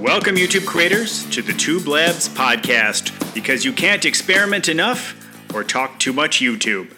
Welcome, 0.00 0.36
YouTube 0.36 0.64
creators, 0.64 1.28
to 1.30 1.42
the 1.42 1.52
Tube 1.52 1.88
Labs 1.88 2.28
podcast 2.28 3.34
because 3.34 3.64
you 3.64 3.72
can't 3.72 4.04
experiment 4.04 4.68
enough 4.68 5.16
or 5.52 5.64
talk 5.64 5.98
too 5.98 6.12
much 6.12 6.38
YouTube. 6.38 6.92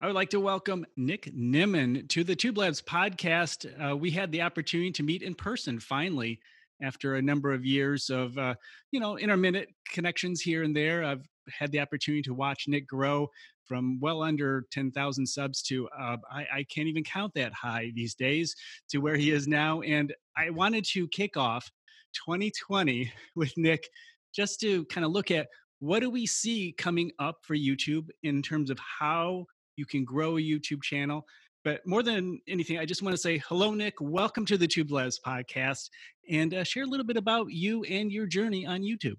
I 0.00 0.06
would 0.06 0.14
like 0.14 0.30
to 0.30 0.40
welcome 0.40 0.86
Nick 0.96 1.30
Nimmin 1.36 2.08
to 2.08 2.24
the 2.24 2.34
Tube 2.34 2.56
Labs 2.56 2.80
podcast. 2.80 3.66
Uh, 3.78 3.94
we 3.94 4.10
had 4.10 4.32
the 4.32 4.40
opportunity 4.40 4.92
to 4.92 5.02
meet 5.02 5.20
in 5.20 5.34
person 5.34 5.78
finally 5.78 6.40
after 6.82 7.16
a 7.16 7.22
number 7.22 7.52
of 7.52 7.66
years 7.66 8.08
of, 8.08 8.38
uh, 8.38 8.54
you 8.90 8.98
know, 8.98 9.18
intermittent 9.18 9.68
connections 9.90 10.40
here 10.40 10.62
and 10.62 10.74
there. 10.74 11.04
I've 11.04 11.28
had 11.50 11.70
the 11.70 11.80
opportunity 11.80 12.22
to 12.22 12.34
watch 12.34 12.64
Nick 12.66 12.86
grow 12.86 13.28
from 13.68 14.00
well 14.00 14.22
under 14.22 14.66
10,000 14.72 15.26
subs 15.26 15.62
to 15.62 15.88
uh, 15.88 16.16
I, 16.30 16.46
I, 16.52 16.66
can't 16.74 16.88
even 16.88 17.04
count 17.04 17.34
that 17.34 17.52
high 17.52 17.92
these 17.94 18.14
days 18.14 18.56
to 18.90 18.98
where 18.98 19.16
he 19.16 19.30
is 19.30 19.46
now. 19.46 19.82
And 19.82 20.14
I 20.36 20.50
wanted 20.50 20.84
to 20.86 21.06
kick 21.08 21.36
off 21.36 21.70
2020 22.14 23.12
with 23.36 23.52
Nick 23.56 23.88
just 24.34 24.60
to 24.60 24.84
kind 24.86 25.04
of 25.04 25.12
look 25.12 25.30
at 25.30 25.48
what 25.80 26.00
do 26.00 26.10
we 26.10 26.26
see 26.26 26.74
coming 26.76 27.12
up 27.18 27.36
for 27.42 27.54
YouTube 27.54 28.08
in 28.22 28.42
terms 28.42 28.70
of 28.70 28.78
how 28.78 29.46
you 29.76 29.86
can 29.86 30.04
grow 30.04 30.36
a 30.36 30.40
YouTube 30.40 30.82
channel. 30.82 31.24
But 31.64 31.86
more 31.86 32.02
than 32.02 32.40
anything, 32.48 32.78
I 32.78 32.84
just 32.84 33.02
want 33.02 33.14
to 33.14 33.20
say 33.20 33.42
hello, 33.48 33.72
Nick. 33.72 33.94
Welcome 34.00 34.46
to 34.46 34.56
the 34.56 34.66
Tube 34.66 34.90
Labs 34.90 35.20
podcast 35.24 35.90
and 36.30 36.54
uh, 36.54 36.64
share 36.64 36.84
a 36.84 36.86
little 36.86 37.06
bit 37.06 37.16
about 37.16 37.52
you 37.52 37.84
and 37.84 38.10
your 38.10 38.26
journey 38.26 38.66
on 38.66 38.80
YouTube. 38.82 39.16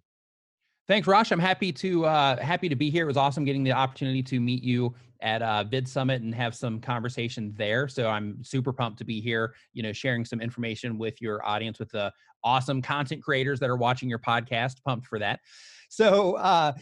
Thanks, 0.89 1.07
Rosh. 1.07 1.31
I'm 1.31 1.37
happy 1.37 1.71
to 1.71 2.03
uh, 2.07 2.43
happy 2.43 2.67
to 2.67 2.75
be 2.75 2.89
here. 2.89 3.03
It 3.03 3.07
was 3.07 3.15
awesome 3.15 3.45
getting 3.45 3.63
the 3.63 3.71
opportunity 3.71 4.23
to 4.23 4.39
meet 4.39 4.63
you 4.63 4.95
at 5.21 5.43
uh, 5.43 5.63
Vid 5.63 5.87
Summit 5.87 6.23
and 6.23 6.33
have 6.33 6.55
some 6.55 6.81
conversation 6.81 7.53
there. 7.55 7.87
So 7.87 8.07
I'm 8.07 8.43
super 8.43 8.73
pumped 8.73 8.97
to 8.97 9.05
be 9.05 9.21
here. 9.21 9.53
You 9.73 9.83
know, 9.83 9.93
sharing 9.93 10.25
some 10.25 10.41
information 10.41 10.97
with 10.97 11.21
your 11.21 11.45
audience, 11.45 11.77
with 11.77 11.91
the 11.91 12.11
awesome 12.43 12.81
content 12.81 13.21
creators 13.21 13.59
that 13.59 13.69
are 13.69 13.77
watching 13.77 14.09
your 14.09 14.17
podcast. 14.17 14.83
Pumped 14.83 15.05
for 15.05 15.19
that. 15.19 15.41
So 15.89 16.37
uh, 16.37 16.73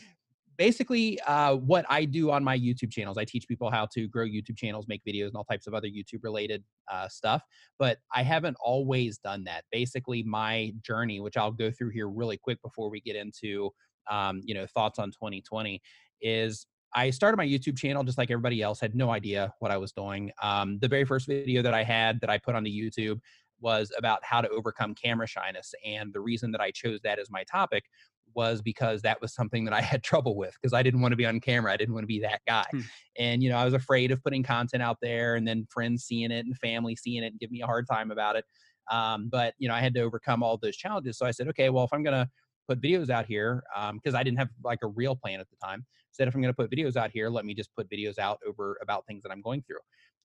basically, 0.58 1.20
uh, 1.28 1.56
what 1.56 1.86
I 1.90 2.06
do 2.06 2.32
on 2.32 2.46
my 2.46 2.58
YouTube 2.58 2.92
channels, 2.92 3.18
I 3.18 3.26
teach 3.26 3.46
people 3.46 3.70
how 3.70 3.88
to 3.88 4.08
grow 4.08 4.26
YouTube 4.26 4.56
channels, 4.56 4.88
make 4.88 5.02
videos, 5.06 5.28
and 5.28 5.36
all 5.36 5.44
types 5.44 5.68
of 5.68 5.74
other 5.74 5.90
YouTube 5.90 6.24
related 6.24 6.64
uh, 6.90 7.10
stuff. 7.10 7.44
But 7.78 7.98
I 8.16 8.24
haven't 8.24 8.56
always 8.62 9.18
done 9.18 9.44
that. 9.46 9.66
Basically, 9.70 10.24
my 10.24 10.72
journey, 10.82 11.20
which 11.20 11.36
I'll 11.36 11.52
go 11.52 11.72
through 11.72 11.90
here 11.90 12.08
really 12.08 12.38
quick 12.38 12.62
before 12.62 12.90
we 12.90 13.02
get 13.02 13.18
into 13.18 13.72
um, 14.10 14.42
you 14.44 14.54
know, 14.54 14.66
thoughts 14.66 15.00
on 15.00 15.12
2020 15.12 15.82
is 16.22 16.66
I 16.94 17.10
started 17.10 17.38
my 17.38 17.46
YouTube 17.46 17.78
channel 17.78 18.04
just 18.04 18.18
like 18.18 18.32
everybody 18.32 18.62
else, 18.62 18.80
had 18.80 18.96
no 18.96 19.12
idea 19.12 19.54
what 19.60 19.72
I 19.72 19.78
was 19.78 19.92
doing. 19.92 20.32
Um, 20.42 20.80
the 20.80 20.88
very 20.88 21.06
first 21.06 21.28
video 21.28 21.62
that 21.62 21.74
I 21.74 21.84
had 21.84 22.20
that 22.22 22.30
I 22.30 22.38
put 22.38 22.56
onto 22.56 22.70
YouTube 22.70 23.20
was 23.60 23.92
about 23.98 24.24
how 24.24 24.42
to 24.42 24.50
overcome 24.50 24.96
camera 24.96 25.28
shyness. 25.28 25.74
And 25.86 26.14
the 26.14 26.20
reason 26.20 26.52
that 26.52 26.62
I 26.62 26.72
chose 26.72 27.00
that 27.04 27.20
as 27.20 27.30
my 27.30 27.44
topic 27.44 27.86
was 28.34 28.62
because 28.62 29.02
that 29.02 29.20
was 29.20 29.34
something 29.34 29.66
that 29.66 29.74
I 29.74 29.82
had 29.82 30.04
trouble 30.04 30.36
with 30.36 30.54
because 30.62 30.74
I 30.74 30.84
didn't 30.84 31.02
want 31.02 31.12
to 31.12 31.18
be 31.18 31.26
on 31.26 31.40
camera. 31.40 31.74
I 31.74 31.78
didn't 31.78 31.94
want 31.94 32.04
to 32.04 32.08
be 32.08 32.20
that 32.22 32.42
guy. 32.48 32.66
Hmm. 32.72 32.82
And, 33.18 33.44
you 33.44 33.50
know, 33.50 33.58
I 33.58 33.66
was 33.66 33.74
afraid 33.74 34.12
of 34.12 34.24
putting 34.24 34.44
content 34.44 34.84
out 34.84 34.98
there 35.02 35.36
and 35.36 35.48
then 35.48 35.68
friends 35.70 36.06
seeing 36.06 36.32
it 36.32 36.46
and 36.46 36.58
family 36.58 36.96
seeing 36.96 37.24
it 37.24 37.28
and 37.28 37.40
give 37.40 37.52
me 37.52 37.62
a 37.62 37.66
hard 37.66 37.88
time 37.90 38.12
about 38.12 38.36
it. 38.36 38.46
Um, 38.90 39.28
but, 39.30 39.54
you 39.58 39.68
know, 39.68 39.74
I 39.74 39.82
had 39.82 39.94
to 39.96 40.02
overcome 40.02 40.44
all 40.44 40.58
those 40.58 40.78
challenges. 40.78 41.18
So 41.18 41.26
I 41.26 41.32
said, 41.32 41.48
okay, 41.50 41.70
well, 41.70 41.84
if 41.84 41.92
I'm 41.92 42.04
going 42.04 42.16
to 42.16 42.30
put 42.68 42.82
videos 42.82 43.10
out 43.10 43.26
here 43.26 43.64
because 43.94 44.14
um, 44.14 44.20
I 44.20 44.24
didn't 44.24 44.40
have 44.40 44.50
like 44.64 44.80
a 44.84 44.88
real 44.88 45.16
plan 45.16 45.40
at 45.40 45.48
the 45.50 45.56
time. 45.66 45.86
Said 46.12 46.28
if 46.28 46.36
I'm 46.36 46.42
going 46.42 46.54
to 46.54 46.56
put 46.56 46.72
videos 46.72 46.96
out 46.96 47.12
here, 47.12 47.30
let 47.30 47.46
me 47.46 47.54
just 47.54 47.74
put 47.76 47.90
videos 47.90 48.18
out 48.18 48.40
over 48.48 48.78
about 48.82 49.06
things 49.06 49.24
that 49.24 49.32
I'm 49.32 49.42
going 49.42 49.62
through. 49.62 49.78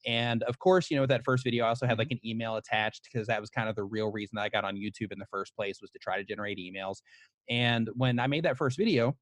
And 0.06 0.42
of 0.44 0.58
course, 0.58 0.90
you 0.90 0.96
know, 0.96 1.02
with 1.02 1.10
that 1.10 1.24
first 1.24 1.44
video, 1.44 1.64
I 1.64 1.68
also 1.68 1.86
had 1.86 1.98
like 1.98 2.08
mm-hmm. 2.08 2.14
an 2.24 2.26
email 2.26 2.56
attached 2.56 3.08
because 3.10 3.26
that 3.28 3.40
was 3.40 3.50
kind 3.50 3.68
of 3.68 3.76
the 3.76 3.84
real 3.84 4.10
reason 4.10 4.36
that 4.36 4.42
I 4.42 4.48
got 4.48 4.64
on 4.64 4.74
YouTube 4.76 5.12
in 5.12 5.18
the 5.18 5.26
first 5.26 5.54
place 5.54 5.80
was 5.80 5.90
to 5.90 5.98
try 5.98 6.16
to 6.16 6.24
generate 6.24 6.58
emails. 6.58 6.96
And 7.48 7.88
when 7.94 8.18
I 8.18 8.26
made 8.26 8.44
that 8.44 8.56
first 8.56 8.76
video, 8.76 9.16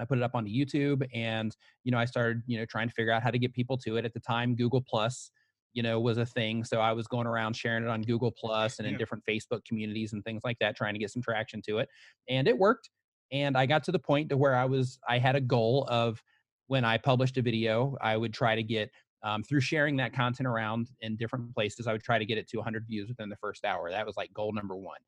I 0.00 0.04
put 0.04 0.18
it 0.18 0.24
up 0.24 0.34
onto 0.34 0.50
YouTube 0.50 1.06
and, 1.14 1.54
you 1.84 1.92
know, 1.92 1.98
I 1.98 2.06
started, 2.06 2.42
you 2.46 2.58
know, 2.58 2.64
trying 2.64 2.88
to 2.88 2.94
figure 2.94 3.12
out 3.12 3.22
how 3.22 3.30
to 3.30 3.38
get 3.38 3.52
people 3.52 3.76
to 3.78 3.96
it. 3.96 4.04
At 4.04 4.14
the 4.14 4.20
time, 4.20 4.56
Google 4.56 4.82
Plus 4.82 5.30
you 5.72 5.82
know 5.82 5.98
was 6.00 6.18
a 6.18 6.26
thing 6.26 6.64
so 6.64 6.80
i 6.80 6.92
was 6.92 7.06
going 7.06 7.26
around 7.26 7.54
sharing 7.54 7.82
it 7.82 7.88
on 7.88 8.02
google 8.02 8.30
plus 8.30 8.78
and 8.78 8.86
in 8.86 8.92
yeah. 8.92 8.98
different 8.98 9.24
facebook 9.24 9.64
communities 9.64 10.12
and 10.12 10.24
things 10.24 10.42
like 10.44 10.58
that 10.58 10.76
trying 10.76 10.94
to 10.94 10.98
get 10.98 11.10
some 11.10 11.22
traction 11.22 11.60
to 11.62 11.78
it 11.78 11.88
and 12.28 12.46
it 12.46 12.56
worked 12.56 12.90
and 13.30 13.56
i 13.56 13.66
got 13.66 13.82
to 13.84 13.92
the 13.92 13.98
point 13.98 14.28
to 14.28 14.36
where 14.36 14.54
i 14.54 14.64
was 14.64 14.98
i 15.08 15.18
had 15.18 15.36
a 15.36 15.40
goal 15.40 15.86
of 15.88 16.22
when 16.66 16.84
i 16.84 16.96
published 16.96 17.36
a 17.38 17.42
video 17.42 17.96
i 18.00 18.16
would 18.16 18.32
try 18.32 18.54
to 18.54 18.62
get 18.62 18.90
um, 19.24 19.44
through 19.44 19.60
sharing 19.60 19.96
that 19.98 20.12
content 20.12 20.48
around 20.48 20.88
in 21.00 21.16
different 21.16 21.54
places 21.54 21.86
i 21.86 21.92
would 21.92 22.02
try 22.02 22.18
to 22.18 22.26
get 22.26 22.38
it 22.38 22.48
to 22.48 22.56
100 22.58 22.86
views 22.86 23.08
within 23.08 23.28
the 23.28 23.36
first 23.36 23.64
hour 23.64 23.90
that 23.90 24.06
was 24.06 24.16
like 24.16 24.32
goal 24.32 24.52
number 24.52 24.76
one 24.76 24.98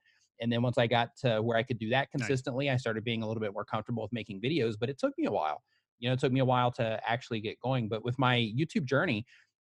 and 0.41 0.53
then 0.53 0.63
once 0.63 0.79
i 0.79 0.87
got 0.87 1.17
to 1.17 1.43
where 1.43 1.59
i 1.59 1.63
could 1.63 1.79
do 1.79 1.91
that 1.91 2.11
consistently 2.11 2.67
nice. 2.67 2.75
i 2.75 2.77
started 2.79 3.05
being 3.05 3.23
a 3.23 3.27
little 3.27 3.41
bit 3.41 3.53
more 3.53 3.65
comfortable 3.65 4.03
with 4.03 4.13
making 4.13 4.41
videos 4.41 4.75
but 4.79 4.89
it 4.89 4.99
took 4.99 5.13
me 5.19 5.27
a 5.27 5.31
while 5.31 5.63
you 5.99 6.09
know 6.09 6.13
it 6.13 6.21
took 6.21 6.33
me 6.33 6.41
a 6.41 6.45
while 6.45 6.71
to 6.71 7.01
actually 7.07 7.41
get 7.41 7.59
going 7.61 7.89
but 7.89 8.05
with 8.05 8.19
my 8.19 8.37
youtube 8.37 8.85
journey 8.85 9.25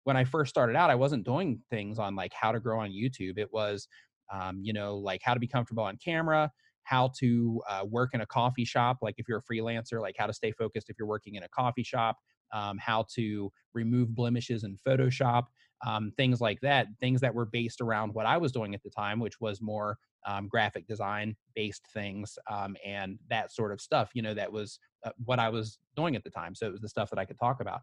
when 0.08 0.16
I 0.16 0.24
first 0.24 0.50
started 0.50 0.78
out, 0.78 0.90
I 0.90 0.96
wasn't 0.96 1.26
doing 1.26 1.62
things 1.70 2.00
on 2.00 2.16
like 2.16 2.32
how 2.34 2.54
to 2.54 2.62
grow 2.62 2.80
on 2.80 2.92
YouTube. 2.92 3.38
It 3.38 3.52
was, 3.52 3.90
um, 4.32 4.62
you 4.64 4.72
know, 4.72 4.96
like 4.96 5.22
how 5.22 5.34
to 5.34 5.40
be 5.42 5.50
comfortable 5.50 5.84
on 5.84 5.98
camera, 5.98 6.50
how 6.84 7.12
to 7.20 7.62
uh, 7.68 7.86
work 7.86 8.12
in 8.14 8.22
a 8.22 8.26
coffee 8.26 8.64
shop, 8.64 9.00
like 9.02 9.16
if 9.18 9.28
you're 9.28 9.40
a 9.40 9.54
freelancer, 9.54 10.02
like 10.02 10.16
how 10.18 10.26
to 10.26 10.32
stay 10.32 10.54
focused 10.54 10.90
if 10.90 10.96
you're 10.98 11.10
working 11.10 11.36
in 11.36 11.44
a 11.44 11.50
coffee 11.50 11.84
shop, 11.84 12.16
um, 12.54 12.78
how 12.78 13.06
to 13.16 13.52
remove 13.74 14.16
blemishes 14.16 14.64
in 14.64 14.78
Photoshop, 14.88 15.48
um, 15.86 16.14
things 16.16 16.40
like 16.40 16.62
that, 16.62 16.88
things 17.02 17.20
that 17.20 17.36
were 17.36 17.46
based 17.46 17.82
around 17.82 18.14
what 18.14 18.26
I 18.26 18.38
was 18.38 18.54
doing 18.54 18.74
at 18.74 18.84
the 18.84 18.90
time, 18.90 19.20
which 19.20 19.42
was 19.42 19.62
more 19.62 19.98
um, 20.26 20.48
graphic 20.48 20.88
design 20.88 21.36
based 21.54 21.86
things 21.94 22.40
um, 22.50 22.78
and 22.86 23.20
that 23.30 23.52
sort 23.52 23.74
of 23.74 23.82
stuff, 23.82 24.12
you 24.14 24.22
know, 24.22 24.34
that 24.34 24.54
was 24.54 24.80
uh, 25.04 25.12
what 25.26 25.40
I 25.40 25.50
was 25.50 25.80
doing 25.98 26.16
at 26.16 26.24
the 26.24 26.30
time. 26.30 26.56
So 26.56 26.66
it 26.68 26.72
was 26.72 26.82
the 26.82 26.88
stuff 26.88 27.10
that 27.10 27.20
I 27.20 27.26
could 27.26 27.38
talk 27.38 27.60
about. 27.60 27.82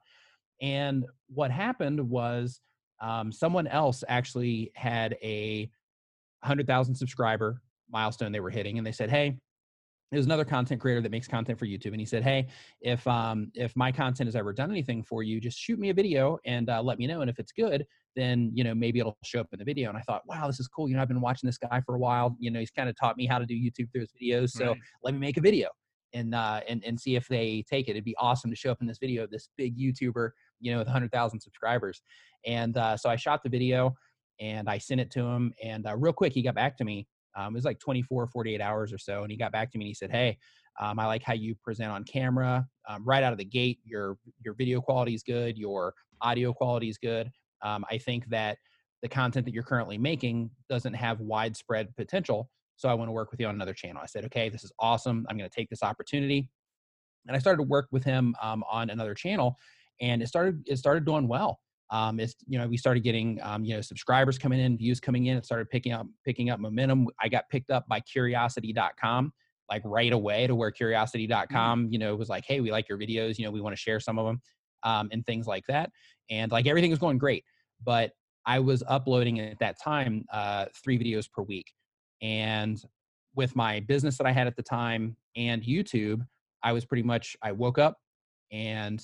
And 0.60 1.04
what 1.28 1.50
happened 1.50 2.00
was 2.00 2.60
um, 3.00 3.32
someone 3.32 3.66
else 3.66 4.04
actually 4.08 4.70
had 4.74 5.16
a 5.22 5.70
100,000 6.40 6.94
subscriber 6.94 7.60
milestone 7.90 8.32
they 8.32 8.40
were 8.40 8.50
hitting, 8.50 8.78
and 8.78 8.86
they 8.86 8.92
said, 8.92 9.10
"Hey." 9.10 9.36
There's 10.12 10.26
another 10.26 10.44
content 10.44 10.80
creator 10.80 11.00
that 11.00 11.10
makes 11.10 11.26
content 11.26 11.58
for 11.58 11.66
YouTube, 11.66 11.90
and 11.90 11.98
he 11.98 12.06
said, 12.06 12.22
"Hey, 12.22 12.46
if 12.82 13.04
um, 13.08 13.50
if 13.54 13.74
my 13.74 13.90
content 13.90 14.28
has 14.28 14.36
ever 14.36 14.52
done 14.52 14.70
anything 14.70 15.02
for 15.02 15.24
you, 15.24 15.40
just 15.40 15.58
shoot 15.58 15.76
me 15.76 15.88
a 15.88 15.94
video 15.94 16.38
and 16.44 16.70
uh, 16.70 16.80
let 16.80 17.00
me 17.00 17.08
know. 17.08 17.22
And 17.22 17.28
if 17.28 17.40
it's 17.40 17.50
good, 17.50 17.84
then 18.14 18.52
you 18.54 18.62
know 18.62 18.76
maybe 18.76 19.00
it'll 19.00 19.18
show 19.24 19.40
up 19.40 19.48
in 19.52 19.58
the 19.58 19.64
video." 19.64 19.88
And 19.88 19.98
I 19.98 20.02
thought, 20.02 20.22
"Wow, 20.26 20.46
this 20.46 20.60
is 20.60 20.68
cool. 20.68 20.88
You 20.88 20.94
know, 20.94 21.02
I've 21.02 21.08
been 21.08 21.22
watching 21.22 21.48
this 21.48 21.58
guy 21.58 21.80
for 21.84 21.96
a 21.96 21.98
while. 21.98 22.36
You 22.38 22.52
know, 22.52 22.60
he's 22.60 22.70
kind 22.70 22.88
of 22.88 22.94
taught 22.94 23.16
me 23.16 23.26
how 23.26 23.40
to 23.40 23.46
do 23.46 23.54
YouTube 23.54 23.90
through 23.90 24.02
his 24.02 24.12
videos. 24.12 24.50
So 24.50 24.68
right. 24.68 24.78
let 25.02 25.14
me 25.14 25.20
make 25.20 25.36
a 25.36 25.40
video." 25.40 25.70
And 26.14 26.34
uh, 26.34 26.60
and 26.68 26.82
and 26.84 26.98
see 26.98 27.16
if 27.16 27.28
they 27.28 27.64
take 27.68 27.88
it. 27.88 27.92
It'd 27.92 28.04
be 28.04 28.16
awesome 28.18 28.50
to 28.50 28.56
show 28.56 28.70
up 28.70 28.80
in 28.80 28.86
this 28.86 28.98
video 28.98 29.24
of 29.24 29.30
this 29.30 29.48
big 29.56 29.76
YouTuber, 29.76 30.30
you 30.60 30.72
know, 30.72 30.78
with 30.78 30.86
100,000 30.86 31.40
subscribers. 31.40 32.02
And 32.46 32.76
uh, 32.76 32.96
so 32.96 33.10
I 33.10 33.16
shot 33.16 33.42
the 33.42 33.50
video 33.50 33.94
and 34.40 34.68
I 34.68 34.78
sent 34.78 35.00
it 35.00 35.10
to 35.12 35.20
him. 35.20 35.52
And 35.62 35.86
uh, 35.86 35.96
real 35.96 36.12
quick, 36.12 36.32
he 36.32 36.42
got 36.42 36.54
back 36.54 36.76
to 36.78 36.84
me. 36.84 37.06
Um, 37.36 37.54
it 37.54 37.58
was 37.58 37.64
like 37.64 37.80
24, 37.80 38.28
48 38.28 38.60
hours 38.60 38.92
or 38.92 38.98
so, 38.98 39.22
and 39.22 39.30
he 39.30 39.36
got 39.36 39.52
back 39.52 39.72
to 39.72 39.78
me 39.78 39.84
and 39.84 39.88
he 39.88 39.94
said, 39.94 40.10
"Hey, 40.10 40.38
um, 40.80 40.98
I 40.98 41.06
like 41.06 41.22
how 41.22 41.34
you 41.34 41.54
present 41.62 41.90
on 41.90 42.04
camera. 42.04 42.66
Um, 42.88 43.04
right 43.04 43.22
out 43.22 43.32
of 43.32 43.38
the 43.38 43.44
gate, 43.44 43.80
your 43.84 44.16
your 44.44 44.54
video 44.54 44.80
quality 44.80 45.14
is 45.14 45.22
good. 45.22 45.58
Your 45.58 45.94
audio 46.20 46.52
quality 46.52 46.88
is 46.88 46.98
good. 46.98 47.30
Um, 47.62 47.84
I 47.90 47.98
think 47.98 48.28
that." 48.30 48.58
the 49.02 49.08
content 49.08 49.44
that 49.44 49.52
you're 49.52 49.62
currently 49.62 49.98
making 49.98 50.50
doesn't 50.70 50.94
have 50.94 51.20
widespread 51.20 51.94
potential. 51.94 52.48
So 52.76 52.88
I 52.88 52.94
want 52.94 53.08
to 53.08 53.12
work 53.12 53.30
with 53.30 53.40
you 53.40 53.46
on 53.46 53.54
another 53.54 53.74
channel. 53.74 54.00
I 54.02 54.06
said, 54.06 54.24
okay, 54.26 54.48
this 54.48 54.64
is 54.64 54.72
awesome. 54.78 55.26
I'm 55.28 55.36
going 55.36 55.48
to 55.48 55.54
take 55.54 55.70
this 55.70 55.82
opportunity. 55.82 56.48
And 57.26 57.36
I 57.36 57.38
started 57.38 57.58
to 57.58 57.68
work 57.68 57.88
with 57.90 58.04
him 58.04 58.34
um, 58.42 58.64
on 58.70 58.90
another 58.90 59.14
channel 59.14 59.56
and 60.00 60.22
it 60.22 60.28
started, 60.28 60.62
it 60.66 60.76
started 60.76 61.04
doing 61.04 61.28
well. 61.28 61.60
Um, 61.90 62.18
it's, 62.18 62.34
you 62.46 62.58
know, 62.58 62.66
we 62.66 62.76
started 62.76 63.04
getting, 63.04 63.40
um, 63.42 63.64
you 63.64 63.74
know, 63.74 63.80
subscribers 63.80 64.38
coming 64.38 64.58
in, 64.58 64.76
views 64.76 65.00
coming 65.00 65.26
in. 65.26 65.36
It 65.36 65.44
started 65.44 65.70
picking 65.70 65.92
up, 65.92 66.06
picking 66.24 66.50
up 66.50 66.58
momentum. 66.58 67.06
I 67.22 67.28
got 67.28 67.48
picked 67.50 67.70
up 67.70 67.86
by 67.88 68.00
curiosity.com 68.00 69.32
like 69.70 69.82
right 69.84 70.12
away 70.12 70.46
to 70.46 70.54
where 70.54 70.70
curiosity.com, 70.70 71.84
mm-hmm. 71.84 71.92
you 71.92 71.98
know, 71.98 72.14
was 72.16 72.28
like, 72.28 72.44
Hey, 72.46 72.60
we 72.60 72.70
like 72.70 72.88
your 72.88 72.98
videos. 72.98 73.38
You 73.38 73.44
know, 73.44 73.50
we 73.50 73.60
want 73.60 73.74
to 73.74 73.80
share 73.80 74.00
some 74.00 74.18
of 74.18 74.26
them 74.26 74.40
um, 74.82 75.08
and 75.12 75.24
things 75.24 75.46
like 75.46 75.64
that. 75.68 75.90
And 76.30 76.50
like 76.52 76.66
everything 76.66 76.90
was 76.90 76.98
going 76.98 77.18
great, 77.18 77.44
but 77.82 78.12
I 78.46 78.58
was 78.58 78.82
uploading 78.86 79.40
at 79.40 79.58
that 79.60 79.76
time 79.82 80.24
uh, 80.32 80.66
three 80.82 80.98
videos 80.98 81.30
per 81.30 81.42
week. 81.42 81.72
And 82.22 82.82
with 83.34 83.56
my 83.56 83.80
business 83.80 84.16
that 84.18 84.26
I 84.26 84.32
had 84.32 84.46
at 84.46 84.56
the 84.56 84.62
time 84.62 85.16
and 85.36 85.62
YouTube, 85.62 86.26
I 86.62 86.72
was 86.72 86.84
pretty 86.84 87.02
much, 87.02 87.36
I 87.42 87.52
woke 87.52 87.78
up 87.78 87.98
and 88.52 89.02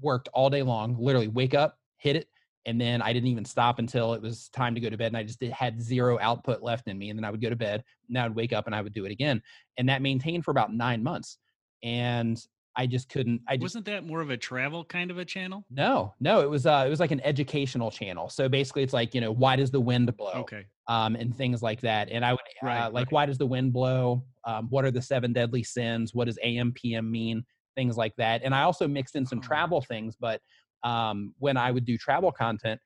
worked 0.00 0.28
all 0.32 0.50
day 0.50 0.62
long, 0.62 0.96
literally 0.98 1.28
wake 1.28 1.54
up, 1.54 1.78
hit 1.96 2.16
it, 2.16 2.28
and 2.66 2.80
then 2.80 3.00
I 3.00 3.12
didn't 3.12 3.28
even 3.28 3.44
stop 3.44 3.78
until 3.78 4.12
it 4.12 4.20
was 4.20 4.50
time 4.50 4.74
to 4.74 4.80
go 4.80 4.90
to 4.90 4.96
bed. 4.96 5.08
And 5.08 5.16
I 5.16 5.22
just 5.22 5.40
did, 5.40 5.50
had 5.50 5.80
zero 5.80 6.18
output 6.20 6.62
left 6.62 6.88
in 6.88 6.98
me. 6.98 7.08
And 7.08 7.18
then 7.18 7.24
I 7.24 7.30
would 7.30 7.40
go 7.40 7.48
to 7.48 7.56
bed, 7.56 7.82
and 8.08 8.18
I 8.18 8.24
would 8.24 8.36
wake 8.36 8.52
up 8.52 8.66
and 8.66 8.74
I 8.74 8.82
would 8.82 8.92
do 8.92 9.06
it 9.06 9.12
again. 9.12 9.42
And 9.78 9.88
that 9.88 10.02
maintained 10.02 10.44
for 10.44 10.50
about 10.50 10.74
nine 10.74 11.02
months. 11.02 11.38
And 11.82 12.38
I 12.80 12.86
just 12.86 13.10
couldn't. 13.10 13.42
I 13.46 13.56
just, 13.58 13.62
wasn't 13.62 13.84
that 13.86 14.06
more 14.06 14.22
of 14.22 14.30
a 14.30 14.38
travel 14.38 14.86
kind 14.86 15.10
of 15.10 15.18
a 15.18 15.24
channel. 15.26 15.66
No, 15.70 16.14
no, 16.18 16.40
it 16.40 16.48
was 16.48 16.64
uh, 16.64 16.84
it 16.86 16.88
was 16.88 16.98
like 16.98 17.10
an 17.10 17.20
educational 17.20 17.90
channel. 17.90 18.30
So 18.30 18.48
basically, 18.48 18.82
it's 18.82 18.94
like 18.94 19.14
you 19.14 19.20
know, 19.20 19.30
why 19.32 19.56
does 19.56 19.70
the 19.70 19.80
wind 19.80 20.16
blow? 20.16 20.32
Okay. 20.32 20.64
Um, 20.88 21.14
and 21.14 21.36
things 21.36 21.62
like 21.62 21.82
that. 21.82 22.08
And 22.10 22.24
I 22.24 22.32
would 22.32 22.40
uh, 22.40 22.66
Right, 22.66 22.86
like, 22.86 22.94
right. 22.94 23.12
why 23.12 23.26
does 23.26 23.36
the 23.36 23.44
wind 23.46 23.74
blow? 23.74 24.24
Um, 24.46 24.68
what 24.70 24.86
are 24.86 24.90
the 24.90 25.02
seven 25.02 25.34
deadly 25.34 25.62
sins? 25.62 26.14
What 26.14 26.24
does 26.24 26.38
AM 26.42 26.72
PM 26.72 27.10
mean? 27.10 27.44
Things 27.76 27.98
like 27.98 28.16
that. 28.16 28.40
And 28.44 28.54
I 28.54 28.62
also 28.62 28.88
mixed 28.88 29.14
in 29.14 29.26
some 29.26 29.40
Oh, 29.40 29.42
travel 29.42 29.82
things. 29.82 30.16
But 30.18 30.40
um, 30.82 31.34
when 31.38 31.58
I 31.58 31.70
would 31.70 31.84
do 31.84 31.98
travel 31.98 32.32
content, 32.32 32.80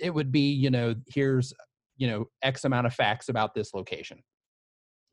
it 0.00 0.10
would 0.12 0.32
be 0.32 0.50
you 0.54 0.70
know, 0.70 0.96
here's 1.06 1.54
you 1.98 2.08
know, 2.08 2.28
X 2.42 2.64
amount 2.64 2.88
of 2.88 2.94
facts 2.94 3.28
about 3.28 3.54
this 3.54 3.72
location. 3.74 4.18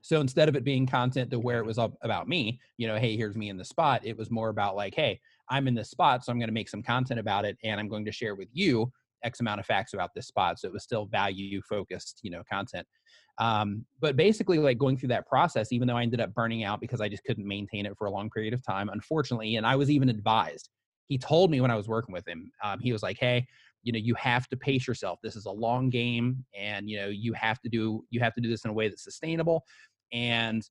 So 0.04 0.20
instead 0.20 0.50
of 0.50 0.56
it 0.58 0.66
being 0.66 0.86
content 0.86 1.32
to 1.32 1.40
where 1.40 1.60
it 1.60 1.66
was 1.66 1.78
up 1.78 1.94
about 2.02 2.28
me, 2.28 2.60
you 2.78 2.88
know, 2.88 2.98
hey, 2.98 3.16
here's 3.16 3.38
me 3.38 3.50
in 3.50 3.56
the 3.56 3.64
spot, 3.64 4.02
it 4.04 4.18
was 4.18 4.30
more 4.30 4.50
about 4.50 4.76
like, 4.76 4.94
hey, 4.94 5.20
I'm 5.50 5.66
in 5.66 5.76
this 5.76 5.90
spot, 5.90 6.24
so 6.24 6.32
I'm 6.32 6.38
going 6.38 6.50
to 6.50 6.54
make 6.54 6.68
some 6.68 6.84
content 6.84 7.22
about 7.22 7.46
it 7.46 7.58
and 7.64 7.80
I'm 7.80 7.88
going 7.88 8.04
to 8.06 8.12
share 8.12 8.36
with 8.36 8.50
you 8.52 8.92
X 9.24 9.40
amount 9.40 9.62
of 9.62 9.66
facts 9.66 9.94
about 9.94 10.10
this 10.14 10.28
spot. 10.28 10.60
So 10.60 10.68
it 10.68 10.74
was 10.74 10.84
still 10.84 11.06
value 11.06 11.62
focused, 11.62 12.20
you 12.22 12.32
know, 12.32 12.44
content. 12.52 12.86
Um, 13.38 13.86
but 14.02 14.18
basically, 14.18 14.60
like 14.60 14.78
going 14.78 14.98
through 14.98 15.10
that 15.10 15.26
process, 15.26 15.72
even 15.72 15.88
though 15.88 15.96
I 15.96 16.04
ended 16.04 16.20
up 16.20 16.34
burning 16.34 16.66
out 16.66 16.82
because 16.82 17.00
I 17.00 17.08
just 17.08 17.24
couldn't 17.24 17.48
maintain 17.48 17.86
it 17.86 17.98
for 17.98 18.08
a 18.08 18.12
long 18.12 18.30
period 18.30 18.54
of 18.54 18.62
time, 18.62 18.90
unfortunately, 18.90 19.56
and 19.56 19.66
I 19.66 19.78
was 19.78 19.90
even 19.90 20.10
advised. 20.10 20.70
He 21.08 21.18
told 21.18 21.50
me 21.50 21.62
when 21.62 21.72
I 21.72 21.76
was 21.76 21.88
working 21.88 22.12
with 22.14 22.28
him, 22.28 22.52
um, 22.62 22.80
he 22.82 22.92
was 22.92 23.04
like, 23.04 23.18
hey, 23.18 23.48
you 23.84 23.92
know 23.92 24.00
you 24.00 24.16
have 24.16 24.48
to 24.48 24.58
pace 24.58 24.88
yourself 24.88 25.20
this 25.22 25.36
is 25.36 25.46
a 25.46 25.52
long 25.52 25.90
game 25.90 26.44
and 26.58 26.90
you 26.90 26.98
know 26.98 27.08
you 27.08 27.34
have 27.34 27.60
to 27.62 27.70
do 27.70 28.04
you 28.10 28.20
have 28.20 28.34
to 28.34 28.42
do 28.42 28.50
this 28.50 28.64
in 28.64 28.72
a 28.72 28.74
way 28.74 28.88
that's 28.88 29.04
sustainable 29.04 29.64
and 30.14 30.70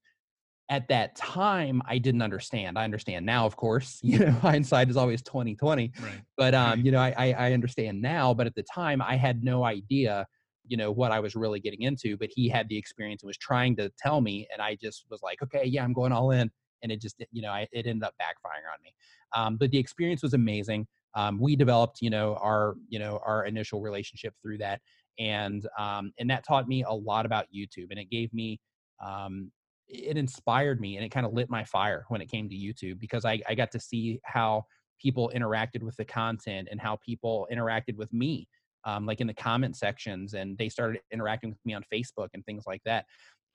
at 0.70 0.88
that 0.88 1.14
time 1.16 1.82
i 1.86 1.98
didn't 1.98 2.22
understand 2.22 2.78
i 2.78 2.84
understand 2.84 3.26
now 3.26 3.44
of 3.44 3.56
course 3.56 3.98
you 4.02 4.18
know 4.18 4.30
hindsight 4.30 4.88
is 4.88 4.96
always 4.96 5.22
2020 5.22 5.92
Right. 5.98 6.22
but 6.36 6.54
um 6.54 6.78
Right. 6.78 6.78
you 6.84 6.92
know 6.92 7.00
I, 7.00 7.14
I 7.16 7.32
i 7.48 7.52
understand 7.52 8.00
now 8.00 8.32
but 8.32 8.46
at 8.46 8.54
the 8.54 8.62
time 8.62 9.02
i 9.02 9.16
had 9.16 9.44
no 9.44 9.64
idea 9.64 10.26
you 10.66 10.76
know 10.76 10.92
what 10.92 11.12
i 11.12 11.20
was 11.20 11.34
really 11.34 11.60
getting 11.60 11.82
into 11.82 12.16
but 12.16 12.30
he 12.32 12.48
had 12.48 12.68
the 12.68 12.78
experience 12.78 13.22
and 13.22 13.28
was 13.28 13.36
trying 13.36 13.76
to 13.76 13.90
tell 13.98 14.20
me 14.20 14.46
and 14.52 14.62
i 14.62 14.76
just 14.80 15.04
was 15.10 15.20
like 15.22 15.42
okay 15.42 15.64
yeah 15.64 15.84
i'm 15.84 15.92
going 15.92 16.12
all 16.12 16.30
in 16.30 16.50
and 16.82 16.92
it 16.92 17.00
just 17.00 17.22
you 17.32 17.42
know 17.42 17.50
I, 17.50 17.66
it 17.72 17.86
ended 17.86 18.02
up 18.04 18.14
backfiring 18.20 18.72
on 18.72 18.82
me 18.82 18.94
um, 19.34 19.56
but 19.56 19.70
the 19.70 19.78
experience 19.78 20.22
was 20.22 20.34
amazing 20.34 20.86
um, 21.14 21.38
we 21.40 21.56
developed 21.56 22.00
you 22.00 22.10
know 22.10 22.36
our 22.36 22.74
you 22.88 22.98
know 22.98 23.20
our 23.26 23.44
initial 23.44 23.80
relationship 23.80 24.34
through 24.42 24.58
that 24.58 24.80
and 25.18 25.66
um, 25.78 26.12
and 26.18 26.30
that 26.30 26.44
taught 26.46 26.68
me 26.68 26.84
a 26.84 26.92
lot 26.92 27.26
about 27.26 27.46
youtube 27.54 27.88
and 27.90 27.98
it 27.98 28.10
gave 28.10 28.32
me 28.32 28.60
um, 29.02 29.50
it 29.88 30.16
inspired 30.16 30.80
me 30.80 30.96
and 30.96 31.04
it 31.04 31.10
kind 31.10 31.26
of 31.26 31.32
lit 31.32 31.50
my 31.50 31.64
fire 31.64 32.04
when 32.08 32.20
it 32.20 32.30
came 32.30 32.48
to 32.48 32.54
youtube 32.54 32.98
because 32.98 33.24
I, 33.24 33.40
I 33.48 33.54
got 33.54 33.70
to 33.72 33.80
see 33.80 34.20
how 34.24 34.64
people 35.00 35.30
interacted 35.34 35.82
with 35.82 35.96
the 35.96 36.04
content 36.04 36.68
and 36.70 36.80
how 36.80 36.96
people 37.04 37.46
interacted 37.52 37.96
with 37.96 38.12
me 38.12 38.48
um, 38.84 39.06
like 39.06 39.20
in 39.20 39.26
the 39.26 39.34
comment 39.34 39.76
sections 39.76 40.34
and 40.34 40.56
they 40.58 40.68
started 40.68 41.00
interacting 41.12 41.50
with 41.50 41.58
me 41.64 41.74
on 41.74 41.84
facebook 41.92 42.28
and 42.34 42.44
things 42.44 42.64
like 42.66 42.82
that 42.84 43.04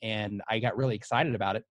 and 0.01 0.41
i 0.49 0.59
got 0.59 0.77
really 0.77 0.95
excited 0.95 1.33
about 1.33 1.55
it 1.55 1.63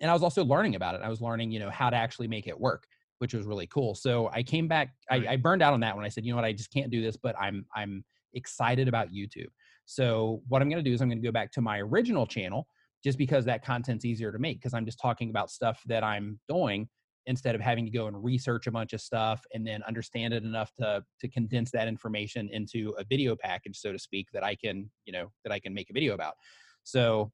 and 0.00 0.10
i 0.10 0.14
was 0.14 0.22
also 0.22 0.44
learning 0.44 0.74
about 0.74 0.94
it. 0.94 1.00
I 1.02 1.08
was 1.08 1.20
learning 1.20 1.50
you 1.50 1.58
know 1.58 1.70
how 1.70 1.90
to 1.90 1.96
actually 1.96 2.28
make 2.28 2.46
it 2.46 2.58
work 2.58 2.84
which 3.18 3.32
was 3.32 3.46
really 3.46 3.66
cool 3.68 3.94
so 3.94 4.28
i 4.32 4.42
came 4.42 4.68
back 4.68 4.90
I, 5.10 5.26
I 5.30 5.36
burned 5.36 5.62
out 5.62 5.72
on 5.72 5.80
that 5.80 5.96
when 5.96 6.04
i 6.04 6.08
said 6.08 6.24
you 6.24 6.32
know 6.32 6.36
what? 6.36 6.44
I 6.44 6.52
just 6.52 6.72
can't 6.72 6.90
do 6.90 7.00
this 7.00 7.16
but 7.16 7.34
i'm 7.40 7.64
i'm 7.74 8.04
excited 8.34 8.88
about 8.88 9.08
youtube. 9.10 9.48
So 9.86 10.42
what 10.48 10.60
i'm 10.60 10.68
going 10.68 10.84
to 10.84 10.88
do 10.88 10.92
is 10.92 11.00
i'm 11.00 11.08
going 11.08 11.22
to 11.22 11.26
go 11.26 11.32
back 11.32 11.50
to 11.52 11.62
my 11.62 11.80
original 11.80 12.26
channel 12.26 12.66
just 13.04 13.18
because 13.18 13.44
that 13.44 13.64
content's 13.64 14.04
easier 14.04 14.32
to 14.32 14.38
make 14.38 14.58
because 14.58 14.74
i'm 14.74 14.84
just 14.84 15.00
talking 15.00 15.30
about 15.30 15.50
stuff 15.50 15.82
that 15.86 16.02
i'm 16.04 16.38
doing 16.48 16.88
instead 17.26 17.54
of 17.54 17.60
having 17.60 17.84
to 17.84 17.90
go 17.90 18.06
and 18.06 18.22
research 18.22 18.66
a 18.66 18.70
bunch 18.70 18.92
of 18.92 19.00
stuff 19.00 19.42
and 19.52 19.66
then 19.66 19.82
understand 19.82 20.32
it 20.32 20.44
enough 20.44 20.72
to 20.74 21.02
to 21.20 21.28
condense 21.28 21.70
that 21.70 21.88
information 21.88 22.48
into 22.52 22.94
a 22.98 23.04
video 23.04 23.36
package 23.36 23.76
so 23.76 23.92
to 23.92 23.98
speak 23.98 24.28
that 24.32 24.44
i 24.44 24.54
can 24.54 24.88
you 25.04 25.12
know 25.12 25.30
that 25.44 25.52
i 25.52 25.58
can 25.58 25.74
make 25.74 25.90
a 25.90 25.92
video 25.92 26.14
about. 26.14 26.34
So 26.84 27.32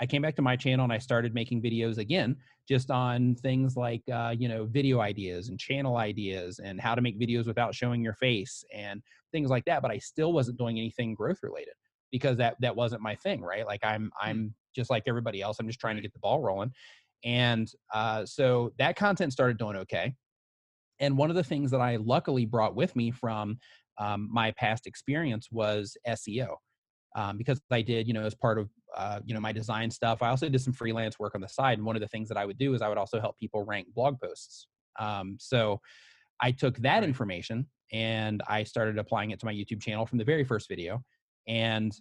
i 0.00 0.06
came 0.06 0.22
back 0.22 0.36
to 0.36 0.42
my 0.42 0.56
channel 0.56 0.84
and 0.84 0.92
i 0.92 0.98
started 0.98 1.34
making 1.34 1.60
videos 1.60 1.98
again 1.98 2.36
just 2.68 2.90
on 2.90 3.34
things 3.36 3.76
like 3.76 4.02
uh, 4.12 4.34
you 4.36 4.48
know 4.48 4.64
video 4.64 5.00
ideas 5.00 5.48
and 5.48 5.58
channel 5.58 5.96
ideas 5.96 6.60
and 6.60 6.80
how 6.80 6.94
to 6.94 7.02
make 7.02 7.20
videos 7.20 7.46
without 7.46 7.74
showing 7.74 8.02
your 8.02 8.14
face 8.14 8.64
and 8.72 9.02
things 9.32 9.50
like 9.50 9.64
that 9.64 9.82
but 9.82 9.90
i 9.90 9.98
still 9.98 10.32
wasn't 10.32 10.56
doing 10.56 10.78
anything 10.78 11.14
growth 11.14 11.38
related 11.42 11.74
because 12.12 12.36
that 12.36 12.54
that 12.60 12.76
wasn't 12.76 13.02
my 13.02 13.16
thing 13.16 13.42
right? 13.42 13.66
Like 13.66 13.80
i'm 13.82 14.12
i'm 14.20 14.54
just 14.74 14.90
like 14.90 15.04
everybody 15.06 15.40
else 15.40 15.58
i'm 15.58 15.66
just 15.66 15.80
trying 15.80 15.96
to 15.96 16.02
get 16.02 16.12
the 16.12 16.18
ball 16.18 16.40
rolling 16.40 16.72
and 17.24 17.70
uh, 17.94 18.26
so 18.26 18.72
that 18.78 18.96
content 18.96 19.32
started 19.32 19.58
doing 19.58 19.76
okay 19.76 20.12
and 21.00 21.16
one 21.16 21.30
of 21.30 21.36
the 21.36 21.44
things 21.44 21.70
that 21.70 21.80
i 21.80 21.96
luckily 21.96 22.46
brought 22.46 22.74
with 22.74 22.94
me 22.96 23.10
from 23.10 23.58
um, 23.98 24.28
my 24.32 24.50
past 24.52 24.86
experience 24.86 25.48
was 25.50 25.96
seo 26.08 26.56
um, 27.14 27.36
because 27.36 27.60
I 27.70 27.82
did, 27.82 28.06
you 28.08 28.14
know, 28.14 28.24
as 28.24 28.34
part 28.34 28.58
of, 28.58 28.70
uh, 28.96 29.20
you 29.24 29.34
know, 29.34 29.40
my 29.40 29.52
design 29.52 29.90
stuff. 29.90 30.22
I 30.22 30.28
also 30.28 30.48
did 30.48 30.60
some 30.60 30.72
freelance 30.72 31.18
work 31.18 31.34
on 31.34 31.40
the 31.40 31.48
side. 31.48 31.78
And 31.78 31.86
one 31.86 31.96
of 31.96 32.00
the 32.00 32.08
things 32.08 32.28
that 32.28 32.38
I 32.38 32.46
would 32.46 32.58
do 32.58 32.74
is 32.74 32.82
I 32.82 32.88
would 32.88 32.98
also 32.98 33.20
help 33.20 33.38
people 33.38 33.64
rank 33.64 33.88
blog 33.94 34.20
posts. 34.20 34.66
Um, 34.98 35.36
so 35.38 35.80
I 36.40 36.52
took 36.52 36.76
that 36.78 37.00
Right. 37.00 37.04
information 37.04 37.66
and 37.92 38.42
I 38.48 38.64
started 38.64 38.98
applying 38.98 39.30
it 39.30 39.40
to 39.40 39.46
my 39.46 39.52
YouTube 39.52 39.82
channel 39.82 40.06
from 40.06 40.18
the 40.18 40.24
very 40.24 40.44
first 40.44 40.68
video. 40.68 41.02
And 41.46 41.92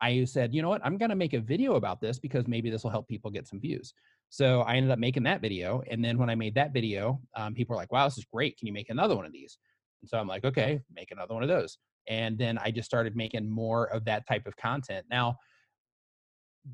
I 0.00 0.24
said, 0.24 0.54
you 0.54 0.62
know 0.62 0.68
what, 0.68 0.84
I'm 0.84 0.98
going 0.98 1.10
to 1.10 1.16
make 1.16 1.34
a 1.34 1.40
video 1.40 1.76
about 1.76 2.00
this 2.00 2.18
because 2.18 2.46
maybe 2.46 2.70
this 2.70 2.84
will 2.84 2.90
help 2.90 3.08
people 3.08 3.30
get 3.30 3.48
some 3.48 3.60
views. 3.60 3.94
So 4.28 4.60
I 4.62 4.74
ended 4.74 4.90
up 4.90 4.98
making 4.98 5.22
that 5.24 5.40
video. 5.40 5.82
And 5.90 6.04
then 6.04 6.18
when 6.18 6.28
I 6.28 6.34
made 6.34 6.54
that 6.56 6.72
video, 6.72 7.20
um, 7.34 7.54
people 7.54 7.74
were 7.74 7.80
like, 7.80 7.92
wow, 7.92 8.06
this 8.06 8.18
is 8.18 8.24
great. 8.24 8.58
Can 8.58 8.66
you 8.66 8.72
make 8.72 8.90
another 8.90 9.16
one 9.16 9.24
of 9.24 9.32
these? 9.32 9.58
And 10.02 10.08
so 10.08 10.18
I'm 10.18 10.28
like, 10.28 10.44
okay, 10.44 10.80
make 10.94 11.10
another 11.10 11.32
one 11.34 11.42
of 11.42 11.48
those 11.48 11.78
and 12.08 12.38
then 12.38 12.58
i 12.58 12.70
just 12.70 12.86
started 12.86 13.16
making 13.16 13.48
more 13.48 13.86
of 13.86 14.04
that 14.04 14.26
type 14.26 14.46
of 14.46 14.56
content 14.56 15.04
now 15.10 15.36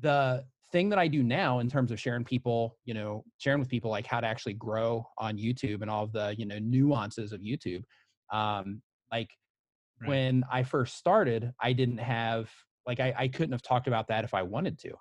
the 0.01 0.43
thing 0.71 0.89
that 0.89 0.99
i 0.99 1.07
do 1.07 1.23
now 1.23 1.59
in 1.59 1.69
terms 1.69 1.91
of 1.91 1.99
sharing 1.99 2.23
people 2.23 2.77
you 2.85 2.93
know 2.93 3.23
sharing 3.37 3.59
with 3.59 3.69
people 3.69 3.91
like 3.91 4.07
how 4.07 4.19
to 4.19 4.27
actually 4.27 4.53
grow 4.53 5.05
on 5.17 5.37
youtube 5.37 5.81
and 5.81 5.89
all 5.89 6.03
of 6.03 6.11
the 6.11 6.35
you 6.37 6.45
know 6.45 6.59
nuances 6.59 7.31
of 7.31 7.41
youtube 7.41 7.83
um 8.31 8.81
like 9.11 9.29
Right. 10.01 10.09
when 10.09 10.43
i 10.51 10.63
first 10.63 10.97
started 10.97 11.53
i 11.61 11.71
didn't 11.71 11.99
have 11.99 12.49
like 12.85 12.99
I, 12.99 13.13
I 13.17 13.27
couldn't 13.27 13.51
have 13.51 13.61
talked 13.61 13.87
about 13.87 14.07
that 14.07 14.23
if 14.23 14.33
i 14.33 14.41
wanted 14.41 14.79
to 14.79 14.91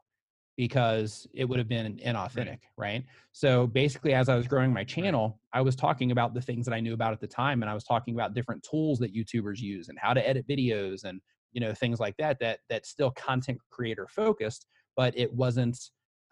because 0.57 1.27
it 1.33 1.47
would 1.47 1.59
have 1.59 1.69
been 1.69 1.99
inauthentic 2.05 2.59
right. 2.77 3.05
so 3.33 3.67
basically 3.67 4.15
as 4.15 4.29
i 4.29 4.37
was 4.37 4.47
growing 4.47 4.73
my 4.73 4.85
channel 4.85 5.41
i 5.53 5.61
was 5.61 5.75
talking 5.75 6.11
about 6.11 6.35
the 6.35 6.43
things 6.43 6.67
that 6.67 6.75
i 6.75 6.81
knew 6.81 6.95
about 6.95 7.13
at 7.13 7.21
the 7.21 7.27
time 7.27 7.63
and 7.63 7.71
i 7.71 7.75
was 7.75 7.85
talking 7.85 8.15
about 8.15 8.35
different 8.35 8.63
tools 8.69 8.99
that 8.99 9.15
youtubers 9.15 9.59
use 9.61 9.89
and 9.89 9.99
how 9.99 10.13
to 10.13 10.27
edit 10.29 10.47
videos 10.47 11.05
and 11.05 11.21
you 11.53 11.61
know 11.61 11.73
things 11.73 12.01
like 12.01 12.17
that 12.19 12.39
that 12.39 12.61
that's 12.69 12.89
still 12.89 13.11
content 13.13 13.59
creator 13.71 14.07
focused 14.09 14.67
but 14.97 15.17
it 15.17 15.33
wasn't 15.33 15.79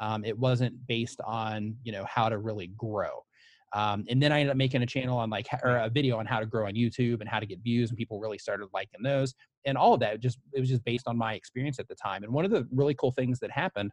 um, 0.01 0.25
it 0.25 0.39
wasn't 0.39 0.75
based 0.87 1.21
on 1.27 1.77
you 1.83 1.93
know 1.93 2.05
how 2.09 2.29
to 2.29 2.39
really 2.39 2.69
grow 2.77 3.23
um, 3.73 4.05
and 4.09 4.23
then 4.23 4.33
i 4.33 4.41
ended 4.41 4.51
up 4.51 4.57
making 4.57 4.83
a 4.83 4.87
channel 4.87 5.19
on 5.19 5.31
like 5.31 5.47
or 5.63 5.77
a 5.77 5.89
video 5.89 6.19
on 6.19 6.27
how 6.27 6.41
to 6.41 6.47
grow 6.47 6.67
on 6.67 6.75
youtube 6.75 7.21
and 7.21 7.29
how 7.29 7.39
to 7.39 7.47
get 7.47 7.59
views 7.61 7.91
and 7.91 7.99
people 7.99 8.19
really 8.21 8.39
started 8.39 8.69
liking 8.73 9.03
those 9.03 9.35
and 9.65 9.77
all 9.77 9.95
of 9.95 10.01
that 10.01 10.21
just 10.21 10.39
it 10.53 10.61
was 10.61 10.69
just 10.69 10.85
based 10.85 11.07
on 11.07 11.17
my 11.17 11.35
experience 11.35 11.79
at 11.79 11.89
the 11.89 11.95
time 11.95 12.23
and 12.23 12.33
one 12.33 12.45
of 12.45 12.51
the 12.51 12.67
really 12.73 12.95
cool 12.95 13.13
things 13.13 13.39
that 13.39 13.51
happened 13.51 13.91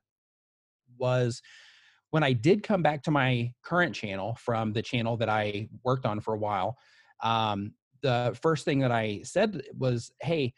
was 0.98 1.42
when 2.12 2.24
I 2.24 2.34
did 2.34 2.64
come 2.64 2.82
back 2.82 3.04
to 3.04 3.12
my 3.12 3.52
current 3.64 3.94
channel 3.94 4.36
from 4.40 4.74
the 4.74 4.82
channel 4.82 5.18
that 5.18 5.30
I 5.30 5.68
worked 5.84 6.06
on 6.06 6.22
for 6.22 6.34
a 6.34 6.38
while, 6.38 6.78
um, 7.22 7.74
the 8.02 8.38
first 8.42 8.64
thing 8.64 8.80
that 8.80 8.92
I 8.92 9.22
said 9.24 9.62
was, 9.78 10.12
Hey, 10.22 10.54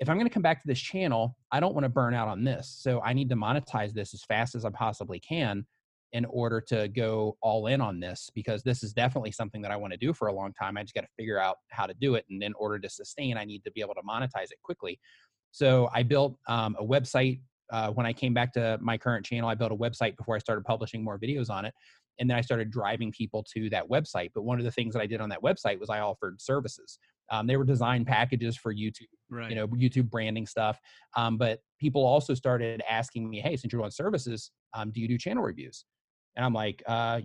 if 0.00 0.08
I'm 0.08 0.16
going 0.16 0.26
to 0.28 0.32
come 0.32 0.42
back 0.42 0.60
to 0.60 0.66
this 0.66 0.80
channel, 0.80 1.36
I 1.52 1.60
don't 1.60 1.74
want 1.74 1.84
to 1.84 1.88
burn 1.88 2.14
out 2.14 2.28
on 2.28 2.44
this. 2.44 2.76
So 2.80 3.00
I 3.02 3.12
need 3.12 3.28
to 3.30 3.36
monetize 3.36 3.92
this 3.92 4.14
as 4.14 4.24
fast 4.24 4.54
as 4.54 4.64
I 4.64 4.70
possibly 4.70 5.18
can 5.20 5.66
in 6.12 6.24
order 6.26 6.60
to 6.60 6.88
go 6.88 7.36
all 7.42 7.66
in 7.66 7.80
on 7.80 8.00
this 8.00 8.30
because 8.34 8.62
this 8.62 8.82
is 8.82 8.92
definitely 8.92 9.30
something 9.30 9.60
that 9.62 9.70
I 9.70 9.76
want 9.76 9.92
to 9.92 9.98
do 9.98 10.12
for 10.12 10.28
a 10.28 10.32
long 10.32 10.52
time. 10.54 10.76
I 10.76 10.82
just 10.82 10.94
got 10.94 11.02
to 11.02 11.08
figure 11.16 11.38
out 11.38 11.56
how 11.70 11.86
to 11.86 11.94
do 12.00 12.14
it. 12.14 12.24
And 12.30 12.42
in 12.42 12.54
order 12.54 12.78
to 12.78 12.88
sustain, 12.88 13.36
I 13.36 13.44
need 13.44 13.62
to 13.64 13.70
be 13.72 13.80
able 13.80 13.94
to 13.94 14.02
monetize 14.08 14.50
it 14.50 14.58
quickly. 14.62 14.98
So 15.50 15.88
I 15.92 16.02
built 16.02 16.38
um, 16.46 16.76
a 16.78 16.84
website 16.84 17.40
uh, 17.70 17.90
when 17.90 18.06
I 18.06 18.12
came 18.12 18.32
back 18.32 18.52
to 18.54 18.78
my 18.80 18.96
current 18.96 19.24
channel, 19.26 19.48
I 19.48 19.54
built 19.54 19.72
a 19.72 19.76
website 19.76 20.16
before 20.16 20.34
I 20.34 20.38
started 20.38 20.64
publishing 20.64 21.04
more 21.04 21.18
videos 21.18 21.50
on 21.50 21.64
it. 21.64 21.74
And 22.18 22.28
then 22.28 22.36
I 22.36 22.40
started 22.40 22.70
driving 22.70 23.12
people 23.12 23.44
to 23.54 23.70
that 23.70 23.88
website. 23.88 24.30
But 24.34 24.42
one 24.42 24.58
of 24.58 24.64
the 24.64 24.70
things 24.70 24.94
that 24.94 25.00
I 25.00 25.06
did 25.06 25.20
on 25.20 25.28
that 25.28 25.42
website 25.42 25.78
was 25.78 25.90
I 25.90 26.00
offered 26.00 26.40
services. 26.40 26.98
Um, 27.30 27.46
they 27.46 27.56
were 27.56 27.64
design 27.64 28.04
packages 28.04 28.56
for 28.56 28.74
YouTube, 28.74 29.02
Right. 29.30 29.50
you 29.50 29.56
know, 29.56 29.68
YouTube 29.68 30.10
branding 30.10 30.46
stuff. 30.46 30.80
Um, 31.16 31.36
but 31.36 31.60
people 31.78 32.04
also 32.04 32.34
started 32.34 32.82
asking 32.88 33.28
me, 33.28 33.40
hey, 33.40 33.56
since 33.56 33.72
you're 33.72 33.80
doing 33.82 33.90
services, 33.90 34.50
um, 34.74 34.90
do 34.90 35.00
you 35.00 35.06
do 35.08 35.18
channel 35.18 35.42
reviews? 35.42 35.84
And 36.38 36.46
I'm 36.46 36.54
like, 36.54 36.82
uh, 36.86 37.20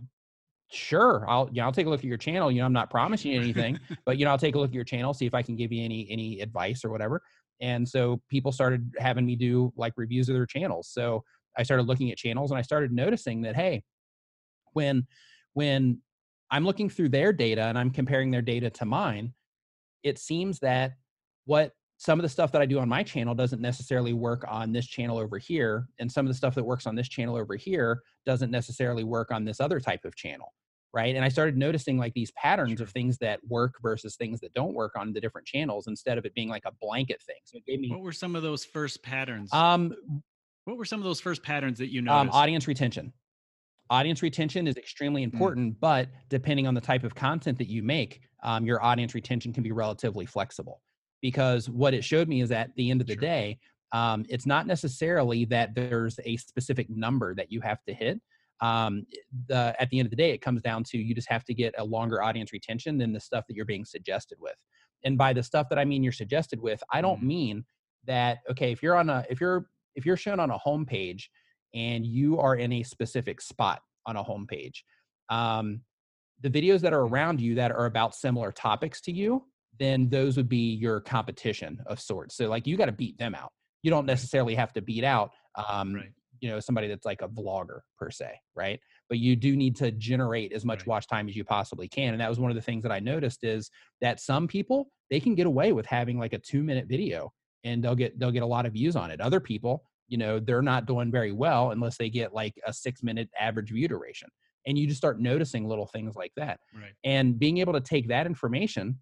sure, 0.71 1.23
I'll, 1.29 1.47
you 1.51 1.61
know, 1.61 1.65
I'll 1.65 1.71
take 1.71 1.85
a 1.85 1.89
look 1.89 1.99
at 1.99 2.05
your 2.05 2.17
channel. 2.17 2.51
You 2.51 2.59
know, 2.59 2.65
I'm 2.65 2.73
not 2.73 2.89
promising 2.89 3.31
you 3.31 3.39
anything, 3.39 3.79
but 4.05 4.17
you 4.17 4.25
know, 4.25 4.31
I'll 4.31 4.39
take 4.39 4.55
a 4.55 4.59
look 4.59 4.71
at 4.71 4.73
your 4.75 4.83
channel, 4.83 5.13
see 5.13 5.27
if 5.27 5.35
I 5.35 5.43
can 5.43 5.55
give 5.55 5.71
you 5.71 5.85
any 5.85 6.09
any 6.09 6.41
advice 6.41 6.83
or 6.83 6.89
whatever. 6.89 7.21
And 7.61 7.87
so 7.87 8.19
people 8.27 8.51
started 8.51 8.91
having 8.97 9.25
me 9.25 9.35
do 9.35 9.71
like 9.77 9.93
reviews 9.95 10.27
of 10.27 10.35
their 10.35 10.47
channels. 10.47 10.89
So 10.91 11.23
I 11.55 11.63
started 11.63 11.83
looking 11.83 12.11
at 12.11 12.17
channels 12.17 12.49
and 12.49 12.57
I 12.57 12.63
started 12.63 12.91
noticing 12.91 13.43
that 13.43 13.55
hey, 13.55 13.83
when 14.73 15.05
when 15.53 16.01
I'm 16.49 16.65
looking 16.65 16.89
through 16.89 17.09
their 17.09 17.31
data 17.31 17.61
and 17.61 17.77
I'm 17.77 17.91
comparing 17.91 18.31
their 18.31 18.41
data 18.41 18.69
to 18.71 18.85
mine. 18.85 19.33
It 20.01 20.17
seems 20.17 20.59
that 20.59 20.93
what 21.45 21.71
some 22.03 22.19
of 22.19 22.23
the 22.23 22.29
stuff 22.29 22.51
that 22.51 22.61
I 22.61 22.65
do 22.65 22.79
on 22.79 22.89
my 22.89 23.01
channel 23.01 23.33
doesn't 23.33 23.61
necessarily 23.61 24.11
work 24.11 24.43
on 24.49 24.73
this 24.73 24.85
channel 24.85 25.17
over 25.17 25.37
here. 25.37 25.87
And 25.99 26.11
some 26.11 26.25
of 26.25 26.29
the 26.29 26.33
stuff 26.35 26.53
that 26.55 26.63
works 26.65 26.85
on 26.85 26.95
this 26.95 27.07
channel 27.07 27.37
over 27.37 27.55
here 27.55 28.01
doesn't 28.25 28.51
necessarily 28.51 29.05
work 29.05 29.31
on 29.31 29.45
this 29.45 29.61
other 29.61 29.79
type 29.79 30.03
of 30.03 30.13
channel. 30.13 30.53
Right. 30.93 31.15
And 31.15 31.23
I 31.23 31.29
started 31.29 31.55
noticing 31.57 31.97
like 31.97 32.13
these 32.13 32.31
patterns 32.31 32.79
Sure. 32.79 32.83
of 32.83 32.89
things 32.91 33.17
that 33.19 33.39
work 33.47 33.75
versus 33.81 34.17
things 34.17 34.41
that 34.41 34.53
don't 34.53 34.73
work 34.73 34.97
on 34.97 35.13
the 35.13 35.21
different 35.21 35.47
channels 35.47 35.87
instead 35.87 36.17
of 36.17 36.25
it 36.25 36.33
being 36.35 36.49
like 36.49 36.63
a 36.65 36.73
blanket 36.81 37.21
thing. 37.21 37.37
So 37.45 37.57
it 37.57 37.65
gave 37.65 37.79
me 37.79 37.89
What 37.89 38.01
were 38.01 38.11
some 38.11 38.35
of 38.35 38.43
those 38.43 38.65
first 38.65 39.01
patterns? 39.01 39.51
um 39.53 39.93
what 40.65 40.75
were 40.77 40.85
some 40.85 40.99
of 40.99 41.05
those 41.05 41.21
first 41.21 41.41
patterns 41.41 41.79
that 41.79 41.87
you 41.91 41.99
um, 42.01 42.05
noticed? 42.05 42.35
audience 42.35 42.67
retention. 42.67 43.13
Audience 43.89 44.21
retention 44.21 44.67
is 44.67 44.75
extremely 44.75 45.23
important, 45.23 45.79
but 45.79 46.09
depending 46.29 46.67
on 46.67 46.73
the 46.73 46.81
type 46.81 47.03
of 47.05 47.15
content 47.15 47.57
that 47.59 47.67
you 47.69 47.81
make, 47.81 48.21
um, 48.43 48.65
your 48.65 48.83
audience 48.83 49.13
retention 49.15 49.53
can 49.53 49.63
be 49.63 49.71
relatively 49.71 50.25
flexible. 50.25 50.81
Because 51.23 51.71
what 51.71 51.95
it 51.95 52.03
showed 52.05 52.29
me 52.29 52.41
is 52.41 52.51
at 52.51 52.75
the 52.75 52.91
end 52.91 53.01
of 53.01 53.07
the 53.07 53.15
Sure. 53.15 53.21
day, 53.21 53.59
um, 53.93 54.25
it's 54.29 54.45
not 54.45 54.67
necessarily 54.67 55.45
that 55.45 55.75
there's 55.75 56.19
a 56.25 56.37
specific 56.37 56.89
number 56.91 57.33
that 57.35 57.51
you 57.51 57.61
have 57.61 57.83
to 57.85 57.95
hit. 57.95 58.21
Um, 58.61 59.07
the, 59.47 59.75
at 59.79 59.89
the 59.89 59.99
end 59.99 60.07
of 60.07 60.11
the 60.11 60.17
day, 60.17 60.31
it 60.31 60.39
comes 60.41 60.61
down 60.61 60.83
to 60.85 60.97
you 60.99 61.15
just 61.15 61.29
have 61.29 61.45
to 61.45 61.55
get 61.55 61.75
a 61.79 61.85
longer 61.85 62.21
audience 62.23 62.53
retention 62.53 62.99
than 62.99 63.13
the 63.13 63.21
stuff 63.21 63.45
that 63.47 63.55
you're 63.55 63.65
being 63.65 63.85
suggested 63.85 64.37
with. 64.41 64.57
And 65.05 65.17
by 65.17 65.33
the 65.33 65.43
stuff 65.43 65.69
that 65.69 65.79
I 65.79 65.85
mean 65.85 66.03
you're 66.03 66.11
suggested 66.13 66.59
with, 66.61 66.83
I 66.91 67.01
don't 67.01 67.21
Mhm. 67.21 67.27
mean 67.27 67.65
that 68.05 68.39
okay 68.49 68.71
if 68.73 68.83
you're 68.83 68.97
on 68.97 69.09
a 69.09 69.25
if 69.29 69.41
you're 69.41 69.69
if 69.95 70.05
you're 70.05 70.17
shown 70.17 70.39
on 70.39 70.51
a 70.51 70.59
homepage 70.59 71.29
and 71.73 72.05
you 72.05 72.39
are 72.39 72.55
in 72.55 72.73
a 72.73 72.83
specific 72.83 73.41
spot 73.41 73.81
on 74.05 74.17
a 74.17 74.23
homepage, 74.23 74.83
um, 75.29 75.83
the 76.41 76.49
videos 76.49 76.81
that 76.81 76.93
are 76.93 77.01
around 77.05 77.41
you 77.41 77.55
that 77.55 77.71
are 77.71 77.85
about 77.85 78.15
similar 78.15 78.51
topics 78.51 79.01
to 79.01 79.11
you, 79.13 79.47
then 79.79 80.09
those 80.09 80.37
would 80.37 80.49
be 80.49 80.73
your 80.75 80.99
competition 81.01 81.81
of 81.87 81.99
sorts. 81.99 82.35
So 82.35 82.47
like 82.47 82.67
you 82.67 82.77
got 82.77 82.85
to 82.85 82.91
beat 82.91 83.17
them 83.17 83.35
out. 83.35 83.51
You 83.81 83.91
don't 83.91 84.05
necessarily 84.05 84.55
have 84.55 84.71
to 84.73 84.81
beat 84.81 85.03
out, 85.03 85.31
um, 85.55 85.93
Right. 85.95 86.11
you 86.39 86.49
know, 86.49 86.59
somebody 86.59 86.87
that's 86.87 87.05
like 87.05 87.21
a 87.21 87.27
vlogger 87.27 87.79
per 87.97 88.09
se, 88.11 88.33
right? 88.55 88.79
But 89.09 89.19
you 89.19 89.35
do 89.35 89.55
need 89.55 89.75
to 89.77 89.91
generate 89.91 90.53
as 90.53 90.63
much 90.63 90.79
Right. 90.81 90.87
watch 90.87 91.07
time 91.07 91.27
as 91.27 91.35
you 91.35 91.43
possibly 91.43 91.87
can. 91.87 92.13
And 92.13 92.21
that 92.21 92.29
was 92.29 92.39
one 92.39 92.51
of 92.51 92.55
the 92.55 92.61
things 92.61 92.83
that 92.83 92.91
I 92.91 92.99
noticed 92.99 93.43
is 93.43 93.69
that 94.01 94.19
some 94.19 94.47
people 94.47 94.89
they 95.09 95.19
can 95.19 95.35
get 95.35 95.45
away 95.47 95.73
with 95.73 95.85
having 95.85 96.17
like 96.17 96.33
a 96.33 96.39
two 96.39 96.63
minute 96.63 96.87
video 96.87 97.31
and 97.63 97.83
they'll 97.83 97.95
get 97.95 98.17
they'll 98.19 98.31
get 98.31 98.43
a 98.43 98.47
lot 98.47 98.65
of 98.65 98.73
views 98.73 98.95
on 98.95 99.11
it. 99.11 99.21
Other 99.21 99.39
people, 99.39 99.83
you 100.07 100.17
know, 100.17 100.39
they're 100.39 100.61
not 100.61 100.85
doing 100.85 101.11
very 101.11 101.31
well 101.31 101.71
unless 101.71 101.97
they 101.97 102.09
get 102.09 102.33
like 102.33 102.53
a 102.65 102.73
six 102.73 103.03
minute 103.03 103.29
average 103.39 103.69
view 103.71 103.87
duration. 103.87 104.29
And 104.65 104.77
you 104.77 104.87
just 104.87 104.97
start 104.97 105.19
noticing 105.19 105.65
little 105.67 105.87
things 105.87 106.15
like 106.15 106.31
that. 106.37 106.59
Right. 106.73 106.93
And 107.03 107.37
being 107.37 107.57
able 107.57 107.73
to 107.73 107.81
take 107.81 108.07
that 108.07 108.25
information 108.25 108.99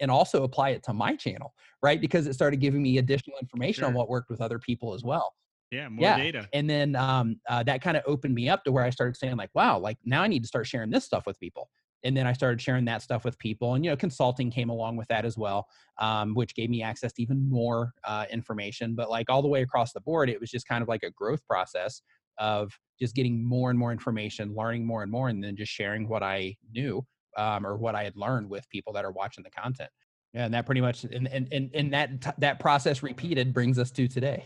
and 0.00 0.10
also 0.10 0.42
apply 0.44 0.70
it 0.70 0.82
to 0.84 0.92
my 0.92 1.16
channel, 1.16 1.54
right? 1.82 2.00
Because 2.00 2.26
it 2.26 2.34
started 2.34 2.58
giving 2.58 2.82
me 2.82 2.98
additional 2.98 3.38
information 3.38 3.84
on 3.84 3.94
what 3.94 4.08
worked 4.08 4.30
with 4.30 4.40
other 4.40 4.58
people 4.58 4.94
as 4.94 5.04
well. 5.04 5.34
Yeah. 5.70 5.88
More 5.88 6.04
Yeah, 6.04 6.16
data. 6.16 6.48
And 6.52 6.68
then 6.70 6.94
um, 6.96 7.40
uh, 7.48 7.62
that 7.64 7.82
kind 7.82 7.96
of 7.96 8.04
opened 8.06 8.34
me 8.34 8.48
up 8.48 8.64
to 8.64 8.72
where 8.72 8.84
I 8.84 8.90
started 8.90 9.16
saying 9.16 9.36
like, 9.36 9.50
wow, 9.54 9.78
like 9.78 9.98
now 10.04 10.22
I 10.22 10.28
need 10.28 10.42
to 10.42 10.48
start 10.48 10.66
sharing 10.66 10.90
this 10.90 11.04
stuff 11.04 11.26
with 11.26 11.38
people. 11.40 11.70
And 12.04 12.14
then 12.14 12.26
I 12.26 12.34
started 12.34 12.60
sharing 12.60 12.84
that 12.84 13.00
stuff 13.00 13.24
with 13.24 13.38
people, 13.38 13.72
and 13.74 13.82
you 13.82 13.90
know, 13.90 13.96
consulting 13.96 14.50
came 14.50 14.68
along 14.68 14.98
with 14.98 15.08
that 15.08 15.24
as 15.24 15.38
well, 15.38 15.68
um, 15.96 16.34
which 16.34 16.54
gave 16.54 16.68
me 16.68 16.82
access 16.82 17.14
to 17.14 17.22
even 17.22 17.48
more 17.48 17.94
uh, 18.04 18.26
information. 18.30 18.94
But 18.94 19.08
like 19.08 19.30
all 19.30 19.40
the 19.40 19.48
way 19.48 19.62
across 19.62 19.94
the 19.94 20.02
board, 20.02 20.28
it 20.28 20.38
was 20.38 20.50
just 20.50 20.68
kind 20.68 20.82
of 20.82 20.88
like 20.88 21.02
a 21.02 21.10
growth 21.10 21.42
process 21.46 22.02
of 22.36 22.78
just 23.00 23.14
getting 23.14 23.42
more 23.42 23.70
and 23.70 23.78
more 23.78 23.90
information, 23.90 24.54
learning 24.54 24.84
more 24.86 25.02
and 25.02 25.10
more, 25.10 25.30
and 25.30 25.42
then 25.42 25.56
just 25.56 25.72
sharing 25.72 26.06
what 26.06 26.22
I 26.22 26.56
knew 26.72 27.06
um, 27.36 27.66
or 27.66 27.76
what 27.76 27.94
I 27.94 28.04
had 28.04 28.16
learned 28.16 28.48
with 28.50 28.68
people 28.70 28.92
that 28.94 29.04
are 29.04 29.12
watching 29.12 29.44
the 29.44 29.50
content. 29.50 29.90
Yeah, 30.32 30.46
and 30.46 30.54
that 30.54 30.66
pretty 30.66 30.80
much, 30.80 31.04
and 31.04 31.28
and 31.28 31.48
and, 31.52 31.70
and 31.74 31.92
that 31.92 32.34
that 32.40 32.58
process 32.58 33.02
repeated 33.02 33.54
brings 33.54 33.78
us 33.78 33.90
to 33.92 34.08
today. 34.08 34.44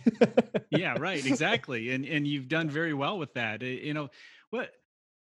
yeah 0.70 0.96
right 0.98 1.24
exactly 1.24 1.92
and 1.92 2.04
and 2.04 2.26
you've 2.26 2.48
done 2.48 2.68
very 2.68 2.92
well 2.92 3.18
with 3.18 3.32
that 3.34 3.62
Uh, 3.62 3.66
you 3.66 3.94
know 3.94 4.10
what 4.50 4.70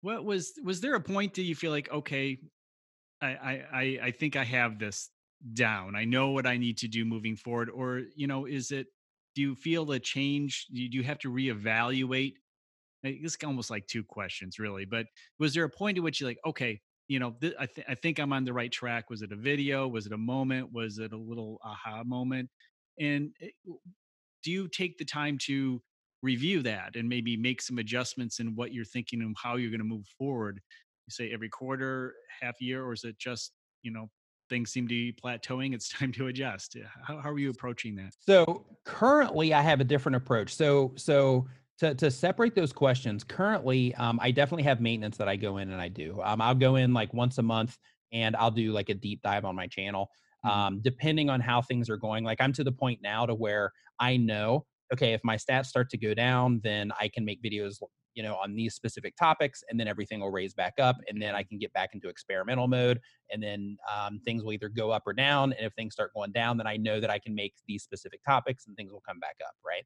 what 0.00 0.25
was 0.25 0.54
was 0.64 0.80
there 0.80 0.94
a 0.94 1.00
point 1.00 1.35
do 1.35 1.42
you 1.42 1.54
feel 1.54 1.70
like 1.70 1.90
okay 1.92 2.38
I, 3.20 3.28
I 3.73 3.99
i 4.02 4.11
think 4.11 4.37
i 4.37 4.44
have 4.44 4.78
this 4.78 5.11
down 5.54 5.96
i 5.96 6.04
know 6.04 6.30
what 6.30 6.46
i 6.46 6.56
need 6.56 6.78
to 6.78 6.88
do 6.88 7.04
moving 7.04 7.37
forward 7.37 7.70
or 7.70 8.02
you 8.14 8.26
know 8.26 8.46
is 8.46 8.70
it 8.73 8.88
do 9.35 9.42
you 9.42 9.54
feel 9.54 9.90
a 9.92 9.99
change 9.99 10.66
do 10.73 10.80
you, 10.80 11.02
have 11.02 11.18
to 11.20 11.30
reevaluate 11.30 12.35
I- 13.04 13.18
this 13.23 13.37
almost 13.44 13.70
like 13.70 13.87
two 13.87 14.04
questions 14.04 14.58
really 14.58 14.85
but 14.85 15.06
was 15.38 15.54
there 15.54 15.64
a 15.64 15.70
point 15.70 15.99
at 15.99 16.02
which 16.04 16.20
you're 16.20 16.30
like 16.30 16.40
okay 16.46 16.80
you 17.08 17.18
know 17.18 17.32
th- 17.40 17.54
I, 17.58 17.66
th- 17.66 17.86
I 17.88 17.94
think 17.94 18.18
i'm 18.18 18.32
on 18.32 18.44
the 18.44 18.52
right 18.52 18.70
track. 18.72 19.10
Was 19.10 19.22
it 19.22 19.32
a 19.32 19.36
video? 19.36 19.88
Was 19.88 20.06
it 20.06 20.12
a 20.12 20.18
moment? 20.18 20.72
Was 20.72 20.98
it 20.98 21.12
a 21.12 21.16
little 21.18 21.58
aha 21.64 22.02
moment? 22.04 22.50
And 22.98 23.34
eh, 23.40 23.48
it- 23.64 23.80
do 24.42 24.50
you 24.52 24.68
take 24.68 24.98
the 24.98 25.04
time 25.04 25.38
to 25.38 25.82
review 26.22 26.62
that 26.62 26.96
and 26.96 27.08
maybe 27.08 27.36
make 27.36 27.60
some 27.62 27.78
adjustments 27.78 28.40
in 28.40 28.54
what 28.54 28.72
you're 28.72 28.84
thinking 28.84 29.22
and 29.22 29.36
how 29.42 29.56
you're 29.56 29.70
going 29.70 29.80
to 29.80 29.84
move 29.84 30.06
forward? 30.18 30.60
You 31.06 31.12
say 31.12 31.32
every 31.32 31.48
quarter 31.48 32.14
half 32.40 32.60
year 32.60 32.84
or 32.84 32.92
is 32.92 33.04
it 33.04 33.18
just 33.18 33.52
you 33.82 33.90
know 33.90 34.08
things 34.48 34.70
seem 34.70 34.86
to 34.88 34.94
be 34.94 35.12
plateauing 35.12 35.75
it's 35.75 35.88
time 35.98 36.12
to 36.12 36.28
adjust? 36.28 36.76
How, 37.06 37.20
how 37.20 37.30
are 37.30 37.38
you 37.38 37.50
approaching 37.50 37.96
that? 37.96 38.12
So 38.20 38.66
currently, 38.84 39.54
I 39.54 39.62
have 39.62 39.80
a 39.80 39.84
different 39.84 40.16
approach. 40.16 40.54
So 40.54 40.92
so 40.96 41.48
to 41.78 41.95
to 41.95 42.11
separate 42.11 42.54
those 42.54 42.73
questions, 42.73 43.23
currently, 43.25 43.95
um, 43.97 44.18
I 44.23 44.30
definitely 44.30 44.62
have 44.64 44.80
maintenance 44.80 45.16
that 45.18 45.28
I 45.28 45.37
go 45.37 45.59
in 45.59 45.71
and 45.71 45.80
I 45.80 45.88
do. 45.88 46.21
Um, 46.23 46.40
I'll 46.40 46.54
go 46.54 46.76
in 46.76 46.95
like 46.95 47.12
once 47.12 47.38
a 47.38 47.42
month 47.42 47.78
and 48.12 48.35
I'll 48.37 48.50
do 48.50 48.73
like 48.73 48.88
a 48.88 48.95
deep 48.95 49.23
dive 49.23 49.45
on 49.45 49.54
my 49.54 49.66
channel. 49.66 50.09
Mhm. 50.45 50.50
Um, 50.50 50.80
depending 50.80 51.28
on 51.28 51.40
how 51.40 51.61
things 51.61 51.90
are 51.90 51.97
going, 51.97 52.25
like 52.25 52.40
I'm 52.40 52.52
to 52.54 52.64
the 52.64 52.73
point 52.73 53.00
now 53.02 53.26
to 53.26 53.35
where 53.35 53.73
I 53.99 54.16
know, 54.16 54.66
okay, 54.92 55.12
if 55.12 55.21
my 55.25 55.37
stats 55.37 55.66
start 55.66 55.90
to 55.90 55.99
go 55.99 56.14
down, 56.14 56.61
then 56.62 56.92
I 57.00 57.09
can 57.09 57.25
make 57.25 57.42
videos, 57.42 57.83
you 58.14 58.23
know, 58.23 58.37
on 58.37 58.54
these 58.54 58.75
specific 58.75 59.16
topics, 59.16 59.64
and 59.68 59.78
then 59.80 59.88
everything 59.88 60.21
will 60.21 60.30
raise 60.30 60.54
back 60.54 60.75
up, 60.78 60.97
and 61.09 61.21
then 61.21 61.35
I 61.35 61.42
can 61.42 61.59
get 61.59 61.73
back 61.73 61.90
into 61.95 62.09
experimental 62.09 62.68
mode, 62.68 63.00
and 63.30 63.42
then 63.42 63.76
um, 63.92 64.21
things 64.21 64.45
will 64.45 64.52
either 64.52 64.68
go 64.68 64.90
up 64.92 65.02
or 65.06 65.12
down. 65.12 65.52
And 65.54 65.66
if 65.66 65.75
things 65.75 65.95
start 65.95 66.14
going 66.14 66.30
down, 66.33 66.56
then 66.59 66.66
I 66.68 66.76
know 66.76 67.00
that 67.00 67.11
I 67.11 67.18
can 67.18 67.35
make 67.35 67.54
these 67.66 67.83
specific 67.83 68.23
topics, 68.23 68.66
and 68.66 68.76
things 68.76 68.92
will 68.92 69.02
come 69.06 69.18
back 69.18 69.37
up, 69.45 69.54
right? 69.66 69.85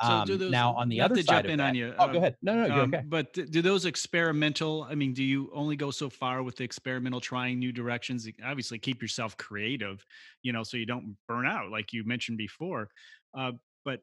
So 0.00 0.24
do 0.24 0.32
Um, 0.32 0.38
those- 0.38 0.50
now 0.50 0.74
on 0.74 0.88
the 0.88 1.00
other 1.00 1.16
to 1.16 1.22
side 1.22 1.34
jump 1.34 1.44
of 1.46 1.50
in 1.52 1.58
that, 1.58 1.68
on 1.70 1.74
you, 1.74 1.94
oh, 1.98 2.04
um, 2.06 2.12
go 2.12 2.18
ahead. 2.18 2.36
No, 2.42 2.54
no, 2.54 2.66
no, 2.66 2.74
you're 2.74 2.84
Um, 2.84 2.94
okay. 2.94 3.04
But 3.06 3.32
do 3.34 3.62
those 3.62 3.84
experimental? 3.84 4.84
I 4.84 4.94
mean, 4.94 5.12
do 5.12 5.22
you 5.22 5.50
only 5.52 5.76
go 5.76 5.90
so 5.90 6.08
far 6.10 6.42
with 6.42 6.56
the 6.56 6.64
experimental, 6.64 7.20
trying 7.20 7.58
new 7.58 7.72
directions? 7.72 8.28
Obviously, 8.42 8.78
keep 8.78 9.00
yourself 9.02 9.36
creative, 9.36 10.04
you 10.42 10.52
know, 10.52 10.62
so 10.64 10.76
you 10.76 10.86
don't 10.86 11.16
burn 11.28 11.46
out, 11.46 11.70
like 11.70 11.92
you 11.92 12.04
mentioned 12.04 12.38
before. 12.38 12.90
Uh, 13.34 13.52
but 13.84 14.02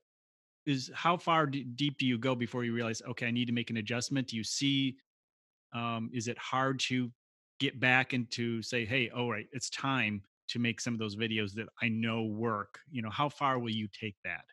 is 0.65 0.91
how 0.93 1.17
far 1.17 1.47
d- 1.47 1.63
deep 1.65 1.97
do 1.97 2.05
you 2.05 2.17
go 2.17 2.35
before 2.35 2.63
you 2.63 2.73
realize, 2.73 3.01
okay, 3.03 3.27
I 3.27 3.31
need 3.31 3.45
to 3.47 3.53
make 3.53 3.69
an 3.69 3.77
adjustment? 3.77 4.27
Do 4.27 4.37
you 4.37 4.43
see? 4.43 4.97
Um, 5.73 6.09
is 6.13 6.27
it 6.27 6.37
hard 6.37 6.79
to 6.81 7.11
get 7.59 7.79
back 7.79 8.13
into 8.13 8.61
say, 8.61 8.85
hey, 8.85 9.09
all 9.09 9.31
right, 9.31 9.47
it's 9.51 9.69
time 9.69 10.23
to 10.49 10.59
make 10.59 10.81
some 10.81 10.93
of 10.93 10.99
those 10.99 11.15
videos 11.15 11.53
that 11.55 11.67
I 11.81 11.89
know 11.89 12.23
work? 12.23 12.79
You 12.91 13.01
know, 13.03 13.09
how 13.09 13.29
far 13.29 13.59
will 13.59 13.71
you 13.71 13.87
take 13.87 14.15
that? 14.23 14.45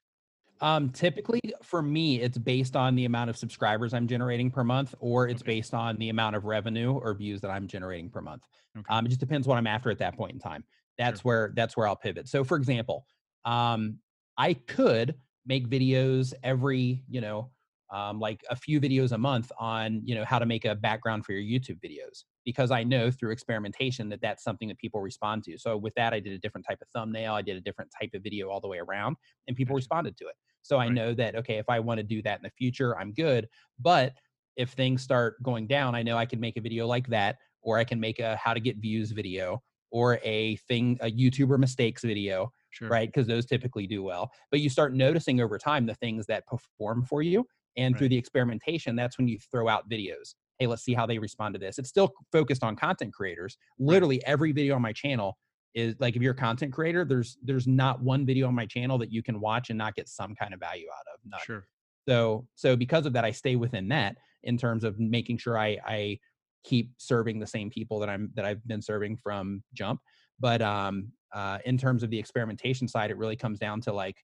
Um, 0.60 0.90
typically 0.90 1.40
for 1.62 1.82
me, 1.82 2.20
it's 2.20 2.38
based 2.38 2.76
on 2.76 2.94
the 2.94 3.04
amount 3.04 3.30
of 3.30 3.36
subscribers 3.36 3.92
I'm 3.92 4.06
generating 4.06 4.50
per 4.50 4.64
month, 4.64 4.94
or 4.98 5.28
it's 5.28 5.42
Okay. 5.42 5.42
based 5.42 5.74
on 5.74 5.96
the 5.96 6.08
amount 6.08 6.36
of 6.36 6.44
revenue 6.44 6.92
or 6.92 7.14
views 7.14 7.40
that 7.42 7.50
I'm 7.50 7.66
generating 7.66 8.10
per 8.10 8.22
month. 8.22 8.44
Okay. 8.76 8.86
Um, 8.88 9.04
it 9.06 9.10
just 9.10 9.20
depends 9.20 9.46
what 9.46 9.58
I'm 9.58 9.66
after 9.66 9.90
at 9.90 9.98
that 9.98 10.16
point 10.16 10.32
in 10.32 10.38
time. 10.38 10.64
That's 10.96 11.24
where 11.24 11.52
that's 11.54 11.76
where 11.76 11.86
I'll 11.86 11.96
pivot. 11.96 12.28
So, 12.28 12.42
for 12.42 12.56
example, 12.56 13.06
um, 13.44 14.00
I 14.38 14.54
could 14.54 15.20
make 15.44 15.68
videos 15.68 16.32
every, 16.42 17.04
you 17.08 17.20
know, 17.20 17.52
um, 17.90 18.18
like 18.18 18.44
a 18.50 18.56
few 18.56 18.80
videos 18.80 19.12
a 19.12 19.18
month 19.18 19.52
on, 19.58 20.00
you 20.04 20.14
know, 20.14 20.24
how 20.24 20.38
to 20.38 20.46
make 20.46 20.64
a 20.64 20.74
background 20.74 21.24
for 21.24 21.32
your 21.32 21.42
YouTube 21.42 21.80
videos 21.80 22.24
because 22.44 22.70
I 22.70 22.82
know 22.82 23.10
through 23.10 23.30
experimentation 23.30 24.08
that 24.08 24.20
that's 24.20 24.42
something 24.42 24.68
that 24.68 24.78
people 24.78 25.00
respond 25.00 25.44
to. 25.44 25.58
So 25.58 25.76
with 25.76 25.94
that, 25.94 26.12
I 26.12 26.20
did 26.20 26.32
a 26.32 26.38
different 26.38 26.66
type 26.66 26.80
of 26.82 26.88
thumbnail, 26.88 27.34
I 27.34 27.42
did 27.42 27.56
a 27.56 27.60
different 27.60 27.92
type 27.98 28.10
of 28.14 28.22
video 28.22 28.48
all 28.48 28.60
the 28.60 28.68
way 28.68 28.78
around, 28.78 29.16
and 29.46 29.56
people 29.56 29.76
responded 29.76 30.16
to 30.18 30.26
it. 30.26 30.34
So 30.62 30.78
I 30.78 30.88
know 30.88 31.14
that 31.14 31.36
okay, 31.36 31.58
if 31.58 31.68
I 31.68 31.78
want 31.80 31.98
to 31.98 32.04
do 32.04 32.22
that 32.22 32.38
in 32.38 32.42
the 32.42 32.50
future, 32.50 32.98
I'm 32.98 33.12
good. 33.12 33.48
But 33.78 34.14
if 34.56 34.70
things 34.70 35.02
start 35.02 35.42
going 35.42 35.66
down, 35.66 35.94
I 35.94 36.02
know 36.02 36.16
I 36.16 36.26
can 36.26 36.40
make 36.40 36.56
a 36.56 36.60
video 36.60 36.86
like 36.86 37.06
that, 37.08 37.38
or 37.62 37.78
I 37.78 37.84
can 37.84 38.00
make 38.00 38.18
a 38.18 38.36
how 38.36 38.54
to 38.54 38.60
get 38.60 38.78
views 38.78 39.10
video, 39.12 39.62
or 39.90 40.18
a 40.24 40.56
thing 40.56 40.98
a 41.00 41.10
YouTuber 41.10 41.58
mistakes 41.58 42.02
video, 42.02 42.50
Sure. 42.70 42.88
right? 42.88 43.08
Because 43.08 43.26
those 43.26 43.46
typically 43.46 43.86
do 43.86 44.02
well. 44.02 44.32
But 44.50 44.60
you 44.60 44.68
start 44.70 44.94
noticing 44.94 45.40
over 45.40 45.58
time 45.58 45.86
the 45.86 45.94
things 45.94 46.26
that 46.26 46.46
perform 46.46 47.04
for 47.04 47.22
you, 47.22 47.46
and 47.76 47.96
through 47.96 48.08
the 48.08 48.16
experimentation, 48.16 48.96
that's 48.96 49.18
when 49.18 49.28
you 49.28 49.38
throw 49.50 49.68
out 49.68 49.88
videos. 49.88 50.34
Hey, 50.58 50.66
let's 50.66 50.82
see 50.82 50.94
how 50.94 51.06
they 51.06 51.18
respond 51.18 51.54
to 51.54 51.58
this. 51.58 51.78
It's 51.78 51.88
still 51.88 52.12
focused 52.32 52.64
on 52.64 52.76
content 52.76 53.12
creators. 53.12 53.58
Literally 53.78 54.24
every 54.24 54.52
video 54.52 54.74
on 54.74 54.82
my 54.82 54.92
channel 54.92 55.36
is 55.74 55.94
like 55.98 56.16
if 56.16 56.22
you're 56.22 56.32
a 56.32 56.36
content 56.36 56.72
creator, 56.72 57.04
there's 57.04 57.36
there's 57.42 57.66
not 57.66 58.02
one 58.02 58.24
video 58.24 58.48
on 58.48 58.54
my 58.54 58.66
channel 58.66 58.96
that 58.98 59.12
you 59.12 59.22
can 59.22 59.40
watch 59.40 59.68
and 59.68 59.76
not 59.76 59.94
get 59.94 60.08
some 60.08 60.34
kind 60.34 60.54
of 60.54 60.60
value 60.60 60.86
out 60.90 61.04
of. 61.12 61.20
None. 61.26 61.40
Sure. 61.44 61.66
So 62.08 62.46
so 62.54 62.76
because 62.76 63.04
of 63.04 63.12
that, 63.12 63.24
I 63.24 63.30
stay 63.30 63.56
within 63.56 63.88
that 63.88 64.16
in 64.44 64.56
terms 64.56 64.84
of 64.84 64.98
making 64.98 65.38
sure 65.38 65.58
I 65.58 65.78
I 65.84 66.18
keep 66.64 66.92
serving 66.96 67.38
the 67.38 67.46
same 67.46 67.70
people 67.70 67.98
that 68.00 68.08
I'm 68.08 68.30
that 68.34 68.44
I've 68.44 68.66
been 68.66 68.82
serving 68.82 69.18
from 69.18 69.62
jump. 69.74 70.00
But 70.40 70.62
um, 70.62 71.12
uh, 71.34 71.58
in 71.64 71.78
terms 71.78 72.02
of 72.02 72.10
the 72.10 72.18
experimentation 72.18 72.88
side, 72.88 73.10
it 73.10 73.16
really 73.16 73.36
comes 73.36 73.58
down 73.58 73.80
to 73.82 73.92
like, 73.92 74.16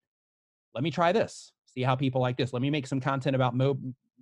let 0.74 0.84
me 0.84 0.90
try 0.90 1.12
this, 1.12 1.52
see 1.72 1.82
how 1.82 1.94
people 1.94 2.20
like 2.20 2.36
this. 2.36 2.52
Let 2.52 2.62
me 2.62 2.70
make 2.70 2.86
some 2.86 3.00
content 3.00 3.36
about 3.36 3.54
mo- 3.54 3.78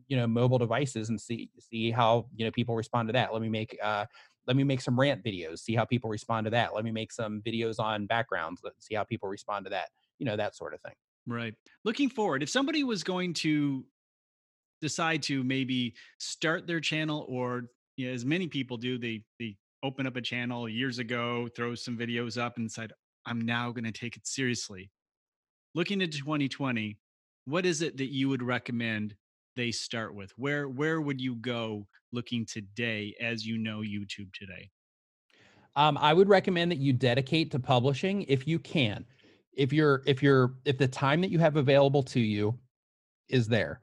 you 0.08 0.16
know 0.16 0.26
mobile 0.26 0.58
devices 0.58 1.08
and 1.08 1.20
see 1.20 1.50
see 1.58 1.90
how 1.90 2.26
you 2.34 2.44
know 2.44 2.50
people 2.50 2.74
respond 2.74 3.08
to 3.08 3.12
that. 3.12 3.32
Let 3.32 3.42
me 3.42 3.48
make 3.48 3.76
uh, 3.82 4.06
let 4.46 4.56
me 4.56 4.64
make 4.64 4.80
some 4.80 4.98
rant 4.98 5.22
videos, 5.24 5.60
see 5.60 5.74
how 5.74 5.84
people 5.84 6.10
respond 6.10 6.46
to 6.46 6.50
that. 6.50 6.74
Let 6.74 6.84
me 6.84 6.90
make 6.90 7.12
some 7.12 7.40
videos 7.42 7.78
on 7.78 8.06
backgrounds, 8.06 8.60
let's 8.64 8.86
see 8.86 8.94
how 8.94 9.04
people 9.04 9.28
respond 9.28 9.66
to 9.66 9.70
that. 9.70 9.88
You 10.18 10.26
know 10.26 10.36
that 10.36 10.56
sort 10.56 10.74
of 10.74 10.80
thing. 10.80 10.94
Right. 11.26 11.54
Looking 11.84 12.08
forward, 12.08 12.42
if 12.42 12.50
somebody 12.50 12.82
was 12.82 13.04
going 13.04 13.34
to 13.34 13.84
decide 14.80 15.22
to 15.24 15.44
maybe 15.44 15.94
start 16.18 16.66
their 16.66 16.80
channel 16.80 17.26
or 17.28 17.64
you 17.96 18.08
know, 18.08 18.14
as 18.14 18.24
many 18.24 18.48
people 18.48 18.76
do, 18.76 18.98
they 18.98 19.22
they 19.38 19.56
open 19.82 20.06
up 20.06 20.16
a 20.16 20.20
channel 20.20 20.68
years 20.68 20.98
ago, 20.98 21.48
throw 21.54 21.74
some 21.74 21.96
videos 21.96 22.40
up 22.40 22.56
and 22.56 22.70
said, 22.70 22.92
I'm 23.26 23.40
now 23.40 23.70
going 23.70 23.84
to 23.84 23.92
take 23.92 24.16
it 24.16 24.26
seriously. 24.26 24.90
Looking 25.74 26.00
into 26.00 26.18
2020, 26.18 26.98
what 27.50 27.66
is 27.66 27.82
it 27.82 27.96
that 27.96 28.12
you 28.12 28.28
would 28.28 28.42
recommend 28.42 29.14
they 29.56 29.70
start 29.70 30.14
with? 30.14 30.32
Where 30.36 30.68
where 30.68 31.00
would 31.00 31.20
you 31.20 31.36
go 31.36 31.86
looking 32.12 32.46
today 32.46 33.14
as 33.20 33.46
you 33.46 33.58
know 33.58 33.80
YouTube 33.80 34.32
today? 34.32 34.70
Um, 35.76 35.98
I 35.98 36.12
would 36.12 36.28
recommend 36.28 36.70
that 36.72 36.78
you 36.78 36.92
dedicate 36.92 37.50
to 37.52 37.58
publishing 37.58 38.22
if 38.22 38.46
you 38.46 38.58
can. 38.58 39.04
If 39.52 39.72
you're 39.72 40.02
if 40.06 40.22
you're 40.22 40.54
if 40.64 40.78
the 40.78 40.88
time 40.88 41.20
that 41.20 41.30
you 41.30 41.38
have 41.38 41.56
available 41.56 42.02
to 42.04 42.20
you 42.20 42.58
is 43.28 43.46
there. 43.48 43.80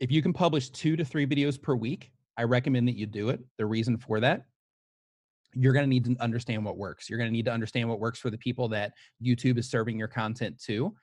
If 0.00 0.10
you 0.10 0.22
can 0.22 0.32
publish 0.32 0.70
2 0.70 0.96
to 0.96 1.04
3 1.04 1.26
videos 1.26 1.60
per 1.60 1.74
week, 1.74 2.10
I 2.36 2.42
recommend 2.42 2.88
that 2.88 2.96
you 2.96 3.06
do 3.06 3.30
it. 3.30 3.40
The 3.58 3.66
reason 3.66 3.96
for 3.96 4.20
that 4.20 4.44
you're 5.54 5.72
going 5.72 5.84
to 5.84 5.88
need 5.88 6.04
to 6.04 6.16
understand 6.20 6.64
what 6.64 6.76
works. 6.76 7.08
You're 7.08 7.18
going 7.18 7.28
to 7.28 7.32
need 7.32 7.44
to 7.44 7.52
understand 7.52 7.88
what 7.88 8.00
works 8.00 8.18
for 8.18 8.30
the 8.30 8.38
people 8.38 8.68
that 8.68 8.92
YouTube 9.22 9.58
is 9.58 9.70
serving 9.70 9.98
your 9.98 10.08
content 10.08 10.60
to. 10.64 10.94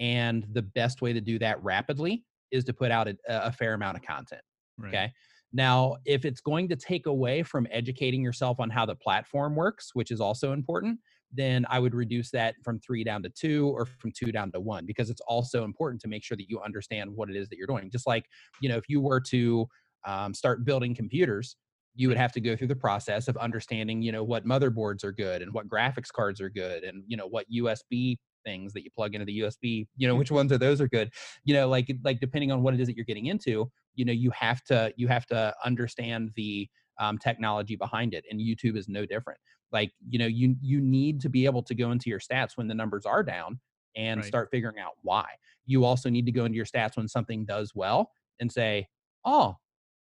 And 0.00 0.46
the 0.52 0.62
best 0.62 1.02
way 1.02 1.12
to 1.12 1.20
do 1.20 1.38
that 1.38 1.62
rapidly 1.62 2.24
is 2.50 2.64
to 2.64 2.72
put 2.72 2.90
out 2.90 3.06
a, 3.06 3.16
a 3.28 3.52
fair 3.52 3.74
amount 3.74 3.96
of 3.96 4.02
content. 4.02 4.42
Right. 4.78 4.88
Okay. 4.88 5.12
Now, 5.52 5.96
if 6.04 6.24
it's 6.24 6.40
going 6.40 6.68
to 6.68 6.76
take 6.76 7.06
away 7.06 7.42
from 7.42 7.66
educating 7.70 8.22
yourself 8.22 8.60
on 8.60 8.70
how 8.70 8.86
the 8.86 8.94
platform 8.94 9.54
works, 9.54 9.90
which 9.94 10.10
is 10.10 10.20
also 10.20 10.52
important, 10.52 10.98
then 11.32 11.64
I 11.68 11.78
would 11.78 11.94
reduce 11.94 12.30
that 12.30 12.54
from 12.64 12.80
three 12.80 13.04
down 13.04 13.22
to 13.22 13.28
two 13.28 13.68
or 13.76 13.86
from 13.86 14.12
two 14.12 14.32
down 14.32 14.50
to 14.52 14.60
one 14.60 14.86
because 14.86 15.10
it's 15.10 15.20
also 15.26 15.64
important 15.64 16.00
to 16.02 16.08
make 16.08 16.24
sure 16.24 16.36
that 16.36 16.48
you 16.48 16.60
understand 16.60 17.10
what 17.14 17.30
it 17.30 17.36
is 17.36 17.48
that 17.48 17.56
you're 17.56 17.66
doing. 17.66 17.90
Just 17.90 18.06
like, 18.06 18.26
you 18.60 18.68
know, 18.68 18.76
if 18.76 18.88
you 18.88 19.00
were 19.00 19.20
to 19.20 19.66
um, 20.06 20.34
start 20.34 20.64
building 20.64 20.94
computers, 20.94 21.56
you 21.94 22.08
would 22.08 22.16
have 22.16 22.32
to 22.32 22.40
go 22.40 22.56
through 22.56 22.68
the 22.68 22.76
process 22.76 23.28
of 23.28 23.36
understanding, 23.36 24.02
you 24.02 24.12
know, 24.12 24.24
what 24.24 24.46
motherboards 24.46 25.04
are 25.04 25.12
good 25.12 25.42
and 25.42 25.52
what 25.52 25.68
graphics 25.68 26.12
cards 26.12 26.40
are 26.40 26.50
good 26.50 26.84
and, 26.84 27.02
you 27.06 27.16
know, 27.16 27.26
what 27.26 27.46
USB 27.52 28.16
things 28.44 28.72
that 28.72 28.84
you 28.84 28.90
plug 28.90 29.14
into 29.14 29.24
the 29.24 29.40
USB, 29.40 29.86
you 29.96 30.08
know, 30.08 30.14
which 30.14 30.30
ones 30.30 30.52
are 30.52 30.58
those 30.58 30.80
are 30.80 30.88
good. 30.88 31.10
You 31.44 31.54
know, 31.54 31.68
like 31.68 31.90
like 32.04 32.20
depending 32.20 32.52
on 32.52 32.62
what 32.62 32.74
it 32.74 32.80
is 32.80 32.86
that 32.88 32.96
you're 32.96 33.04
getting 33.04 33.26
into, 33.26 33.70
you 33.94 34.04
know, 34.04 34.12
you 34.12 34.30
have 34.30 34.62
to 34.64 34.92
you 34.96 35.08
have 35.08 35.26
to 35.26 35.54
understand 35.64 36.30
the 36.36 36.68
um, 36.98 37.18
technology 37.18 37.76
behind 37.76 38.14
it. 38.14 38.24
And 38.30 38.40
YouTube 38.40 38.76
is 38.76 38.88
no 38.88 39.06
different. 39.06 39.40
Like, 39.72 39.92
you 40.08 40.18
know, 40.18 40.26
you 40.26 40.56
you 40.60 40.80
need 40.80 41.20
to 41.22 41.28
be 41.28 41.46
able 41.46 41.62
to 41.64 41.74
go 41.74 41.90
into 41.90 42.10
your 42.10 42.20
stats 42.20 42.56
when 42.56 42.68
the 42.68 42.74
numbers 42.74 43.06
are 43.06 43.22
down 43.22 43.60
and 43.96 44.20
right. 44.20 44.26
start 44.26 44.48
figuring 44.50 44.78
out 44.78 44.92
why. 45.02 45.26
You 45.66 45.84
also 45.84 46.10
need 46.10 46.26
to 46.26 46.32
go 46.32 46.44
into 46.44 46.56
your 46.56 46.66
stats 46.66 46.96
when 46.96 47.08
something 47.08 47.44
does 47.44 47.72
well 47.74 48.10
and 48.40 48.50
say, 48.50 48.88
oh, 49.24 49.56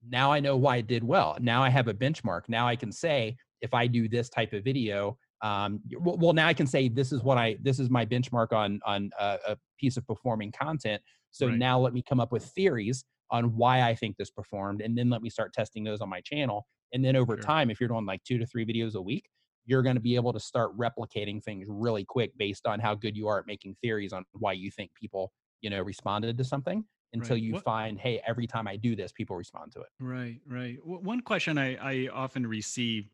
now 0.09 0.33
I 0.33 0.41
know 0.41 0.57
why 0.57 0.77
it 0.77 0.87
did 0.87 1.03
well. 1.03 1.37
Now 1.41 1.63
I 1.63 1.71
have 1.71 1.89
a 1.89 1.95
benchmark. 1.95 2.43
Now 2.49 2.69
I 2.69 2.77
can 2.77 2.93
say 2.93 3.37
if 3.61 3.73
I 3.73 3.87
do 3.87 4.09
this 4.09 4.29
type 4.29 4.53
of 4.53 4.65
video, 4.65 5.19
um, 5.45 5.81
well, 6.01 6.33
now 6.33 6.49
I 6.49 6.55
can 6.55 6.67
say 6.67 6.89
this 6.89 7.13
is 7.13 7.23
what 7.23 7.37
I 7.37 7.59
this 7.61 7.79
is 7.79 7.91
my 7.91 8.07
benchmark 8.07 8.53
on 8.53 8.81
on 8.87 9.11
a, 9.21 9.39
a 9.49 9.57
piece 9.79 9.99
of 9.99 10.07
performing 10.07 10.51
content. 10.51 11.03
So 11.33 11.49
right. 11.49 11.59
now 11.59 11.79
let 11.79 11.93
me 11.93 12.03
come 12.03 12.19
up 12.19 12.33
with 12.33 12.45
theories 12.45 13.05
on 13.31 13.55
why 13.55 13.83
I 13.83 13.95
think 13.95 14.17
this 14.17 14.31
performed, 14.31 14.81
and 14.81 14.97
then 14.97 15.11
let 15.11 15.21
me 15.21 15.29
start 15.29 15.53
testing 15.53 15.85
those 15.85 16.01
on 16.01 16.09
my 16.09 16.23
channel. 16.23 16.67
And 16.95 17.05
then 17.05 17.15
over 17.15 17.37
sure. 17.37 17.43
time, 17.43 17.71
if 17.71 17.79
you're 17.79 17.89
doing 17.91 18.07
like 18.07 18.25
two 18.25 18.39
to 18.39 18.47
three 18.47 18.65
videos 18.65 18.95
a 18.95 19.03
week, 19.03 19.29
you're 19.67 19.83
going 19.83 19.97
to 19.97 20.01
be 20.01 20.15
able 20.15 20.33
to 20.33 20.41
start 20.41 20.77
replicating 20.79 21.43
things 21.43 21.67
really 21.69 22.05
quick 22.05 22.33
based 22.39 22.67
on 22.67 22.81
how 22.81 22.95
good 22.95 23.15
you 23.15 23.29
are 23.29 23.39
at 23.39 23.47
making 23.47 23.77
theories 23.83 24.15
on 24.15 24.25
why 24.33 24.53
you 24.53 24.71
think 24.71 24.93
people 24.95 25.31
you 25.61 25.69
know 25.69 25.83
responded 25.83 26.39
to 26.39 26.45
something 26.45 26.85
until 27.15 27.37
right. 27.37 27.43
you 27.43 27.53
what, 27.55 27.65
find, 27.65 27.99
hey, 27.99 28.21
every 28.27 28.47
time 28.47 28.67
I 28.67 28.77
do 28.77 28.95
this, 28.97 29.13
people 29.13 29.37
respond 29.37 29.73
to 29.73 29.81
it. 29.81 29.87
Right, 30.01 30.41
right. 30.47 30.77
One 30.85 31.21
question 31.21 31.59
I, 31.59 31.77
I 31.77 32.09
often 32.13 32.47
receive, 32.47 33.09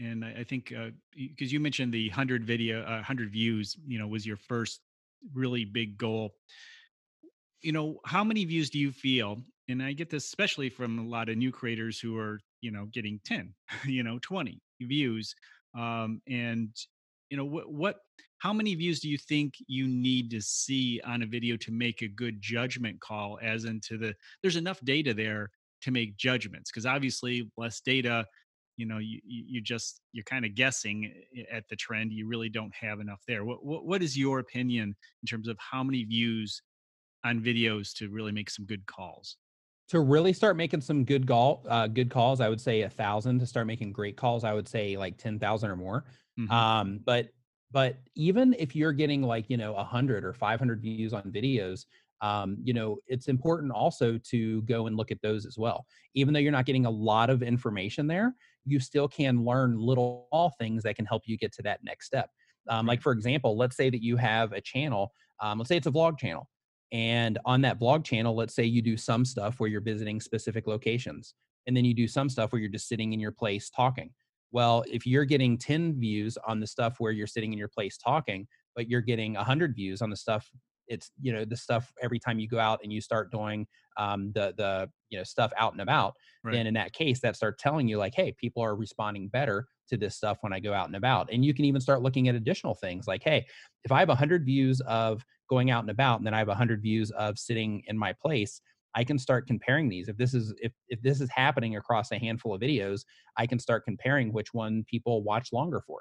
and 0.00 0.24
I, 0.24 0.38
I 0.40 0.44
think 0.44 0.68
because 0.68 1.48
uh, 1.48 1.52
you 1.52 1.60
mentioned 1.60 1.92
the 1.92 2.08
hundred 2.08 2.44
video, 2.44 2.82
uh, 2.82 3.02
hundred 3.02 3.30
views, 3.30 3.76
you 3.86 3.98
know, 3.98 4.06
was 4.06 4.26
your 4.26 4.36
first 4.36 4.80
really 5.34 5.64
big 5.64 5.98
goal. 5.98 6.34
You 7.62 7.72
know, 7.72 7.98
how 8.04 8.22
many 8.22 8.44
views 8.44 8.70
do 8.70 8.78
you 8.78 8.92
feel? 8.92 9.42
And 9.68 9.82
I 9.82 9.92
get 9.92 10.10
this 10.10 10.24
especially 10.24 10.70
from 10.70 10.98
a 10.98 11.06
lot 11.06 11.28
of 11.28 11.36
new 11.36 11.50
creators 11.50 12.00
who 12.00 12.16
are, 12.16 12.40
you 12.60 12.70
know, 12.70 12.86
getting 12.92 13.20
10, 13.24 13.52
you 13.84 14.02
know, 14.02 14.18
20 14.22 14.60
views. 14.80 15.34
Um, 15.76 16.22
and 16.28 16.70
you 17.30 17.36
know 17.36 17.44
what 17.44 17.70
what 17.70 17.96
how 18.38 18.52
many 18.52 18.74
views 18.74 19.00
do 19.00 19.08
you 19.08 19.18
think 19.18 19.54
you 19.66 19.86
need 19.86 20.30
to 20.30 20.40
see 20.40 21.00
on 21.04 21.22
a 21.22 21.26
video 21.26 21.56
to 21.56 21.72
make 21.72 22.02
a 22.02 22.08
good 22.08 22.40
judgment 22.40 23.00
call 23.00 23.38
as 23.42 23.64
into 23.64 23.98
the 23.98 24.14
there's 24.42 24.56
enough 24.56 24.80
data 24.84 25.12
there 25.12 25.50
to 25.82 25.90
make 25.90 26.16
judgments 26.16 26.70
because 26.70 26.86
obviously 26.86 27.50
less 27.56 27.80
data 27.80 28.26
you 28.78 28.86
know 28.86 28.98
you 28.98 29.20
you 29.24 29.60
just 29.60 30.00
you're 30.12 30.24
kind 30.24 30.44
of 30.44 30.54
guessing 30.54 31.12
at 31.52 31.68
the 31.68 31.76
trend 31.76 32.12
you 32.12 32.26
really 32.26 32.48
don't 32.48 32.72
have 32.74 33.00
enough 33.00 33.20
there. 33.26 33.44
What, 33.44 33.64
what 33.64 33.84
what 33.84 34.02
is 34.02 34.16
your 34.16 34.38
opinion 34.38 34.94
in 35.22 35.26
terms 35.26 35.48
of 35.48 35.58
how 35.58 35.82
many 35.82 36.04
views 36.04 36.62
on 37.24 37.40
videos 37.40 37.92
to 37.96 38.08
really 38.08 38.32
make 38.32 38.48
some 38.48 38.64
good 38.64 38.86
calls? 38.86 39.36
To 39.88 40.00
really 40.00 40.32
start 40.32 40.56
making 40.56 40.80
some 40.80 41.04
good 41.04 41.26
call 41.26 41.66
uh, 41.68 41.88
good 41.88 42.08
calls 42.10 42.40
i 42.40 42.48
would 42.48 42.60
say 42.60 42.82
a 42.82 42.90
thousand 42.90 43.40
to 43.40 43.46
start 43.46 43.66
making 43.66 43.92
great 43.92 44.16
calls 44.16 44.44
i 44.44 44.52
would 44.52 44.68
say 44.68 44.96
like 44.96 45.18
10000 45.18 45.70
or 45.70 45.76
more. 45.76 46.04
Mm-hmm. 46.38 46.52
Um, 46.52 47.00
but 47.04 47.30
but 47.72 47.96
even 48.14 48.54
if 48.58 48.76
you're 48.76 48.92
getting 48.92 49.22
like 49.22 49.50
you 49.50 49.56
know 49.56 49.72
100 49.72 50.24
or 50.24 50.32
500 50.32 50.80
views 50.80 51.12
on 51.12 51.24
videos 51.24 51.84
um, 52.20 52.56
you 52.62 52.74
know 52.74 52.98
it's 53.06 53.28
important 53.28 53.72
also 53.72 54.18
to 54.18 54.62
go 54.62 54.86
and 54.86 54.96
look 54.96 55.10
at 55.10 55.22
those 55.22 55.46
as 55.46 55.56
well. 55.58 55.86
Even 56.14 56.34
though 56.34 56.40
you're 56.40 56.52
not 56.52 56.66
getting 56.66 56.86
a 56.86 56.90
lot 56.90 57.30
of 57.30 57.42
information 57.42 58.06
there 58.06 58.34
you 58.64 58.80
still 58.80 59.08
can 59.08 59.44
learn 59.44 59.78
little 59.78 60.28
all 60.30 60.52
things 60.58 60.82
that 60.82 60.96
can 60.96 61.06
help 61.06 61.22
you 61.26 61.36
get 61.38 61.52
to 61.52 61.62
that 61.62 61.80
next 61.82 62.06
step. 62.06 62.30
Um, 62.68 62.86
like 62.86 63.00
for 63.00 63.12
example 63.12 63.56
let's 63.56 63.76
say 63.76 63.88
that 63.88 64.02
you 64.02 64.16
have 64.16 64.52
a 64.52 64.60
channel 64.60 65.12
um, 65.40 65.58
let's 65.58 65.68
say 65.68 65.78
it's 65.78 65.86
a 65.86 65.90
vlog 65.90 66.18
channel 66.18 66.50
and 66.92 67.38
on 67.46 67.62
that 67.62 67.80
vlog 67.80 68.04
channel 68.04 68.36
let's 68.36 68.54
say 68.54 68.64
you 68.64 68.82
do 68.82 68.94
some 68.94 69.24
stuff 69.24 69.58
where 69.58 69.70
you're 69.70 69.80
visiting 69.80 70.20
specific 70.20 70.66
locations 70.66 71.34
and 71.68 71.76
then 71.76 71.84
you 71.84 71.94
do 71.94 72.08
some 72.08 72.28
stuff 72.28 72.50
where 72.50 72.60
you're 72.60 72.70
just 72.70 72.88
sitting 72.88 73.12
in 73.12 73.20
your 73.20 73.30
place 73.30 73.70
talking. 73.70 74.10
Well, 74.50 74.82
if 74.90 75.06
you're 75.06 75.26
getting 75.26 75.58
10 75.58 76.00
views 76.00 76.38
on 76.46 76.60
the 76.60 76.66
stuff 76.66 76.94
where 76.98 77.12
you're 77.12 77.26
sitting 77.26 77.52
in 77.52 77.58
your 77.58 77.68
place 77.68 77.98
talking, 77.98 78.48
but 78.74 78.88
you're 78.88 79.02
getting 79.02 79.34
100 79.34 79.74
views 79.74 80.00
on 80.00 80.08
the 80.08 80.16
stuff 80.16 80.48
it's 80.88 81.10
you 81.20 81.32
know 81.32 81.44
the 81.44 81.56
stuff 81.56 81.92
every 82.02 82.18
time 82.18 82.38
you 82.38 82.48
go 82.48 82.58
out 82.58 82.80
and 82.82 82.92
you 82.92 83.00
start 83.00 83.30
doing 83.30 83.66
um, 83.98 84.32
the 84.34 84.54
the 84.56 84.88
you 85.10 85.18
know 85.18 85.24
stuff 85.24 85.52
out 85.56 85.72
and 85.72 85.80
about 85.80 86.14
right. 86.44 86.52
then 86.54 86.66
in 86.66 86.74
that 86.74 86.92
case 86.92 87.20
that 87.20 87.36
starts 87.36 87.62
telling 87.62 87.88
you 87.88 87.98
like 87.98 88.14
hey 88.14 88.32
people 88.38 88.62
are 88.62 88.76
responding 88.76 89.28
better 89.28 89.66
to 89.88 89.96
this 89.96 90.16
stuff 90.16 90.38
when 90.42 90.52
i 90.52 90.60
go 90.60 90.72
out 90.72 90.86
and 90.86 90.96
about 90.96 91.32
and 91.32 91.44
you 91.44 91.54
can 91.54 91.64
even 91.64 91.80
start 91.80 92.02
looking 92.02 92.28
at 92.28 92.34
additional 92.34 92.74
things 92.74 93.06
like 93.06 93.22
hey 93.22 93.44
if 93.84 93.92
i 93.92 93.98
have 93.98 94.08
100 94.08 94.44
views 94.44 94.80
of 94.82 95.24
going 95.48 95.70
out 95.70 95.82
and 95.82 95.90
about 95.90 96.18
and 96.18 96.26
then 96.26 96.34
i 96.34 96.38
have 96.38 96.48
100 96.48 96.82
views 96.82 97.10
of 97.12 97.38
sitting 97.38 97.82
in 97.86 97.96
my 97.96 98.12
place 98.12 98.60
I 98.94 99.04
can 99.04 99.18
start 99.18 99.46
comparing 99.46 99.88
these. 99.88 100.08
If 100.08 100.16
this 100.16 100.34
is 100.34 100.54
if 100.60 100.72
if 100.88 101.00
this 101.02 101.20
is 101.20 101.30
happening 101.30 101.76
across 101.76 102.10
a 102.10 102.18
handful 102.18 102.54
of 102.54 102.60
videos, 102.60 103.02
I 103.36 103.46
can 103.46 103.58
start 103.58 103.84
comparing 103.84 104.32
which 104.32 104.54
one 104.54 104.82
people 104.88 105.22
watch 105.22 105.52
longer 105.52 105.80
for. 105.86 106.00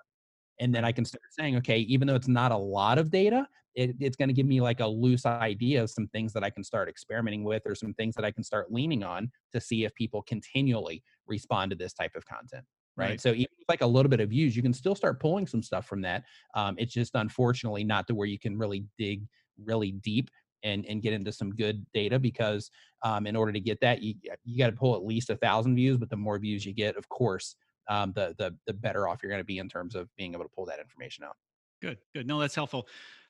And 0.60 0.74
then 0.74 0.84
I 0.84 0.92
can 0.92 1.06
start 1.06 1.22
saying, 1.30 1.58
okay, 1.58 1.80
even 1.80 2.08
though 2.08 2.16
it's 2.16 2.28
not 2.28 2.52
a 2.52 2.58
lot 2.58 2.98
of 2.98 3.12
data, 3.12 3.48
it, 3.78 3.96
it's 4.00 4.18
going 4.18 4.28
to 4.28 4.34
give 4.34 4.48
me 4.48 4.60
like 4.60 4.80
a 4.80 4.88
loose 4.88 5.26
idea 5.26 5.84
of 5.84 5.92
some 5.92 6.08
things 6.08 6.34
that 6.34 6.44
I 6.44 6.50
can 6.50 6.64
start 6.64 6.90
experimenting 6.90 7.44
with 7.44 7.62
or 7.66 7.76
some 7.76 7.94
things 7.94 8.16
that 8.16 8.26
I 8.26 8.32
can 8.32 8.44
start 8.44 8.74
leaning 8.74 9.04
on 9.04 9.32
to 9.54 9.62
see 9.62 9.86
if 9.86 9.94
people 9.94 10.24
continually 10.24 11.04
respond 11.28 11.70
to 11.70 11.78
this 11.78 11.94
type 11.94 12.16
of 12.16 12.26
content. 12.26 12.66
Right. 12.96 13.10
right. 13.10 13.22
So 13.22 13.30
even 13.30 13.46
like 13.70 13.82
a 13.82 13.88
little 13.88 14.10
bit 14.10 14.20
of 14.20 14.32
views, 14.32 14.56
you 14.56 14.64
can 14.64 14.74
still 14.74 14.96
start 14.96 15.20
pulling 15.20 15.46
some 15.46 15.62
stuff 15.62 15.86
from 15.86 16.02
that. 16.02 16.24
Um, 16.56 16.76
it's 16.80 16.92
just 16.92 17.14
unfortunately 17.14 17.84
not 17.84 18.08
to 18.08 18.16
where 18.16 18.28
you 18.28 18.40
can 18.40 18.58
really 18.58 18.84
dig 18.98 19.22
really 19.64 19.92
deep 19.92 20.32
and 20.64 20.84
and 20.88 21.04
get 21.04 21.14
into 21.14 21.32
some 21.32 21.52
good 21.52 21.86
data 21.94 22.18
because 22.18 22.72
um, 23.04 23.28
in 23.28 23.36
order 23.36 23.52
to 23.52 23.60
get 23.60 23.80
that 23.82 24.02
you 24.02 24.16
you 24.44 24.58
got 24.58 24.72
to 24.72 24.76
pull 24.76 24.96
at 24.96 25.06
least 25.06 25.30
a 25.30 25.36
thousand 25.38 25.76
views 25.76 25.98
but 25.98 26.10
the 26.10 26.18
more 26.18 26.40
views 26.40 26.66
you 26.66 26.74
get 26.74 26.98
of 26.98 27.08
course 27.10 27.56
um, 27.90 28.12
the 28.16 28.34
the 28.40 28.56
the 28.66 28.74
better 28.74 29.08
off 29.08 29.20
you're 29.22 29.32
going 29.32 29.42
to 29.42 29.46
be 29.46 29.60
in 29.60 29.70
terms 29.70 29.94
of 29.94 30.10
being 30.16 30.34
able 30.34 30.44
to 30.44 30.50
pull 30.56 30.66
that 30.66 30.80
information 30.80 31.24
out 31.24 31.36
good 31.82 31.98
good 32.16 32.26
no 32.26 32.40
that's 32.40 32.56
helpful 32.56 32.88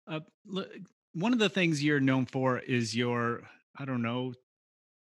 uh, 0.08 0.20
one 1.14 1.34
of 1.34 1.40
the 1.40 1.50
things 1.50 1.84
you're 1.84 2.00
known 2.00 2.26
for 2.26 2.60
is 2.60 2.96
your 2.96 3.42
i 3.78 3.86
don't 3.86 4.02
know 4.02 4.34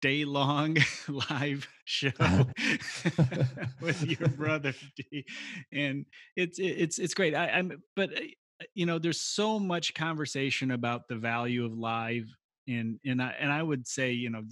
day 0.02 0.24
long 0.24 0.76
live 1.30 1.68
show 1.84 2.10
with 3.80 4.02
your 4.02 4.28
brother 4.28 4.74
D. 4.96 5.24
and 5.72 6.04
it's 6.36 6.58
it's 6.58 6.98
it's 6.98 7.14
great. 7.14 7.34
I, 7.34 7.48
i'm 7.48 7.82
but 7.94 8.12
uh, 8.16 8.64
you 8.74 8.86
know 8.86 8.98
there's 8.98 9.20
so 9.20 9.58
much 9.58 9.94
conversation 9.94 10.70
about 10.70 11.08
the 11.08 11.16
value 11.16 11.64
of 11.64 11.72
live 11.72 12.26
and 12.68 12.98
and 13.04 13.22
i 13.22 13.34
and 13.38 13.52
i 13.52 13.62
would 13.62 13.86
say 13.86 14.12
you 14.12 14.30
know 14.30 14.42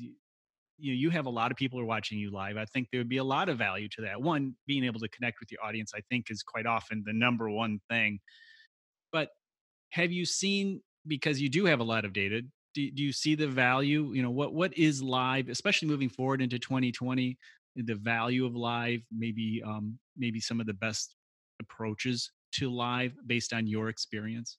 you 0.78 0.92
you 0.92 1.10
have 1.10 1.26
a 1.26 1.30
lot 1.30 1.50
of 1.50 1.56
people 1.56 1.78
are 1.78 1.84
watching 1.84 2.18
you 2.18 2.32
live. 2.32 2.56
I 2.56 2.64
think 2.64 2.88
there 2.90 3.00
would 3.00 3.08
be 3.08 3.18
a 3.18 3.24
lot 3.24 3.48
of 3.48 3.56
value 3.58 3.88
to 3.90 4.02
that. 4.02 4.20
One 4.20 4.56
being 4.66 4.84
able 4.84 4.98
to 5.00 5.08
connect 5.08 5.38
with 5.40 5.52
your 5.52 5.62
audience 5.64 5.92
i 5.94 6.00
think 6.10 6.26
is 6.30 6.42
quite 6.42 6.66
often 6.66 7.02
the 7.06 7.12
number 7.12 7.48
one 7.48 7.80
thing. 7.88 8.18
But 9.12 9.28
have 9.94 10.11
you 10.11 10.26
seen 10.26 10.80
because 11.07 11.40
you 11.40 11.48
do 11.48 11.64
have 11.64 11.78
a 11.78 11.85
lot 11.85 12.04
of 12.04 12.12
data 12.12 12.42
do, 12.74 12.90
do 12.90 13.02
you 13.02 13.12
see 13.12 13.35
the 13.37 13.46
value 13.46 14.12
you 14.12 14.22
know 14.22 14.30
what 14.30 14.52
what 14.52 14.76
is 14.76 15.02
live 15.02 15.48
especially 15.48 15.88
moving 15.88 16.09
forward 16.09 16.42
into 16.42 16.59
2020 16.59 17.38
the 17.76 17.94
value 17.94 18.44
of 18.44 18.57
live 18.57 19.00
maybe 19.16 19.62
um 19.64 19.96
maybe 20.16 20.40
some 20.40 20.61
of 20.61 20.66
the 20.66 20.74
best 20.74 21.14
approaches 21.61 22.33
to 22.52 22.70
live 22.70 23.12
based 23.26 23.52
on 23.52 23.66
your 23.66 23.88
experience 23.88 24.59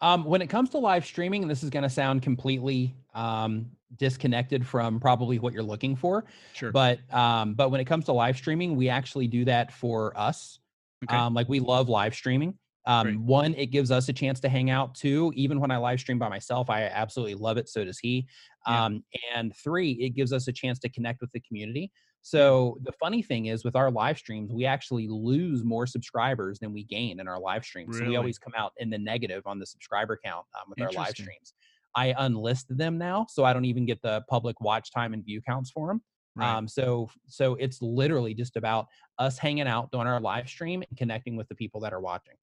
um, 0.00 0.24
when 0.24 0.42
it 0.42 0.48
comes 0.48 0.68
to 0.70 0.78
live 0.78 1.06
streaming, 1.06 1.48
this 1.48 1.62
is 1.62 1.70
going 1.70 1.84
to 1.84 1.88
sound 1.88 2.20
completely 2.20 2.94
um, 3.14 3.70
disconnected 3.96 4.66
from 4.66 5.00
probably 5.00 5.38
what 5.38 5.54
you're 5.54 5.62
looking 5.62 5.96
for. 5.96 6.26
Sure. 6.52 6.72
But 6.72 6.98
um, 7.14 7.54
but 7.54 7.70
when 7.70 7.80
it 7.80 7.86
comes 7.86 8.04
to 8.06 8.12
live 8.12 8.36
streaming, 8.36 8.76
we 8.76 8.90
actually 8.90 9.28
do 9.28 9.46
that 9.46 9.72
for 9.72 10.12
us. 10.18 10.58
Okay. 11.04 11.16
Um, 11.16 11.32
like 11.32 11.48
we 11.48 11.60
love 11.60 11.88
live 11.88 12.14
streaming. 12.14 12.58
Um, 12.86 13.26
one, 13.26 13.54
it 13.54 13.66
gives 13.66 13.90
us 13.90 14.08
a 14.08 14.12
chance 14.12 14.40
to 14.40 14.48
hang 14.48 14.70
out. 14.70 14.94
Two, 14.94 15.32
even 15.34 15.58
when 15.60 15.70
I 15.70 15.78
live 15.78 16.00
stream 16.00 16.18
by 16.18 16.28
myself, 16.28 16.68
I 16.68 16.82
absolutely 16.82 17.34
love 17.34 17.56
it. 17.56 17.68
So 17.68 17.84
does 17.84 17.98
he. 17.98 18.26
Yeah. 18.68 18.84
Um, 18.84 19.04
and 19.34 19.54
three, 19.56 19.92
it 19.92 20.10
gives 20.10 20.32
us 20.32 20.48
a 20.48 20.52
chance 20.52 20.78
to 20.80 20.88
connect 20.88 21.20
with 21.20 21.32
the 21.32 21.40
community. 21.40 21.90
So 22.22 22.78
the 22.82 22.92
funny 22.92 23.22
thing 23.22 23.46
is 23.46 23.64
with 23.64 23.76
our 23.76 23.90
live 23.90 24.16
streams, 24.16 24.50
we 24.50 24.64
actually 24.64 25.08
lose 25.08 25.62
more 25.62 25.86
subscribers 25.86 26.58
than 26.58 26.72
we 26.72 26.84
gain 26.84 27.20
in 27.20 27.28
our 27.28 27.38
live 27.38 27.66
streams. 27.66 27.98
So 27.98 28.06
we 28.06 28.16
always 28.16 28.38
come 28.38 28.54
out 28.56 28.72
in 28.78 28.88
the 28.88 28.96
negative 28.96 29.46
on 29.46 29.58
the 29.58 29.66
subscriber 29.66 30.18
count 30.24 30.46
um, 30.54 30.70
with 30.70 30.80
our 30.80 30.90
live 30.92 31.10
streams. 31.10 31.52
I 31.94 32.14
unlist 32.14 32.64
them 32.70 32.96
now, 32.96 33.26
so 33.28 33.44
I 33.44 33.52
don't 33.52 33.66
even 33.66 33.84
get 33.84 34.00
the 34.00 34.22
public 34.28 34.58
watch 34.62 34.90
time 34.90 35.12
and 35.12 35.22
view 35.22 35.42
counts 35.42 35.70
for 35.70 35.88
them. 35.88 36.02
right 36.34 36.56
Um, 36.56 36.66
so 36.66 37.10
so 37.26 37.56
it's 37.56 37.82
literally 37.82 38.32
just 38.32 38.56
about 38.56 38.86
us 39.18 39.36
hanging 39.36 39.68
out 39.68 39.92
doing 39.92 40.06
our 40.06 40.18
live 40.20 40.48
stream 40.48 40.82
and 40.88 40.98
connecting 40.98 41.36
with 41.36 41.48
the 41.48 41.54
people 41.54 41.80
that 41.82 41.92
are 41.92 42.00
watching. 42.00 42.34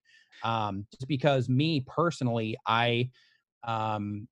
Um, 0.43 0.87
just 0.91 1.07
because 1.07 1.49
me 1.49 1.81
personally, 1.87 2.57
I 2.67 3.11
um 3.63 4.27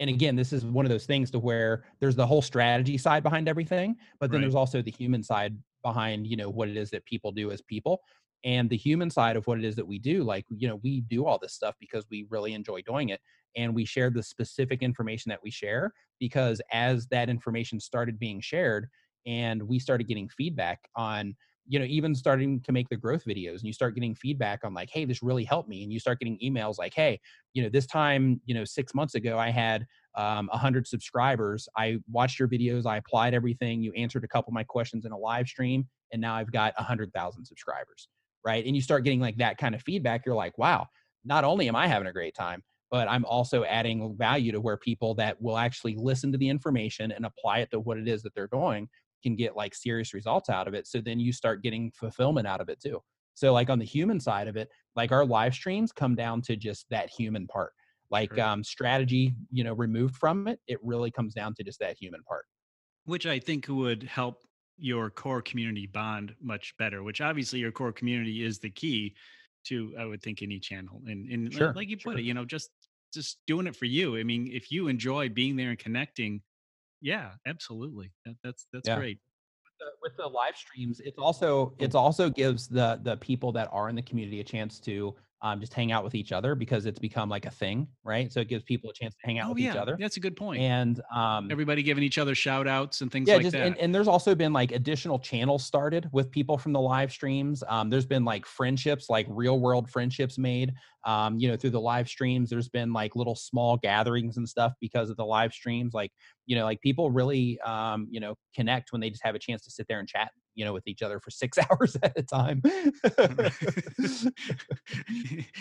and 0.00 0.10
again, 0.10 0.36
this 0.36 0.52
is 0.52 0.64
one 0.64 0.84
of 0.84 0.90
those 0.90 1.06
things 1.06 1.30
to 1.30 1.38
where 1.38 1.84
there's 2.00 2.16
the 2.16 2.26
whole 2.26 2.42
strategy 2.42 2.98
side 2.98 3.22
behind 3.22 3.48
everything, 3.48 3.96
but 4.18 4.30
then 4.32 4.40
Right. 4.40 4.40
there's 4.40 4.54
also 4.54 4.82
the 4.82 4.90
human 4.90 5.22
side 5.22 5.56
behind, 5.82 6.26
you 6.26 6.36
know, 6.36 6.50
what 6.50 6.68
it 6.68 6.76
is 6.76 6.90
that 6.90 7.04
people 7.04 7.30
do 7.30 7.50
as 7.50 7.60
people. 7.62 8.00
And 8.44 8.68
the 8.68 8.76
human 8.76 9.10
side 9.10 9.36
of 9.36 9.46
what 9.46 9.58
it 9.58 9.64
is 9.64 9.76
that 9.76 9.86
we 9.86 10.00
do, 10.00 10.24
like, 10.24 10.44
you 10.50 10.66
know, 10.66 10.76
we 10.76 11.02
do 11.02 11.26
all 11.26 11.38
this 11.38 11.54
stuff 11.54 11.76
because 11.78 12.04
we 12.10 12.26
really 12.30 12.52
enjoy 12.54 12.82
doing 12.82 13.10
it. 13.10 13.20
And 13.54 13.74
we 13.74 13.84
share 13.84 14.10
the 14.10 14.22
specific 14.22 14.82
information 14.82 15.28
that 15.28 15.42
we 15.44 15.50
share 15.50 15.92
because 16.18 16.60
as 16.72 17.06
that 17.08 17.28
information 17.28 17.78
started 17.78 18.18
being 18.18 18.40
shared 18.40 18.88
and 19.24 19.68
we 19.68 19.78
started 19.78 20.08
getting 20.08 20.28
feedback 20.28 20.88
on, 20.96 21.36
you 21.66 21.78
know, 21.78 21.84
even 21.84 22.14
starting 22.14 22.60
to 22.60 22.72
make 22.72 22.88
the 22.88 22.96
growth 22.96 23.24
videos 23.24 23.58
and 23.58 23.64
you 23.64 23.72
start 23.72 23.94
getting 23.94 24.14
feedback 24.14 24.64
on 24.64 24.74
like, 24.74 24.90
hey, 24.90 25.04
this 25.04 25.22
really 25.22 25.44
helped 25.44 25.68
me. 25.68 25.82
And 25.82 25.92
you 25.92 26.00
start 26.00 26.18
getting 26.18 26.38
emails 26.42 26.78
like, 26.78 26.92
hey, 26.94 27.20
you 27.54 27.62
know, 27.62 27.68
this 27.68 27.86
time, 27.86 28.40
you 28.44 28.54
know, 28.54 28.64
six 28.64 28.94
months 28.94 29.14
ago, 29.14 29.38
I 29.38 29.50
had 29.50 29.86
um, 30.16 30.48
100 30.48 30.86
subscribers. 30.86 31.68
I 31.76 31.98
watched 32.10 32.38
your 32.38 32.48
videos, 32.48 32.84
I 32.84 32.96
applied 32.96 33.34
everything, 33.34 33.82
you 33.82 33.92
answered 33.92 34.24
a 34.24 34.28
couple 34.28 34.50
of 34.50 34.54
my 34.54 34.64
questions 34.64 35.04
in 35.06 35.12
a 35.12 35.18
live 35.18 35.46
stream, 35.46 35.86
and 36.12 36.20
now 36.20 36.34
I've 36.34 36.52
got 36.52 36.74
100,000 36.76 37.44
subscribers, 37.44 38.08
right? 38.44 38.64
And 38.66 38.74
you 38.74 38.82
start 38.82 39.04
getting 39.04 39.20
like 39.20 39.36
that 39.36 39.56
kind 39.56 39.74
of 39.74 39.82
feedback. 39.82 40.26
You're 40.26 40.34
like, 40.34 40.58
wow, 40.58 40.88
not 41.24 41.44
only 41.44 41.68
am 41.68 41.76
I 41.76 41.86
having 41.86 42.08
a 42.08 42.12
great 42.12 42.34
time, 42.34 42.62
but 42.90 43.08
I'm 43.08 43.24
also 43.24 43.64
adding 43.64 44.14
value 44.18 44.52
to 44.52 44.60
where 44.60 44.76
people 44.76 45.14
that 45.14 45.40
will 45.40 45.56
actually 45.56 45.96
listen 45.96 46.30
to 46.32 46.38
the 46.38 46.50
information 46.50 47.10
and 47.10 47.24
apply 47.24 47.60
it 47.60 47.70
to 47.70 47.80
what 47.80 47.96
it 47.96 48.06
is 48.06 48.22
that 48.22 48.34
they're 48.34 48.48
doing 48.48 48.86
can 49.22 49.36
get 49.36 49.56
like 49.56 49.74
serious 49.74 50.14
results 50.14 50.48
out 50.48 50.68
of 50.68 50.74
it. 50.74 50.86
So 50.86 51.00
then 51.00 51.20
you 51.20 51.32
start 51.32 51.62
getting 51.62 51.90
fulfillment 51.92 52.46
out 52.46 52.60
of 52.60 52.68
it 52.68 52.80
too. 52.80 53.00
So 53.34 53.52
like 53.52 53.70
on 53.70 53.78
the 53.78 53.84
human 53.84 54.20
side 54.20 54.48
of 54.48 54.56
it, 54.56 54.68
like 54.94 55.12
our 55.12 55.24
live 55.24 55.54
streams 55.54 55.92
come 55.92 56.14
down 56.14 56.42
to 56.42 56.56
just 56.56 56.86
that 56.90 57.10
human 57.10 57.46
part. 57.46 57.72
Like 58.10 58.36
Sure. 58.36 58.38
um, 58.38 58.62
strategy, 58.62 59.34
you 59.50 59.64
know, 59.64 59.72
removed 59.72 60.16
from 60.16 60.46
it, 60.48 60.60
it 60.66 60.78
really 60.82 61.10
comes 61.10 61.32
down 61.34 61.54
to 61.54 61.64
just 61.64 61.78
that 61.80 61.96
human 61.98 62.22
part. 62.24 62.44
which 63.04 63.26
I 63.26 63.38
think 63.38 63.66
would 63.68 64.02
help 64.02 64.42
your 64.76 65.10
core 65.10 65.42
community 65.42 65.86
bond 65.86 66.34
much 66.40 66.76
better. 66.76 67.02
Which 67.02 67.20
obviously 67.20 67.58
your 67.60 67.72
core 67.72 67.92
community 67.92 68.42
is 68.42 68.58
the 68.58 68.70
key 68.70 69.16
to, 69.64 69.94
I 69.98 70.04
would 70.04 70.22
think, 70.22 70.42
any 70.42 70.58
channel. 70.60 71.02
And 71.06 71.30
and 71.30 71.52
Sure, 71.52 71.74
like 71.74 71.88
you 71.88 71.98
put 71.98 72.18
sure. 72.18 72.18
it, 72.18 72.22
you 72.22 72.34
know, 72.34 72.44
just 72.44 72.70
just 73.12 73.40
doing 73.46 73.66
it 73.66 73.76
for 73.76 73.84
you. 73.84 74.16
I 74.16 74.22
mean, 74.24 74.50
if 74.50 74.70
you 74.70 74.88
enjoy 74.88 75.28
being 75.28 75.56
there 75.56 75.70
and 75.70 75.78
connecting, 75.78 76.42
yeah, 77.02 77.32
absolutely, 77.46 78.12
that, 78.24 78.36
that's 78.42 78.66
that's 78.72 78.88
Yeah. 78.88 78.96
great. 78.96 79.18
the, 79.80 79.86
with 80.02 80.16
the 80.16 80.26
live 80.26 80.56
streams, 80.56 81.00
it's 81.00 81.18
also 81.18 81.74
it's 81.78 81.94
also 81.94 82.30
gives 82.30 82.68
the 82.68 83.00
the 83.02 83.16
people 83.18 83.52
that 83.52 83.68
are 83.72 83.88
in 83.88 83.96
the 83.96 84.02
community 84.02 84.40
a 84.40 84.44
chance 84.44 84.78
to 84.80 85.14
um, 85.42 85.58
just 85.60 85.74
hang 85.74 85.90
out 85.90 86.04
with 86.04 86.14
each 86.14 86.30
other 86.30 86.54
because 86.54 86.86
it's 86.86 87.00
become 87.00 87.28
like 87.28 87.46
a 87.46 87.50
thing, 87.50 87.88
right? 88.04 88.32
So 88.32 88.40
it 88.40 88.48
gives 88.48 88.62
people 88.62 88.90
a 88.90 88.92
chance 88.94 89.14
to 89.16 89.20
hang 89.26 89.40
out 89.40 89.46
Oh 89.46 89.50
with 89.50 89.58
each 89.58 89.74
other, 89.76 89.96
that's 89.98 90.16
a 90.16 90.20
good 90.20 90.36
point. 90.36 90.60
and 90.62 91.00
um, 91.12 91.50
Everybody 91.50 91.82
giving 91.82 92.04
each 92.04 92.16
other 92.16 92.34
shout 92.34 92.68
outs 92.68 93.00
and 93.00 93.10
things 93.10 93.28
yeah, 93.28 93.34
like 93.34 93.42
just 93.42 93.52
that. 93.54 93.66
and, 93.66 93.76
and 93.78 93.94
there's 93.94 94.06
also 94.06 94.34
been 94.36 94.52
like 94.52 94.70
additional 94.70 95.18
channels 95.18 95.64
started 95.64 96.08
with 96.12 96.30
people 96.30 96.56
from 96.58 96.72
the 96.72 96.80
live 96.80 97.10
streams. 97.10 97.64
Um, 97.68 97.90
there's 97.90 98.06
been 98.06 98.24
like 98.24 98.46
friendships, 98.46 99.10
like 99.10 99.26
real 99.28 99.58
world 99.58 99.90
friendships 99.90 100.38
made, 100.38 100.72
um, 101.04 101.38
you 101.38 101.48
know, 101.48 101.56
through 101.56 101.70
the 101.70 101.80
live 101.80 102.08
streams. 102.08 102.48
There's 102.48 102.68
been 102.68 102.92
like 102.92 103.16
little 103.16 103.34
small 103.34 103.76
gatherings 103.76 104.36
and 104.36 104.48
stuff 104.48 104.74
because 104.80 105.10
of 105.10 105.16
the 105.16 105.26
live 105.26 105.52
streams. 105.52 105.92
Like, 105.92 106.12
you 106.46 106.54
know, 106.54 106.64
like 106.64 106.80
people 106.80 107.10
really, 107.10 107.58
um, 107.62 108.06
you 108.10 108.20
know, 108.20 108.36
connect 108.54 108.92
when 108.92 109.00
they 109.00 109.10
just 109.10 109.24
have 109.24 109.34
a 109.34 109.40
chance 109.40 109.62
to 109.64 109.70
sit 109.72 109.88
there 109.88 109.98
and 109.98 110.08
chat, 110.08 110.30
you 110.54 110.64
know, 110.64 110.72
with 110.72 110.86
each 110.86 111.02
other 111.02 111.18
for 111.20 111.30
six 111.30 111.58
hours 111.70 111.96
at 112.02 112.18
a 112.18 112.22
time. 112.22 112.62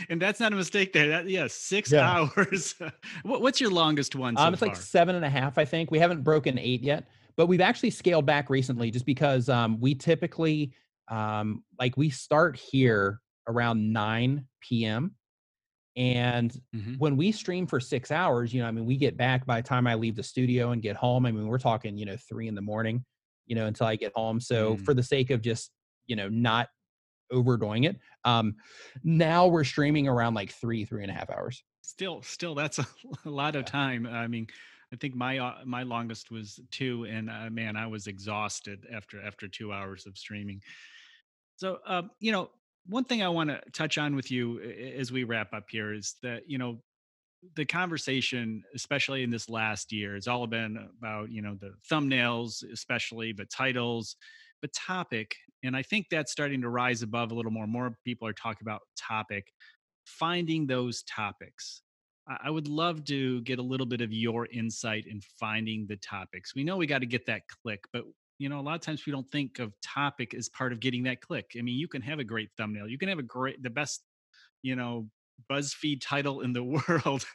and 0.09 0.21
that's 0.21 0.39
not 0.39 0.53
a 0.53 0.55
mistake 0.55 0.93
there. 0.93 1.07
That 1.09 1.27
yeah, 1.29 1.47
six 1.49 1.91
Yeah. 1.91 2.01
hours. 2.01 2.75
what, 3.23 3.41
what's 3.41 3.59
your 3.61 3.71
longest 3.71 4.15
one 4.15 4.37
so 4.37 4.47
Um, 4.47 4.53
it's 4.53 4.61
like 4.61 4.75
seven 4.75 5.15
and 5.15 5.25
a 5.25 5.29
half, 5.29 5.57
I 5.57 5.65
think. 5.65 5.91
We 5.91 5.99
haven't 5.99 6.23
broken 6.23 6.57
eight 6.57 6.81
yet, 6.81 7.07
but 7.35 7.47
we've 7.47 7.61
actually 7.61 7.89
scaled 7.89 8.25
back 8.25 8.49
recently 8.49 8.91
just 8.91 9.05
because 9.05 9.49
um, 9.49 9.79
we 9.79 9.93
typically 9.95 10.73
um, 11.09 11.63
like 11.79 11.97
we 11.97 12.09
start 12.09 12.55
here 12.57 13.19
around 13.47 13.91
9 13.91 14.85
p.m. 14.85 15.15
And 15.97 16.57
Mhm. 16.73 16.95
when 16.97 17.17
we 17.17 17.31
stream 17.33 17.67
for 17.67 17.79
six 17.79 18.11
hours, 18.11 18.53
you 18.53 18.61
know, 18.61 18.67
I 18.67 18.71
mean, 18.71 18.85
we 18.85 18.95
get 18.97 19.17
back 19.17 19.45
by 19.45 19.61
the 19.61 19.67
time 19.67 19.87
I 19.87 19.95
leave 19.95 20.15
the 20.15 20.23
studio 20.23 20.71
and 20.71 20.81
get 20.81 20.95
home. 20.95 21.25
I 21.25 21.31
mean, 21.31 21.47
we're 21.47 21.59
talking, 21.59 21.97
you 21.97 22.05
know, 22.05 22.15
three 22.17 22.47
in 22.47 22.55
the 22.55 22.61
morning, 22.61 23.03
you 23.51 23.55
know, 23.57 23.67
until 23.67 23.87
I 23.87 23.97
get 23.97 24.13
home. 24.15 24.41
So 24.41 24.77
Mm. 24.77 24.85
for 24.85 24.95
the 24.95 25.03
sake 25.03 25.29
of 25.31 25.43
just, 25.43 25.73
you 26.07 26.15
know, 26.15 26.29
not 26.29 26.69
overdoing 27.31 27.85
it, 27.85 27.99
um, 28.25 28.55
now 29.03 29.47
we're 29.47 29.65
streaming 29.65 30.07
around 30.07 30.35
like 30.35 30.51
three, 30.51 30.85
three 30.85 31.03
and 31.03 31.11
a 31.11 31.15
half 31.15 31.29
hours. 31.29 31.63
Still, 31.83 32.21
still, 32.21 32.55
that's 32.55 32.79
a, 32.79 32.87
a 33.25 33.29
lot 33.29 33.55
of 33.55 33.65
Yeah. 33.65 33.71
time. 33.71 34.05
I 34.05 34.27
mean, 34.27 34.47
I 34.93 34.97
think 34.97 35.15
my 35.15 35.39
uh, 35.39 35.63
my 35.65 35.83
longest 35.83 36.31
was 36.31 36.59
two, 36.69 37.05
and 37.05 37.29
uh, 37.29 37.49
man, 37.49 37.75
I 37.75 37.87
was 37.87 38.07
exhausted 38.07 38.85
after 38.91 39.21
after 39.21 39.47
two 39.47 39.71
hours 39.73 40.05
of 40.05 40.17
streaming. 40.17 40.61
So, 41.57 41.79
uh, 41.85 42.03
you 42.19 42.31
know, 42.31 42.51
one 42.87 43.05
thing 43.05 43.23
I 43.23 43.29
want 43.29 43.49
to 43.51 43.61
touch 43.73 43.97
on 43.97 44.15
with 44.15 44.31
you 44.31 44.59
as 44.61 45.11
we 45.11 45.23
wrap 45.25 45.53
up 45.53 45.65
here 45.69 45.93
is 45.93 46.15
that 46.23 46.49
you 46.49 46.57
know 46.57 46.83
the 47.55 47.65
conversation, 47.65 48.63
especially 48.75 49.23
in 49.23 49.29
this 49.29 49.49
last 49.49 49.91
year, 49.91 50.15
has 50.15 50.27
all 50.27 50.47
been 50.47 50.77
about 50.99 51.31
you 51.31 51.41
know 51.41 51.55
the 51.59 51.73
thumbnails, 51.91 52.63
especially, 52.71 53.33
but 53.33 53.49
titles, 53.49 54.15
but 54.61 54.71
topic, 54.73 55.35
and 55.63 55.75
I 55.75 55.83
think 55.83 56.07
that's 56.09 56.31
starting 56.31 56.61
to 56.61 56.69
rise 56.69 57.01
above 57.01 57.31
a 57.31 57.35
little 57.35 57.51
more. 57.51 57.67
More 57.67 57.97
people 58.05 58.27
are 58.27 58.33
talking 58.33 58.61
about 58.63 58.81
topic, 58.97 59.47
finding 60.05 60.67
those 60.67 61.03
topics. 61.03 61.81
I 62.27 62.37
I 62.45 62.49
would 62.49 62.67
love 62.67 63.03
to 63.05 63.41
get 63.41 63.59
a 63.59 63.63
little 63.63 63.87
bit 63.87 64.01
of 64.01 64.13
your 64.13 64.47
insight 64.47 65.05
in 65.07 65.21
finding 65.39 65.87
the 65.87 65.97
topics. 65.97 66.55
We 66.55 66.63
know 66.63 66.77
we 66.77 66.87
got 66.87 66.99
to 66.99 67.05
get 67.07 67.25
that 67.27 67.43
click, 67.63 67.83
but 67.93 68.03
you 68.39 68.49
know, 68.49 68.59
a 68.59 68.61
lot 68.61 68.75
of 68.75 68.81
times 68.81 69.05
we 69.05 69.11
don't 69.11 69.29
think 69.31 69.59
of 69.59 69.73
topic 69.83 70.33
as 70.33 70.49
part 70.49 70.73
of 70.73 70.79
getting 70.79 71.03
that 71.03 71.21
click. 71.21 71.51
I 71.57 71.61
mean, 71.61 71.77
you 71.77 71.87
can 71.87 72.01
have 72.01 72.17
a 72.19 72.23
great 72.23 72.49
thumbnail, 72.57 72.87
you 72.87 72.97
can 72.97 73.09
have 73.09 73.19
a 73.19 73.23
great, 73.23 73.61
the 73.61 73.69
best, 73.69 74.03
you 74.63 74.75
know, 74.75 75.09
BuzzFeed 75.49 76.01
title 76.01 76.41
in 76.41 76.53
the 76.53 76.63
world, 76.89 77.25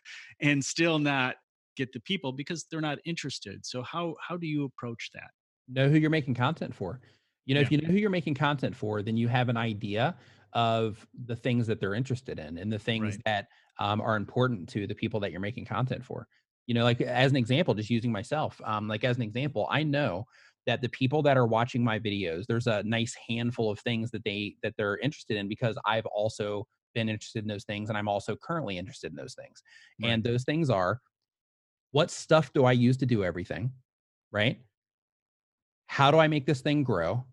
and 0.40 0.64
still 0.64 0.98
not 0.98 1.36
get 1.76 1.92
the 1.92 2.00
people 2.00 2.32
because 2.32 2.64
they're 2.70 2.80
not 2.80 2.98
interested. 3.04 3.66
So 3.66 3.82
how 3.82 4.16
how 4.20 4.36
do 4.36 4.46
you 4.46 4.64
approach 4.64 5.10
that? 5.14 5.30
know 5.68 5.88
who 5.88 5.98
you're 5.98 6.10
making 6.10 6.34
content 6.34 6.74
for. 6.74 7.00
You 7.44 7.54
know, 7.54 7.60
if 7.60 7.70
you 7.70 7.78
know 7.78 7.88
who 7.88 7.96
you're 7.98 8.10
making 8.10 8.34
content 8.34 8.74
for, 8.74 9.02
then 9.02 9.16
you 9.16 9.28
have 9.28 9.48
an 9.48 9.56
idea 9.56 10.16
of 10.52 11.06
the 11.24 11.36
things 11.36 11.66
that 11.66 11.80
they're 11.80 11.94
interested 11.94 12.38
in 12.38 12.58
and 12.58 12.72
the 12.72 12.78
things 12.78 13.18
Right. 13.18 13.22
that 13.24 13.48
um, 13.78 14.00
are 14.00 14.16
important 14.16 14.68
to 14.70 14.86
the 14.86 14.94
people 14.94 15.20
that 15.20 15.30
you're 15.30 15.40
making 15.40 15.64
content 15.64 16.04
for. 16.04 16.28
You 16.66 16.74
know, 16.74 16.82
like 16.84 17.00
as 17.00 17.30
an 17.30 17.36
example, 17.36 17.74
just 17.74 17.90
using 17.90 18.10
myself, 18.10 18.60
um, 18.64 18.88
like 18.88 19.04
as 19.04 19.16
an 19.16 19.22
example, 19.22 19.68
I 19.70 19.84
know 19.84 20.24
that 20.66 20.80
the 20.80 20.88
people 20.88 21.22
that 21.22 21.36
are 21.36 21.46
watching 21.46 21.84
my 21.84 22.00
videos, 22.00 22.46
there's 22.46 22.66
a 22.66 22.82
nice 22.82 23.14
handful 23.28 23.70
of 23.70 23.78
things 23.78 24.10
that 24.10 24.24
they 24.24 24.56
that 24.62 24.74
they're 24.76 24.98
interested 24.98 25.36
in 25.36 25.46
because 25.46 25.78
I've 25.84 26.06
also 26.06 26.66
been 26.96 27.08
interested 27.08 27.44
in 27.44 27.48
those 27.48 27.64
things 27.64 27.88
and 27.88 27.98
I'm 27.98 28.08
also 28.08 28.34
currently 28.34 28.78
interested 28.78 29.12
in 29.12 29.16
those 29.16 29.34
things. 29.34 29.62
Right. 30.02 30.10
And 30.10 30.24
those 30.24 30.44
things 30.44 30.70
are 30.70 31.00
what 31.92 32.10
stuff 32.10 32.52
do 32.52 32.64
I 32.64 32.72
use 32.72 32.96
to 32.98 33.06
do 33.06 33.22
everything? 33.22 33.70
Right? 34.32 34.60
How 35.86 36.10
do 36.10 36.18
I 36.18 36.26
make 36.26 36.46
this 36.46 36.62
thing 36.62 36.82
grow? 36.82 37.24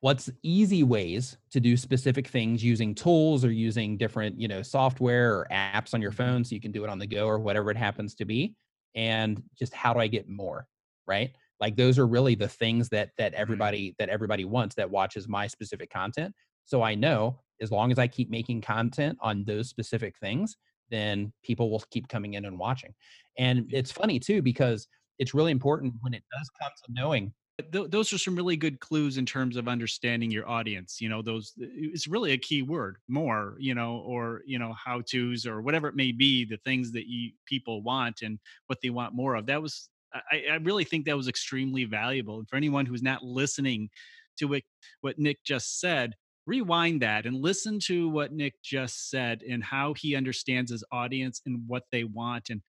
What's 0.00 0.30
easy 0.42 0.82
ways 0.82 1.36
to 1.50 1.60
do 1.60 1.76
specific 1.76 2.28
things 2.28 2.64
using 2.64 2.94
tools 2.94 3.44
or 3.44 3.52
using 3.52 3.98
different, 3.98 4.40
you 4.40 4.48
know, 4.48 4.62
software 4.62 5.34
or 5.34 5.46
apps 5.52 5.92
on 5.92 6.00
your 6.00 6.12
mm-hmm. 6.12 6.22
phone 6.22 6.44
so 6.44 6.54
you 6.54 6.60
can 6.60 6.72
do 6.72 6.84
it 6.84 6.90
on 6.90 6.98
the 6.98 7.06
go 7.06 7.26
or 7.26 7.38
whatever 7.38 7.70
it 7.70 7.76
happens 7.76 8.14
to 8.14 8.24
be? 8.24 8.54
And 8.94 9.42
just 9.58 9.74
how 9.74 9.92
do 9.92 10.00
I 10.00 10.06
get 10.06 10.28
more? 10.28 10.66
Right? 11.06 11.32
like 11.60 11.76
those 11.76 11.98
are 11.98 12.06
really 12.06 12.34
the 12.34 12.48
things 12.48 12.88
that 12.88 13.10
that 13.18 13.32
mm-hmm. 13.32 13.42
everybody 13.42 13.94
that 13.98 14.08
everybody 14.08 14.44
wants 14.44 14.74
that 14.74 14.90
watches 14.90 15.28
my 15.28 15.46
specific 15.46 15.90
content 15.90 16.34
so 16.64 16.82
i 16.82 16.94
know 16.94 17.38
as 17.60 17.70
long 17.70 17.90
as 17.90 17.98
i 17.98 18.06
keep 18.06 18.30
making 18.30 18.60
content 18.60 19.18
on 19.20 19.44
those 19.44 19.68
specific 19.68 20.16
things 20.18 20.56
then 20.90 21.32
people 21.42 21.70
will 21.70 21.82
keep 21.90 22.08
coming 22.08 22.34
in 22.34 22.44
and 22.44 22.58
watching. 22.58 22.92
And 23.38 23.60
mm-hmm. 23.60 23.76
it's 23.76 23.92
funny 23.92 24.18
too 24.18 24.42
because 24.42 24.88
it's 25.18 25.34
really 25.34 25.52
important 25.52 25.94
when 26.00 26.14
it 26.14 26.24
does 26.36 26.50
come 26.60 26.70
to 26.84 26.92
knowing 26.92 27.32
those 27.72 28.10
are 28.10 28.16
some 28.16 28.34
really 28.34 28.56
good 28.56 28.80
clues 28.80 29.18
in 29.18 29.26
terms 29.26 29.54
of 29.54 29.68
understanding 29.68 30.30
your 30.30 30.48
audience 30.48 30.98
you 30.98 31.10
know 31.10 31.20
those 31.20 31.52
it's 31.58 32.08
really 32.08 32.32
a 32.32 32.38
key 32.38 32.62
word 32.62 32.96
more 33.06 33.54
you 33.58 33.74
know 33.74 33.96
or 34.06 34.40
you 34.46 34.58
know 34.58 34.72
how 34.82 35.02
to's 35.02 35.44
or 35.44 35.60
whatever 35.60 35.86
it 35.86 35.94
may 35.94 36.10
be 36.10 36.46
the 36.46 36.56
things 36.64 36.90
that 36.90 37.06
you 37.06 37.30
people 37.44 37.82
want 37.82 38.22
and 38.22 38.38
what 38.68 38.78
they 38.82 38.88
want 38.88 39.14
more 39.14 39.34
of. 39.34 39.44
That 39.44 39.60
was 39.60 39.90
I, 40.14 40.44
I 40.52 40.54
really 40.56 40.84
think 40.84 41.04
that 41.04 41.16
was 41.16 41.28
extremely 41.28 41.84
valuable. 41.84 42.38
And 42.38 42.48
for 42.48 42.56
anyone 42.56 42.86
who's 42.86 43.02
not 43.02 43.22
listening 43.22 43.90
to 44.38 44.46
what, 44.46 44.62
what 45.02 45.18
Nick 45.18 45.44
just 45.44 45.80
said, 45.80 46.14
rewind 46.46 47.02
that 47.02 47.26
and 47.26 47.36
listen 47.36 47.78
to 47.86 48.08
what 48.08 48.32
Nick 48.32 48.54
just 48.62 49.10
said 49.10 49.42
and 49.48 49.62
how 49.62 49.94
he 49.94 50.16
understands 50.16 50.70
his 50.70 50.84
audience 50.90 51.40
and 51.46 51.62
what 51.66 51.84
they 51.92 52.04
want. 52.04 52.50
And 52.50 52.62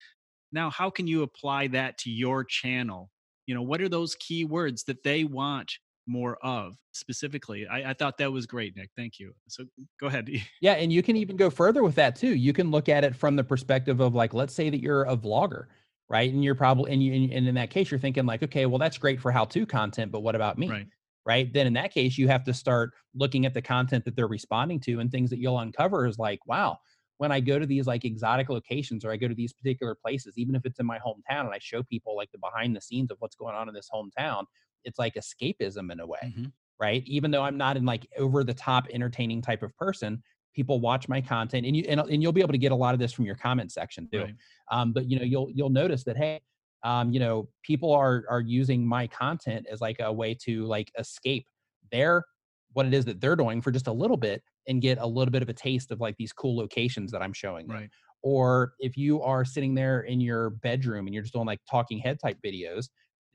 now, 0.52 0.70
how 0.70 0.90
can 0.90 1.08
you 1.08 1.24
apply 1.24 1.68
that 1.68 1.98
to 2.00 2.12
your 2.12 2.44
channel? 2.44 3.10
You 3.46 3.56
know, 3.56 3.62
what 3.62 3.82
are 3.82 3.90
those 3.90 4.16
key 4.16 4.46
words 4.46 4.84
that 4.84 5.04
they 5.04 5.24
want 5.24 5.72
more 6.08 6.38
of 6.44 6.76
specifically? 6.92 7.68
I, 7.68 7.92
I 7.92 7.94
thought 7.94 8.18
that 8.18 8.32
was 8.32 8.46
great, 8.46 8.76
Nick. 8.76 8.90
Thank 8.96 9.20
you. 9.20 9.34
So 9.48 9.66
go 10.00 10.08
ahead. 10.08 10.30
yeah. 10.62 10.74
And 10.74 10.92
you 10.92 11.02
can 11.02 11.16
even 11.16 11.38
go 11.38 11.50
further 11.50 11.84
with 11.84 11.96
that 11.96 12.16
too. 12.16 12.36
You 12.36 12.54
can 12.54 12.72
look 12.72 12.90
at 12.90 13.04
it 13.04 13.16
from 13.16 13.36
the 13.36 13.44
perspective 13.44 14.00
of 14.00 14.14
like, 14.14 14.34
let's 14.34 14.54
say 14.54 14.70
that 14.70 14.82
you're 14.82 15.04
a 15.04 15.16
vlogger 15.16 15.66
right? 16.12 16.32
And 16.32 16.44
you're 16.44 16.56
probably 16.56 16.92
and 16.92 17.02
you 17.02 17.14
and 17.14 17.48
in 17.48 17.56
that 17.56 17.70
case 17.70 17.90
you're 17.90 18.00
thinking 18.00 18.26
like, 18.26 18.44
okay, 18.44 18.66
well 18.66 18.78
that's 18.78 18.98
great 18.98 19.22
for 19.22 19.32
how-to 19.32 19.66
content, 19.66 20.12
but 20.12 20.20
what 20.20 20.36
about 20.36 20.58
me? 20.58 20.70
Right. 20.70 20.88
Right. 21.26 21.54
Then 21.54 21.68
in 21.68 21.74
that 21.74 21.94
case, 21.94 22.18
you 22.18 22.28
have 22.30 22.44
to 22.46 22.54
start 22.54 22.92
looking 23.14 23.46
at 23.46 23.54
the 23.54 23.62
content 23.62 24.06
that 24.06 24.16
they're 24.16 24.28
responding 24.28 24.80
to 24.82 25.00
and 25.00 25.12
things 25.12 25.30
that 25.30 25.38
you'll 25.38 25.60
uncover 25.60 26.08
is 26.08 26.18
like, 26.18 26.40
wow, 26.48 26.80
when 27.18 27.32
I 27.32 27.40
go 27.40 27.60
to 27.60 27.68
these 27.68 27.86
like 27.86 28.06
exotic 28.06 28.50
locations 28.50 29.06
or 29.06 29.12
I 29.12 29.18
go 29.18 29.28
to 29.28 29.36
these 29.36 29.54
particular 29.54 29.94
places, 29.94 30.34
even 30.38 30.56
if 30.56 30.66
it's 30.66 30.80
in 30.80 30.88
my 30.88 30.98
hometown 30.98 31.42
and 31.42 31.54
I 31.54 31.60
show 31.60 31.84
people 31.84 32.16
like 32.16 32.32
the 32.32 32.40
behind 32.40 32.76
the 32.76 32.82
scenes 32.82 33.12
of 33.12 33.18
what's 33.20 33.36
going 33.36 33.54
on 33.54 33.70
in 33.70 33.76
this 33.76 33.88
hometown, 33.94 34.46
it's 34.84 34.98
like 34.98 35.14
escapism 35.14 35.92
in 35.92 36.00
a 36.00 36.08
way. 36.08 36.20
Mm-hmm. 36.24 36.46
Right. 36.80 37.04
Even 37.06 37.30
though 37.30 37.44
I'm 37.44 37.58
not 37.58 37.78
in 37.78 37.86
like 37.86 38.08
over 38.18 38.44
the 38.44 38.56
top 38.56 38.88
entertaining 38.92 39.44
type 39.44 39.62
of 39.62 39.78
person, 39.78 40.24
people 40.56 40.80
watch 40.80 41.08
my 41.08 41.22
content 41.22 41.66
and 41.66 41.76
you 41.76 41.84
and, 41.88 42.00
and 42.00 42.22
you'll 42.22 42.32
be 42.32 42.42
able 42.42 42.52
to 42.52 42.58
get 42.58 42.72
a 42.72 42.76
lot 42.76 42.94
of 42.94 43.00
this 43.00 43.14
from 43.14 43.26
your 43.26 43.36
comment 43.36 43.72
section 43.72 44.08
too 44.12 44.24
right. 44.24 44.36
um, 44.70 44.92
but 44.92 45.10
you 45.10 45.18
know 45.18 45.24
you'll 45.24 45.50
you'll 45.54 45.70
notice 45.70 46.04
that 46.04 46.18
hey 46.18 46.42
um, 46.84 47.12
you 47.12 47.20
know 47.20 47.50
people 47.64 47.92
are 47.92 48.24
are 48.30 48.42
using 48.42 48.86
my 48.86 49.08
content 49.08 49.66
as 49.70 49.82
like 49.82 49.98
a 50.00 50.12
way 50.12 50.34
to 50.34 50.66
like 50.66 50.92
escape 50.98 51.46
their 51.92 52.24
what 52.74 52.86
it 52.86 52.94
is 52.94 53.06
that 53.06 53.20
they're 53.20 53.36
doing 53.36 53.62
for 53.62 53.72
just 53.72 53.88
a 53.88 53.92
little 53.92 54.18
bit 54.18 54.42
and 54.68 54.82
get 54.82 54.98
a 54.98 55.06
little 55.06 55.32
bit 55.32 55.42
of 55.42 55.50
a 55.50 55.54
taste 55.54 55.92
of 55.92 56.00
like 56.00 56.16
these 56.18 56.34
cool 56.34 56.56
locations 56.56 57.12
that 57.12 57.22
i'm 57.22 57.34
showing 57.34 57.68
them. 57.68 57.78
right 57.78 57.90
or 58.24 58.74
if 58.80 58.98
you 58.98 59.22
are 59.24 59.44
sitting 59.44 59.74
there 59.74 60.02
in 60.02 60.22
your 60.22 60.52
bedroom 60.52 61.08
and 61.08 61.14
you're 61.14 61.24
just 61.24 61.34
doing 61.34 61.46
like 61.48 61.60
talking 61.70 61.98
head 61.98 62.20
type 62.20 62.38
videos 62.46 62.90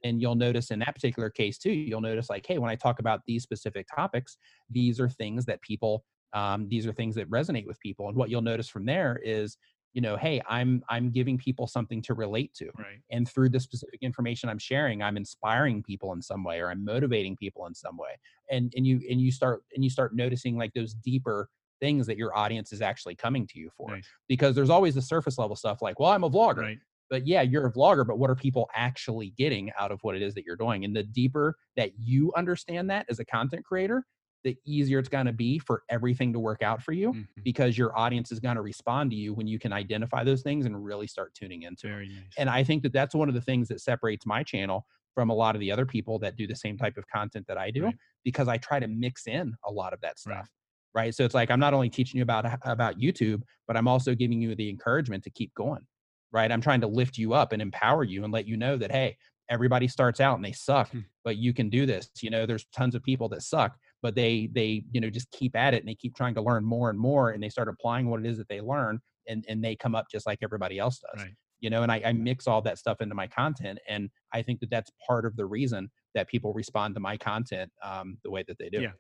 and 0.04 0.20
you'll 0.20 0.36
notice 0.36 0.70
in 0.70 0.78
that 0.78 0.94
particular 0.94 1.30
case 1.30 1.58
too 1.58 1.72
you'll 1.72 2.00
notice 2.00 2.30
like 2.30 2.46
hey 2.46 2.58
when 2.58 2.70
i 2.70 2.74
talk 2.74 2.98
about 2.98 3.20
these 3.26 3.42
specific 3.42 3.86
topics 3.94 4.36
these 4.70 5.00
are 5.00 5.08
things 5.08 5.44
that 5.44 5.60
people 5.62 6.04
um, 6.32 6.68
these 6.68 6.86
are 6.86 6.92
things 6.92 7.14
that 7.14 7.30
resonate 7.30 7.66
with 7.66 7.80
people 7.80 8.08
and 8.08 8.16
what 8.16 8.28
you'll 8.28 8.42
notice 8.42 8.68
from 8.68 8.84
there 8.84 9.18
is 9.24 9.56
you 9.96 10.02
know 10.02 10.14
hey 10.14 10.42
i'm 10.46 10.82
i'm 10.90 11.10
giving 11.10 11.38
people 11.38 11.66
something 11.66 12.02
to 12.02 12.12
relate 12.12 12.52
to 12.52 12.66
right. 12.78 13.00
and 13.10 13.26
through 13.26 13.48
the 13.48 13.58
specific 13.58 13.98
information 14.02 14.48
i'm 14.48 14.58
sharing 14.58 15.02
i'm 15.02 15.16
inspiring 15.16 15.82
people 15.82 16.12
in 16.12 16.20
some 16.20 16.44
way 16.44 16.60
or 16.60 16.70
i'm 16.70 16.84
motivating 16.84 17.34
people 17.34 17.66
in 17.66 17.74
some 17.74 17.96
way 17.96 18.10
and 18.50 18.72
and 18.76 18.86
you 18.86 19.00
and 19.10 19.20
you 19.20 19.32
start 19.32 19.62
and 19.74 19.82
you 19.82 19.88
start 19.88 20.14
noticing 20.14 20.56
like 20.56 20.72
those 20.74 20.92
deeper 20.92 21.48
things 21.80 22.06
that 22.06 22.18
your 22.18 22.36
audience 22.36 22.72
is 22.72 22.82
actually 22.82 23.14
coming 23.14 23.46
to 23.46 23.58
you 23.58 23.70
for 23.74 23.90
nice. 23.90 24.06
because 24.28 24.54
there's 24.54 24.70
always 24.70 24.94
the 24.94 25.02
surface 25.02 25.38
level 25.38 25.56
stuff 25.56 25.80
like 25.80 25.98
well 25.98 26.12
i'm 26.12 26.24
a 26.24 26.30
vlogger 26.30 26.58
right. 26.58 26.78
but 27.08 27.26
yeah 27.26 27.40
you're 27.40 27.66
a 27.66 27.72
vlogger 27.72 28.06
but 28.06 28.18
what 28.18 28.28
are 28.28 28.36
people 28.36 28.68
actually 28.74 29.30
getting 29.38 29.72
out 29.78 29.90
of 29.90 29.98
what 30.02 30.14
it 30.14 30.20
is 30.20 30.34
that 30.34 30.44
you're 30.44 30.56
doing 30.56 30.84
and 30.84 30.94
the 30.94 31.04
deeper 31.04 31.56
that 31.74 31.90
you 31.98 32.30
understand 32.36 32.90
that 32.90 33.06
as 33.08 33.18
a 33.18 33.24
content 33.24 33.64
creator 33.64 34.04
the 34.46 34.56
easier 34.64 35.00
it's 35.00 35.08
going 35.08 35.26
to 35.26 35.32
be 35.32 35.58
for 35.58 35.82
everything 35.90 36.32
to 36.32 36.38
work 36.38 36.62
out 36.62 36.80
for 36.80 36.92
you 36.92 37.08
mm-hmm. 37.10 37.22
because 37.42 37.76
your 37.76 37.98
audience 37.98 38.30
is 38.30 38.38
going 38.38 38.54
to 38.54 38.62
respond 38.62 39.10
to 39.10 39.16
you 39.16 39.34
when 39.34 39.48
you 39.48 39.58
can 39.58 39.72
identify 39.72 40.22
those 40.22 40.42
things 40.42 40.66
and 40.66 40.84
really 40.84 41.08
start 41.08 41.34
tuning 41.34 41.62
into 41.62 41.88
Very 41.88 42.08
nice. 42.08 42.22
And 42.38 42.48
I 42.48 42.62
think 42.62 42.84
that 42.84 42.92
that's 42.92 43.12
one 43.12 43.28
of 43.28 43.34
the 43.34 43.40
things 43.40 43.66
that 43.68 43.80
separates 43.80 44.24
my 44.24 44.44
channel 44.44 44.86
from 45.16 45.30
a 45.30 45.34
lot 45.34 45.56
of 45.56 45.60
the 45.60 45.72
other 45.72 45.84
people 45.84 46.20
that 46.20 46.36
do 46.36 46.46
the 46.46 46.54
same 46.54 46.78
type 46.78 46.96
of 46.96 47.08
content 47.08 47.44
that 47.48 47.58
I 47.58 47.72
do 47.72 47.86
right. 47.86 47.96
because 48.22 48.46
I 48.46 48.56
try 48.56 48.78
to 48.78 48.86
mix 48.86 49.26
in 49.26 49.52
a 49.66 49.72
lot 49.72 49.92
of 49.92 50.00
that 50.02 50.20
stuff. 50.20 50.48
Right. 50.94 51.06
right. 51.06 51.14
So 51.14 51.24
it's 51.24 51.34
like 51.34 51.50
I'm 51.50 51.58
not 51.58 51.74
only 51.74 51.90
teaching 51.90 52.18
you 52.18 52.22
about 52.22 52.46
about 52.64 53.00
YouTube, 53.00 53.42
but 53.66 53.76
I'm 53.76 53.88
also 53.88 54.14
giving 54.14 54.40
you 54.40 54.54
the 54.54 54.70
encouragement 54.70 55.24
to 55.24 55.30
keep 55.30 55.52
going. 55.54 55.84
Right? 56.30 56.52
I'm 56.52 56.60
trying 56.60 56.82
to 56.82 56.86
lift 56.86 57.18
you 57.18 57.34
up 57.34 57.52
and 57.52 57.60
empower 57.60 58.04
you 58.04 58.22
and 58.22 58.32
let 58.32 58.46
you 58.46 58.56
know 58.56 58.76
that 58.76 58.92
hey, 58.92 59.16
everybody 59.48 59.88
starts 59.88 60.20
out 60.20 60.36
and 60.36 60.44
they 60.44 60.52
suck, 60.52 60.90
hmm. 60.90 61.00
but 61.24 61.36
you 61.36 61.52
can 61.52 61.68
do 61.68 61.84
this. 61.84 62.10
You 62.20 62.30
know, 62.30 62.46
there's 62.46 62.66
tons 62.66 62.94
of 62.94 63.02
people 63.02 63.28
that 63.30 63.42
suck, 63.42 63.76
but 64.02 64.14
they 64.14 64.48
they 64.52 64.82
you 64.92 65.00
know 65.00 65.10
just 65.10 65.30
keep 65.30 65.56
at 65.56 65.74
it 65.74 65.78
and 65.78 65.88
they 65.88 65.94
keep 65.94 66.14
trying 66.14 66.34
to 66.34 66.42
learn 66.42 66.64
more 66.64 66.90
and 66.90 66.98
more 66.98 67.30
and 67.30 67.42
they 67.42 67.48
start 67.48 67.68
applying 67.68 68.08
what 68.08 68.20
it 68.20 68.26
is 68.26 68.38
that 68.38 68.48
they 68.48 68.60
learn 68.60 68.98
and 69.28 69.44
and 69.48 69.64
they 69.64 69.74
come 69.74 69.94
up 69.94 70.06
just 70.10 70.26
like 70.26 70.38
everybody 70.42 70.78
else 70.78 70.98
does 70.98 71.24
right. 71.24 71.34
you 71.60 71.70
know 71.70 71.82
and 71.82 71.90
I, 71.90 72.02
I 72.04 72.12
mix 72.12 72.46
all 72.46 72.62
that 72.62 72.78
stuff 72.78 73.00
into 73.00 73.14
my 73.14 73.26
content 73.26 73.78
and 73.88 74.10
i 74.32 74.42
think 74.42 74.60
that 74.60 74.70
that's 74.70 74.90
part 75.06 75.24
of 75.24 75.36
the 75.36 75.46
reason 75.46 75.90
that 76.14 76.28
people 76.28 76.52
respond 76.52 76.94
to 76.94 77.00
my 77.00 77.16
content 77.16 77.70
um, 77.82 78.18
the 78.24 78.30
way 78.30 78.44
that 78.46 78.58
they 78.58 78.68
do 78.68 78.82
yeah 78.82 78.92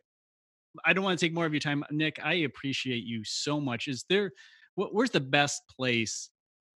i 0.84 0.92
don't 0.92 1.04
want 1.04 1.18
to 1.18 1.24
take 1.24 1.34
more 1.34 1.46
of 1.46 1.52
your 1.52 1.60
time 1.60 1.84
nick 1.90 2.18
i 2.24 2.34
appreciate 2.34 3.04
you 3.04 3.22
so 3.24 3.60
much 3.60 3.88
is 3.88 4.04
there 4.08 4.32
where's 4.74 5.10
the 5.10 5.20
best 5.20 5.62
place 5.76 6.30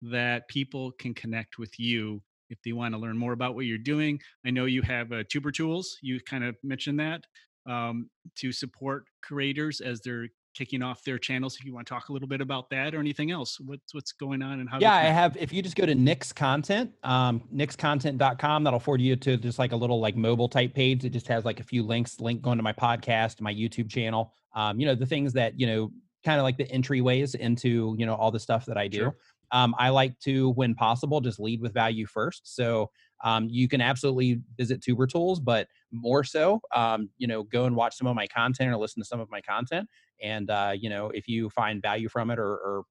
that 0.03 0.47
people 0.49 0.93
can 0.93 1.15
connect 1.15 1.59
with 1.59 1.79
you 1.79 2.23
if 2.51 2.59
they 2.65 2.73
want 2.73 2.95
to 2.95 3.01
learn 3.01 3.19
more 3.19 3.33
about 3.33 3.55
what 3.55 3.67
you're 3.67 3.79
doing. 3.79 4.21
I 4.47 4.51
know 4.51 4.65
you 4.65 4.83
have 4.83 5.13
uh, 5.13 5.25
Tuber 5.29 5.51
Tools. 5.51 5.99
You 6.03 6.21
kind 6.21 6.45
of 6.45 6.57
mentioned 6.63 7.01
that 7.01 7.25
um, 7.67 8.11
to 8.37 8.53
support 8.53 9.05
creators 9.23 9.81
as 9.81 10.01
they're 10.01 10.29
kicking 10.55 10.83
off 10.83 11.05
their 11.05 11.19
channels. 11.19 11.57
If 11.57 11.65
you 11.65 11.73
want 11.73 11.87
to 11.87 11.95
talk 11.95 12.09
a 12.09 12.13
little 12.13 12.27
bit 12.27 12.41
about 12.41 12.69
that 12.71 12.95
or 12.95 12.99
anything 12.99 13.31
else, 13.31 13.61
what's 13.61 13.95
what's 13.95 14.13
going 14.13 14.43
on 14.43 14.61
and 14.61 14.69
how? 14.69 14.79
Yeah, 14.81 14.95
I 14.95 15.05
have. 15.05 15.37
If 15.37 15.53
you 15.53 15.63
just 15.63 15.77
go 15.77 15.87
to 15.87 15.95
Nick's 15.95 16.33
content, 16.33 16.91
um, 17.05 17.43
nickscontent.com, 17.55 18.65
that'll 18.65 18.81
forward 18.81 19.01
you 19.01 19.17
to 19.17 19.37
just 19.37 19.59
like 19.59 19.73
a 19.73 19.77
little 19.77 20.01
like 20.01 20.17
mobile 20.17 20.49
type 20.49 20.75
page. 20.75 21.05
It 21.05 21.11
just 21.11 21.29
has 21.29 21.45
like 21.45 21.61
a 21.61 21.65
few 21.65 21.83
links, 21.83 22.21
link 22.21 22.43
going 22.43 22.59
to 22.59 22.63
my 22.63 22.73
podcast, 22.73 23.41
my 23.41 23.55
YouTube 23.55 23.89
channel. 23.89 24.35
Um, 24.55 24.81
you 24.81 24.87
know, 24.87 24.95
the 24.95 25.07
things 25.07 25.33
that 25.35 25.59
you 25.59 25.67
know, 25.67 25.93
kind 26.25 26.41
of 26.41 26.45
like 26.45 26.57
the 26.57 26.67
entryways 26.67 27.35
into 27.37 27.95
you 27.99 28.07
know 28.07 28.15
all 28.15 28.31
the 28.31 28.41
stuff 28.41 28.67
that 28.67 28.77
I 28.77 28.89
do. 28.89 28.99
Sure. 28.99 29.17
Um, 29.51 29.75
I 29.79 29.89
like 29.89 30.19
to, 30.21 30.51
when 30.51 30.75
possible, 30.75 31.21
just 31.21 31.41
lead 31.41 31.63
with 31.63 31.73
value 31.73 32.07
first. 32.07 32.55
So 32.55 32.91
um, 33.23 33.49
you 33.51 33.69
can 33.69 33.81
absolutely 33.81 34.41
visit 34.57 34.83
Tuber 34.83 35.07
Tools, 35.07 35.41
but 35.41 35.69
more 35.93 36.25
so, 36.25 36.61
um, 36.75 37.11
you 37.19 37.27
know, 37.27 37.43
go 37.43 37.65
and 37.65 37.75
watch 37.75 37.97
some 37.97 38.07
of 38.07 38.15
my 38.15 38.27
content 38.27 38.71
or 38.71 38.77
listen 38.77 39.03
to 39.03 39.07
some 39.09 39.21
of 39.21 39.31
my 39.31 39.41
content. 39.41 39.89
And 40.23 40.51
uh, 40.51 40.73
you 40.79 40.91
know, 40.91 41.11
if 41.11 41.29
you 41.29 41.51
find 41.51 41.83
value 41.83 42.09
from 42.09 42.31
it 42.31 42.39
or, 42.39 42.53
or 42.53 42.83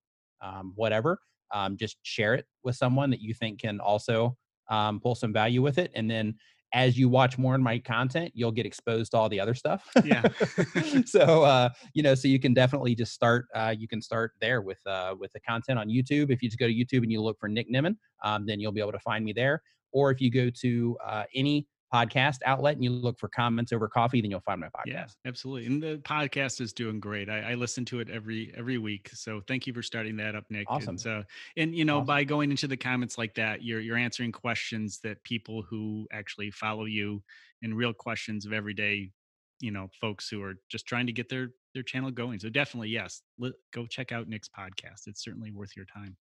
um, 0.41 0.73
whatever, 0.75 1.19
um, 1.53 1.77
just 1.77 1.97
share 2.03 2.33
it 2.33 2.45
with 2.63 2.75
someone 2.75 3.09
that 3.11 3.21
you 3.21 3.33
think 3.33 3.61
can 3.61 3.79
also 3.79 4.37
um, 4.69 4.99
pull 4.99 5.15
some 5.15 5.31
value 5.33 5.61
with 5.61 5.77
it. 5.77 5.91
And 5.95 6.09
then 6.09 6.35
as 6.73 6.97
you 6.97 7.10
watch 7.10 7.38
more 7.38 7.56
in 7.56 7.63
my 7.63 7.80
content, 7.80 8.32
you'll 8.34 8.51
get 8.51 8.65
exposed 8.65 9.12
to 9.12 9.17
all 9.17 9.30
the 9.30 9.39
other 9.39 9.56
stuff. 9.56 9.89
Yeah. 10.03 10.27
so 11.06 11.43
uh, 11.43 11.69
you 11.93 12.03
know, 12.03 12.15
so 12.15 12.27
you 12.27 12.39
can 12.39 12.53
definitely 12.53 12.95
just 12.95 13.13
start. 13.13 13.45
Uh, 13.56 13.73
you 13.77 13.88
can 13.88 14.01
start 14.01 14.34
there 14.41 14.62
with 14.62 14.80
uh, 14.86 15.15
with 15.17 15.32
the 15.34 15.39
content 15.39 15.80
on 15.80 15.88
YouTube. 15.88 16.32
If 16.32 16.41
you 16.41 16.49
just 16.49 16.60
go 16.60 16.67
to 16.67 16.73
YouTube 16.73 17.03
and 17.03 17.12
you 17.12 17.21
look 17.21 17.39
for 17.39 17.47
Nick 17.47 17.71
Nimmin, 17.71 17.95
um, 18.23 18.45
then 18.45 18.60
you'll 18.60 18.71
be 18.71 18.82
able 18.82 18.91
to 18.91 18.99
find 18.99 19.23
me 19.23 19.34
there. 19.34 19.62
Or 19.91 20.12
if 20.12 20.19
you 20.19 20.30
go 20.30 20.49
to 20.62 20.97
uh, 21.06 21.23
any 21.34 21.65
podcast 21.93 22.38
outlet 22.45 22.76
and 22.76 22.84
you 22.84 22.89
look 22.89 23.17
for 23.17 23.30
comments 23.30 23.71
over 23.71 23.88
coffee, 23.88 24.21
then 24.21 24.30
you'll 24.30 24.41
find 24.41 24.60
my 24.60 24.67
podcast. 24.67 24.88
Yeah, 24.88 25.06
absolutely. 25.26 25.67
And 25.67 25.82
the 25.82 25.97
podcast 26.04 26.60
is 26.60 26.73
doing 26.73 27.00
great. 27.00 27.30
I, 27.30 27.52
I 27.52 27.54
listen 27.54 27.86
to 27.86 28.00
it 28.00 28.10
every 28.10 28.54
every 28.58 28.78
week. 28.78 29.10
So 29.13 29.41
thank 29.47 29.67
you 29.67 29.73
for 29.73 29.82
starting 29.82 30.17
that 30.17 30.36
up, 30.36 30.43
Nick. 30.50 30.67
Awesome. 30.69 30.95
It's, 30.95 31.06
uh, 31.06 31.23
and 31.56 31.73
you 31.73 31.86
know, 31.86 31.97
Awesome. 31.97 32.08
by 32.08 32.23
going 32.23 32.52
into 32.52 32.67
the 32.67 32.78
comments 32.78 33.17
like 33.17 33.36
that, 33.36 33.63
you're 33.63 33.80
you're 33.80 33.97
answering 33.97 34.32
questions 34.32 35.00
that 35.04 35.23
people 35.23 35.63
who 35.69 36.08
actually 36.12 36.52
follow 36.52 36.86
you 36.86 37.23
and 37.63 37.76
real 37.76 37.93
questions 37.93 38.45
of 38.45 38.54
everyday, 38.54 39.12
you 39.60 39.71
know, 39.71 39.89
folks 40.00 40.30
who 40.30 40.43
are 40.43 40.56
just 40.69 40.86
trying 40.86 41.08
to 41.08 41.13
get 41.13 41.30
their 41.30 41.50
their 41.73 41.84
channel 41.84 42.12
going. 42.12 42.39
So 42.39 42.50
definitely, 42.50 42.89
yes, 42.89 43.21
let, 43.39 43.54
go 43.73 43.86
check 43.86 44.12
out 44.12 44.28
Nick's 44.28 44.50
podcast. 44.50 45.08
It's 45.08 45.23
certainly 45.23 45.52
worth 45.52 45.76
your 45.76 45.86
time. 45.86 46.17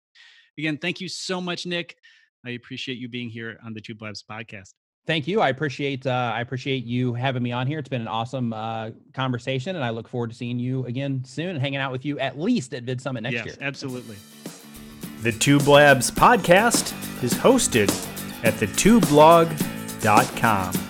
Again, 0.57 0.77
thank 0.77 1.01
you 1.01 1.09
so 1.09 1.41
much, 1.41 1.65
Nick. 1.65 1.97
I 2.45 2.51
appreciate 2.51 2.97
you 2.97 3.09
being 3.09 3.29
here 3.29 3.57
on 3.65 3.73
the 3.73 3.81
Tube 3.81 4.01
Labs 4.01 4.23
podcast. 4.29 4.73
Thank 5.05 5.27
you. 5.27 5.39
I 5.39 5.49
appreciate 5.49 6.07
uh, 6.07 6.33
I 6.35 6.41
appreciate 6.41 6.83
you 6.85 7.13
having 7.13 7.43
me 7.43 7.51
on 7.51 7.67
here. 7.67 7.77
It's 7.77 7.89
been 7.89 8.01
an 8.01 8.07
awesome 8.07 8.53
uh, 8.53 8.89
conversation, 9.13 9.75
and 9.75 9.85
I 9.85 9.91
look 9.91 10.07
forward 10.07 10.31
to 10.31 10.35
seeing 10.35 10.57
you 10.57 10.83
again 10.85 11.23
soon 11.25 11.49
and 11.49 11.59
hanging 11.59 11.79
out 11.79 11.91
with 11.91 12.05
you 12.05 12.17
at 12.19 12.39
least 12.39 12.73
at 12.73 12.81
Vid 12.83 12.99
Summit 12.99 13.21
next 13.21 13.35
yes, 13.35 13.45
year. 13.45 13.57
absolutely. 13.61 14.15
The 15.21 15.31
Tube 15.31 15.67
Labs 15.67 16.09
podcast 16.11 16.93
is 17.23 17.33
hosted 17.33 17.89
at 18.43 18.55
thetwoblog.com. 18.55 20.84